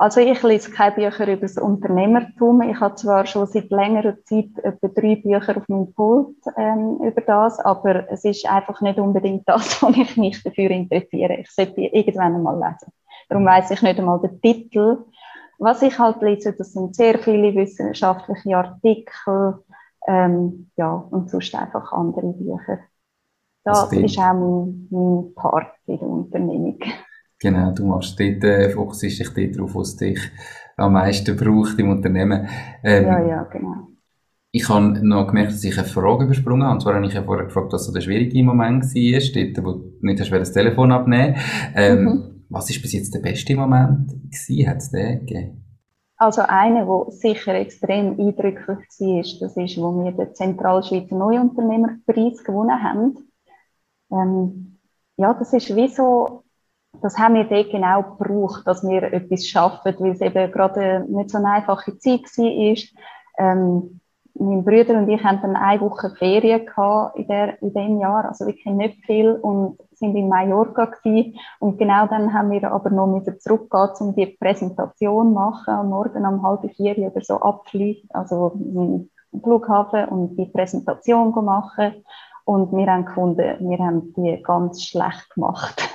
also 0.00 0.20
ich 0.20 0.42
lese 0.42 0.70
keine 0.70 0.94
Bücher 0.94 1.28
über 1.28 1.42
das 1.42 1.58
Unternehmertum. 1.58 2.62
Ich 2.62 2.80
habe 2.80 2.94
zwar 2.94 3.26
schon 3.26 3.46
seit 3.46 3.68
längerer 3.68 4.16
Zeit 4.24 4.48
etwa 4.62 4.88
drei 4.88 5.16
Bücher 5.16 5.58
auf 5.58 5.68
meinem 5.68 5.92
Pult 5.92 6.36
ähm, 6.56 7.00
über 7.02 7.20
das, 7.20 7.60
aber 7.60 8.10
es 8.10 8.24
ist 8.24 8.46
einfach 8.46 8.80
nicht 8.80 8.98
unbedingt 8.98 9.46
das, 9.46 9.82
was 9.82 9.94
ich 9.98 10.16
mich 10.16 10.42
dafür 10.42 10.70
interessiere. 10.70 11.34
Ich 11.34 11.50
sollte 11.50 11.82
irgendwann 11.82 12.34
einmal 12.34 12.54
lesen. 12.54 12.90
Darum 13.28 13.44
weiß 13.44 13.72
ich 13.72 13.82
nicht 13.82 13.98
einmal 13.98 14.20
den 14.20 14.40
Titel. 14.40 15.04
Was 15.58 15.82
ich 15.82 15.98
halt 15.98 16.22
lese, 16.22 16.54
das 16.54 16.72
sind 16.72 16.96
sehr 16.96 17.18
viele 17.18 17.54
wissenschaftliche 17.54 18.56
Artikel, 18.56 19.62
ähm, 20.06 20.70
ja, 20.78 20.94
und 21.10 21.28
sonst 21.28 21.54
einfach 21.54 21.92
andere 21.92 22.32
Bücher. 22.32 22.78
Das 23.64 23.92
ist 23.92 24.18
auch 24.18 24.32
mein, 24.32 24.88
mein 24.90 25.34
Part 25.34 25.74
in 25.84 25.98
der 25.98 26.08
Unternehmung. 26.08 26.78
Genau, 27.40 27.72
du 27.72 27.86
machst 27.86 28.20
dort, 28.20 28.44
äh, 28.44 28.68
fokussierst 28.70 29.20
dich 29.20 29.30
dort 29.34 29.58
drauf, 29.58 29.74
was 29.74 29.96
dich 29.96 30.20
am 30.76 30.92
meisten 30.92 31.36
braucht 31.36 31.78
im 31.78 31.90
Unternehmen. 31.90 32.48
Ähm, 32.84 33.04
ja, 33.04 33.26
ja, 33.26 33.42
genau. 33.44 33.88
Ich 34.52 34.68
habe 34.68 35.06
noch 35.06 35.28
gemerkt, 35.28 35.52
dass 35.52 35.64
ich 35.64 35.78
eine 35.78 35.86
Frage 35.86 36.24
übersprungen 36.24 36.64
habe. 36.64 36.74
Und 36.74 36.80
zwar 36.80 36.94
habe 36.94 37.06
ich 37.06 37.14
ja 37.14 37.22
vorher 37.22 37.46
gefragt, 37.46 37.72
was 37.72 37.86
so 37.86 37.92
der 37.92 38.00
schwierige 38.00 38.42
Moment 38.42 38.84
war, 38.84 39.42
dort, 39.54 39.64
wo 39.64 39.72
du 39.72 39.98
nicht 40.00 40.20
hast 40.20 40.30
das 40.30 40.52
Telefon 40.52 40.92
abnehmen 40.92 41.36
ähm, 41.74 42.04
mhm. 42.04 42.30
Was 42.50 42.68
ist 42.68 42.82
bis 42.82 42.92
jetzt 42.92 43.14
der 43.14 43.20
beste 43.20 43.54
Moment 43.54 44.08
gewesen? 44.08 44.68
Hat 44.68 44.78
es 44.78 44.90
den 44.90 45.20
gegeben? 45.20 45.64
Also 46.16 46.42
einer, 46.42 46.84
der 46.84 47.12
sicher 47.12 47.54
extrem 47.54 48.18
eindrücklich 48.18 48.66
war, 48.66 49.22
das 49.40 49.56
ist, 49.56 49.78
wo 49.78 50.04
wir 50.04 50.12
den 50.12 50.34
Zentralschweizer 50.34 51.16
Neuunternehmerpreis 51.16 52.44
gewonnen 52.44 52.82
haben. 52.82 53.16
Ähm, 54.10 54.78
ja, 55.16 55.32
das 55.32 55.52
ist 55.52 55.74
wie 55.74 55.88
so 55.88 56.42
das 57.02 57.18
haben 57.18 57.34
wir 57.34 57.44
dort 57.44 57.70
genau 57.70 58.02
gebraucht, 58.02 58.66
dass 58.66 58.82
wir 58.82 59.02
etwas 59.12 59.46
schaffen, 59.46 59.94
weil 59.98 60.12
es 60.12 60.20
eben 60.20 60.50
gerade 60.52 61.04
nicht 61.08 61.30
so 61.30 61.38
eine 61.38 61.50
einfache 61.52 61.96
Zeit 61.98 62.22
war. 62.36 62.76
Ähm, 63.38 64.00
mein 64.34 64.64
Bruder 64.64 64.98
und 64.98 65.08
ich 65.08 65.22
hatten 65.22 65.42
dann 65.42 65.56
eine 65.56 65.80
Woche 65.80 66.10
Ferien 66.10 66.66
in, 67.14 67.26
der, 67.26 67.60
in 67.62 67.74
dem 67.74 68.00
Jahr, 68.00 68.26
also 68.26 68.46
wirklich 68.46 68.74
nicht 68.74 69.04
viel 69.04 69.32
und 69.32 69.78
sind 69.92 70.16
in 70.16 70.28
Mallorca 70.28 70.86
gewesen. 70.86 71.34
Und 71.58 71.78
genau 71.78 72.06
dann 72.06 72.32
haben 72.32 72.50
wir 72.50 72.70
aber 72.70 72.90
noch 72.90 73.20
wieder 73.20 73.38
zurückgehen, 73.38 73.90
um 74.00 74.14
die 74.14 74.26
Präsentation 74.26 75.34
machen, 75.34 75.74
am 75.74 75.90
Morgen 75.90 76.24
um 76.24 76.42
halb 76.42 76.70
vier 76.74 76.96
oder 76.98 77.20
so 77.20 77.34
abfliegen, 77.40 78.08
also 78.12 78.52
im 78.54 79.10
Flughafen 79.42 80.06
und 80.06 80.36
die 80.36 80.46
Präsentation 80.46 81.32
machen. 81.44 82.04
Und 82.44 82.72
wir 82.72 82.86
haben 82.86 83.04
gefunden, 83.04 83.56
wir 83.60 83.78
haben 83.78 84.14
die 84.14 84.42
ganz 84.42 84.82
schlecht 84.82 85.28
gemacht. 85.34 85.89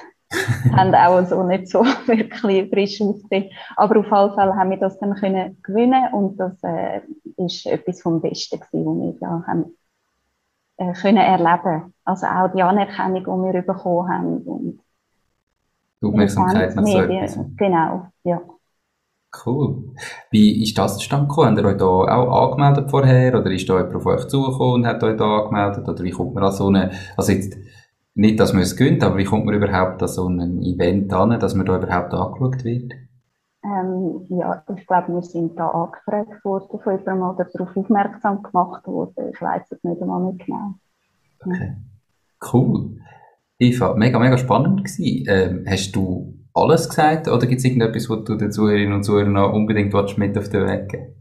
haben 0.76 0.96
auch 0.96 1.26
so 1.26 1.44
nicht 1.44 1.70
so 1.70 1.84
wirklich 2.06 2.70
frisch 2.70 3.02
ausgesehen. 3.02 3.52
Aber 3.76 4.00
auf 4.00 4.06
jeden 4.06 4.36
Fall 4.36 4.56
haben 4.56 4.70
wir 4.70 4.78
das 4.78 4.98
dann 5.00 5.16
können 5.16 5.58
gewinnen 5.64 6.14
und 6.14 6.38
das 6.38 6.54
äh, 6.64 7.02
ist 7.38 7.66
etwas 7.66 8.02
vom 8.02 8.22
Besten 8.22 8.60
gewesen, 8.60 8.86
was 8.86 8.98
wir 8.98 9.20
da 9.20 9.44
haben 9.48 9.76
äh, 10.78 10.94
können 10.94 11.18
erleben. 11.18 11.94
Also 12.04 12.28
auch 12.28 12.52
die 12.54 12.62
Anerkennung, 12.62 13.24
die 13.24 13.54
wir 13.54 13.62
bekommen 13.62 14.10
haben 14.10 14.38
und 14.44 14.80
die 16.02 16.08
Aufmerksamkeit 16.08 16.76
nach 16.76 16.86
so 16.86 17.00
etwas. 17.00 17.40
Genau, 17.58 18.08
ja. 18.24 18.42
Cool. 19.46 19.94
Wie 20.32 20.64
ist 20.64 20.78
das 20.78 20.98
zustande 20.98 21.28
gekommen? 21.28 21.50
Habt 21.50 21.60
ihr 21.60 21.66
euch 21.66 21.78
da 21.78 21.86
auch 21.86 22.52
angemeldet 22.52 22.90
vorher? 22.90 23.38
Oder 23.38 23.52
ist 23.52 23.68
da 23.68 23.78
jemand 23.78 23.96
auf 23.96 24.06
euch 24.06 24.28
zugekommen 24.28 24.74
und 24.76 24.88
hat 24.88 25.04
euch 25.04 25.18
da 25.18 25.40
angemeldet? 25.40 25.88
Oder 25.88 26.04
wie 26.04 26.12
kommt 26.12 26.36
man 26.36 26.44
an 26.46 26.52
so 26.54 26.68
eine, 26.68 26.92
also 27.18 27.32
jetzt, 27.32 27.58
nicht, 28.16 28.40
dass 28.40 28.54
man 28.54 28.64
es 28.64 28.76
gönnt, 28.76 29.04
aber 29.04 29.18
wie 29.18 29.26
kommt 29.26 29.46
man 29.46 29.56
überhaupt 29.56 30.02
an 30.02 30.08
so 30.08 30.28
ein 30.28 30.64
Event 30.64 31.14
an, 31.14 31.38
dass 31.40 31.54
man 31.54 31.66
da 31.66 31.78
überhaupt 31.78 32.14
angeschaut 32.14 32.64
wird? 32.64 32.94
Ähm, 33.64 34.26
ja, 34.30 34.64
ich 34.76 34.88
glaube, 34.88 35.14
wir 35.14 35.22
sind 35.22 35.60
da 35.60 35.68
angefragt 35.68 36.44
worden 36.46 36.80
von 36.82 36.98
jemandem 36.98 37.30
oder 37.30 37.46
darauf 37.52 37.76
aufmerksam 37.76 38.42
gemacht 38.42 38.88
worden. 38.88 39.32
Ich 39.34 39.42
weiß 39.42 39.64
es 39.72 39.84
nicht 39.84 40.02
einmal 40.02 40.32
nicht 40.32 40.46
genau. 40.46 40.76
Okay. 41.46 41.76
Cool. 42.54 42.98
Eva, 43.60 43.96
mega, 43.96 44.20
mega 44.20 44.38
spannend 44.38 44.86
gewesen. 44.86 45.26
Ähm, 45.28 45.66
hast 45.68 45.96
du 45.96 46.36
alles 46.54 46.88
gesagt 46.88 47.28
oder 47.28 47.46
gibt 47.48 47.60
es 47.60 47.66
irgendetwas, 47.66 48.10
was 48.10 48.24
du 48.24 48.36
den 48.36 48.52
Zuhörerinnen 48.52 48.94
und 48.94 49.04
Zuhörern 49.04 49.34
noch 49.34 49.52
unbedingt 49.52 49.94
mit 50.18 50.38
auf 50.38 50.50
den 50.50 50.68
Weg 50.68 50.90
geben 50.90 51.16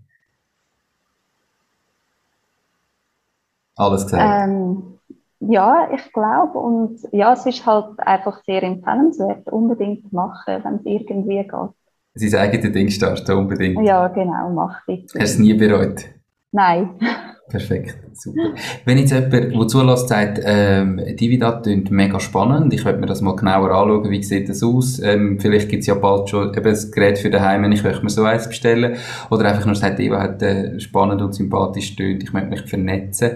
Alles 3.77 4.05
gesagt? 4.05 4.49
Ähm, 4.49 4.94
ja, 5.41 5.89
ich 5.95 6.13
glaube. 6.13 6.59
Und 6.59 6.99
ja, 7.13 7.33
es 7.33 7.47
ist 7.47 7.65
halt 7.67 7.99
einfach 7.99 8.43
sehr 8.45 8.63
empfehlenswert, 8.63 9.49
unbedingt 9.51 10.13
machen, 10.13 10.63
wenn 10.65 10.75
es 10.77 10.85
irgendwie 10.85 11.43
geht. 11.43 12.31
Sein 12.33 12.41
eigenes 12.41 12.73
Ding 12.73 12.89
starten, 12.91 13.33
unbedingt. 13.33 13.85
Ja, 13.85 14.09
genau, 14.09 14.51
mach 14.51 14.85
bitte. 14.87 15.05
Hast 15.05 15.15
du 15.15 15.21
es 15.21 15.39
nie 15.39 15.55
bereut? 15.55 16.05
Nein. 16.53 16.91
Perfekt, 17.49 17.95
super. 18.15 18.55
Wenn 18.87 18.97
jetzt 18.97 19.13
jemand, 19.13 19.33
der 19.33 19.69
zulässt, 19.69 20.09
sagt, 20.09 20.41
ähm, 20.43 20.99
Dividat 21.21 21.65
klingt 21.65 21.91
mega 21.91 22.19
spannend, 22.19 22.73
ich 22.73 22.85
möchte 22.85 23.01
mir 23.01 23.07
das 23.07 23.21
mal 23.21 23.37
genauer 23.37 23.71
anschauen, 23.71 24.11
wie 24.11 24.23
sieht 24.23 24.49
das 24.49 24.63
aus, 24.63 24.99
ähm, 25.03 25.39
vielleicht 25.39 25.69
gibt 25.69 25.83
es 25.83 25.87
ja 25.89 25.95
bald 25.95 26.31
schon 26.31 26.55
eben 26.55 26.67
ein 26.67 26.91
Gerät 26.91 27.19
für 27.19 27.29
daheim, 27.29 27.71
ich 27.71 27.85
möchte 27.85 28.03
mir 28.03 28.09
so 28.09 28.25
eins 28.25 28.49
bestellen, 28.49 28.97
oder 29.31 29.45
einfach 29.45 29.67
nur 29.67 29.75
sagt, 29.75 30.01
Eva 30.01 30.23
hat 30.23 30.43
äh, 30.43 30.81
spannend 30.81 31.21
und 31.21 31.35
sympathisch 31.35 31.95
tönt, 31.97 32.23
ich 32.23 32.33
möchte 32.33 32.49
mich 32.49 32.63
vernetzen. 32.63 33.33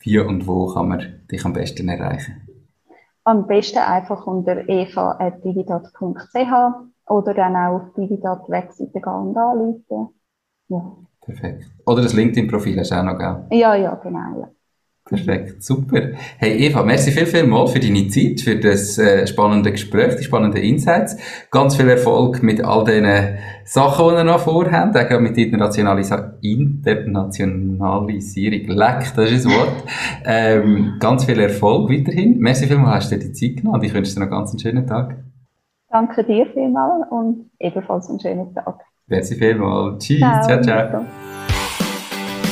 Wie 0.00 0.18
und 0.18 0.46
wo 0.46 0.72
kann 0.72 0.88
man 0.88 1.26
dich 1.30 1.44
am 1.44 1.52
besten 1.52 1.88
erreichen? 1.88 2.48
Am 3.24 3.46
besten 3.46 3.78
einfach 3.78 4.26
unter 4.26 4.66
eva.dividat.ch 4.68 6.52
oder 7.10 7.34
dann 7.34 7.56
auch 7.56 7.82
auf 7.82 7.92
Dividat-Webseite 7.94 9.00
gehen 9.00 9.12
und 9.12 9.36
anrufen. 9.36 10.08
Ja. 10.68 10.96
Perfekt. 11.20 11.70
Oder 11.84 12.02
das 12.02 12.14
LinkedIn-Profil 12.14 12.78
hast 12.78 12.92
du 12.92 12.94
auch 12.96 13.02
noch, 13.04 13.18
gell? 13.18 13.44
Ja, 13.50 13.74
ja, 13.74 13.94
genau. 13.96 14.40
Ja. 14.40 14.48
Perfekt, 15.10 15.62
super. 15.64 16.12
Hey 16.38 16.66
Eva, 16.66 16.84
merci 16.84 17.10
viel, 17.10 17.26
viel 17.26 17.44
mal 17.44 17.66
für 17.66 17.80
deine 17.80 18.06
Zeit, 18.06 18.42
für 18.42 18.54
das 18.54 18.96
äh, 18.96 19.26
spannende 19.26 19.72
Gespräch, 19.72 20.14
die 20.14 20.22
spannenden 20.22 20.62
Insights. 20.62 21.16
Ganz 21.50 21.74
viel 21.74 21.88
Erfolg 21.88 22.44
mit 22.44 22.64
all 22.64 22.84
den 22.84 23.36
Sachen, 23.64 24.08
die 24.08 24.14
ihr 24.14 24.24
noch 24.24 24.38
vorhabt, 24.38 24.96
auch 24.96 25.20
mit 25.20 25.36
Internationalis 25.36 26.12
Internationalisierung. 26.42 28.68
Leck, 28.68 29.12
das 29.16 29.32
ist 29.32 29.46
das 29.46 29.52
Wort. 29.52 29.82
ähm, 30.24 30.94
ganz 31.00 31.24
viel 31.24 31.40
Erfolg 31.40 31.90
weiterhin. 31.90 32.38
Merci 32.38 32.68
viel 32.68 32.78
mal, 32.78 32.94
hast 32.94 33.10
du 33.10 33.16
dir 33.16 33.24
die 33.24 33.32
Zeit 33.32 33.56
genommen 33.56 33.80
und 33.80 33.84
ich 33.84 33.92
wünsche 33.92 34.14
dir 34.14 34.20
noch 34.20 34.28
einen 34.28 34.46
ganz 34.46 34.62
schönen 34.62 34.86
Tag. 34.86 35.16
Danke 35.90 36.22
dir 36.22 36.46
vielmals 36.54 37.10
und 37.10 37.50
ebenfalls 37.58 38.08
einen 38.08 38.20
schönen 38.20 38.54
Tag. 38.54 38.78
Merci 39.08 39.34
vielmals. 39.34 40.04
Tschüss. 40.04 40.20
Ciao, 40.20 40.62
ciao. 40.62 40.62
ciao. 40.62 41.04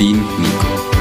dein 0.00 0.16
Nico. 0.16 0.99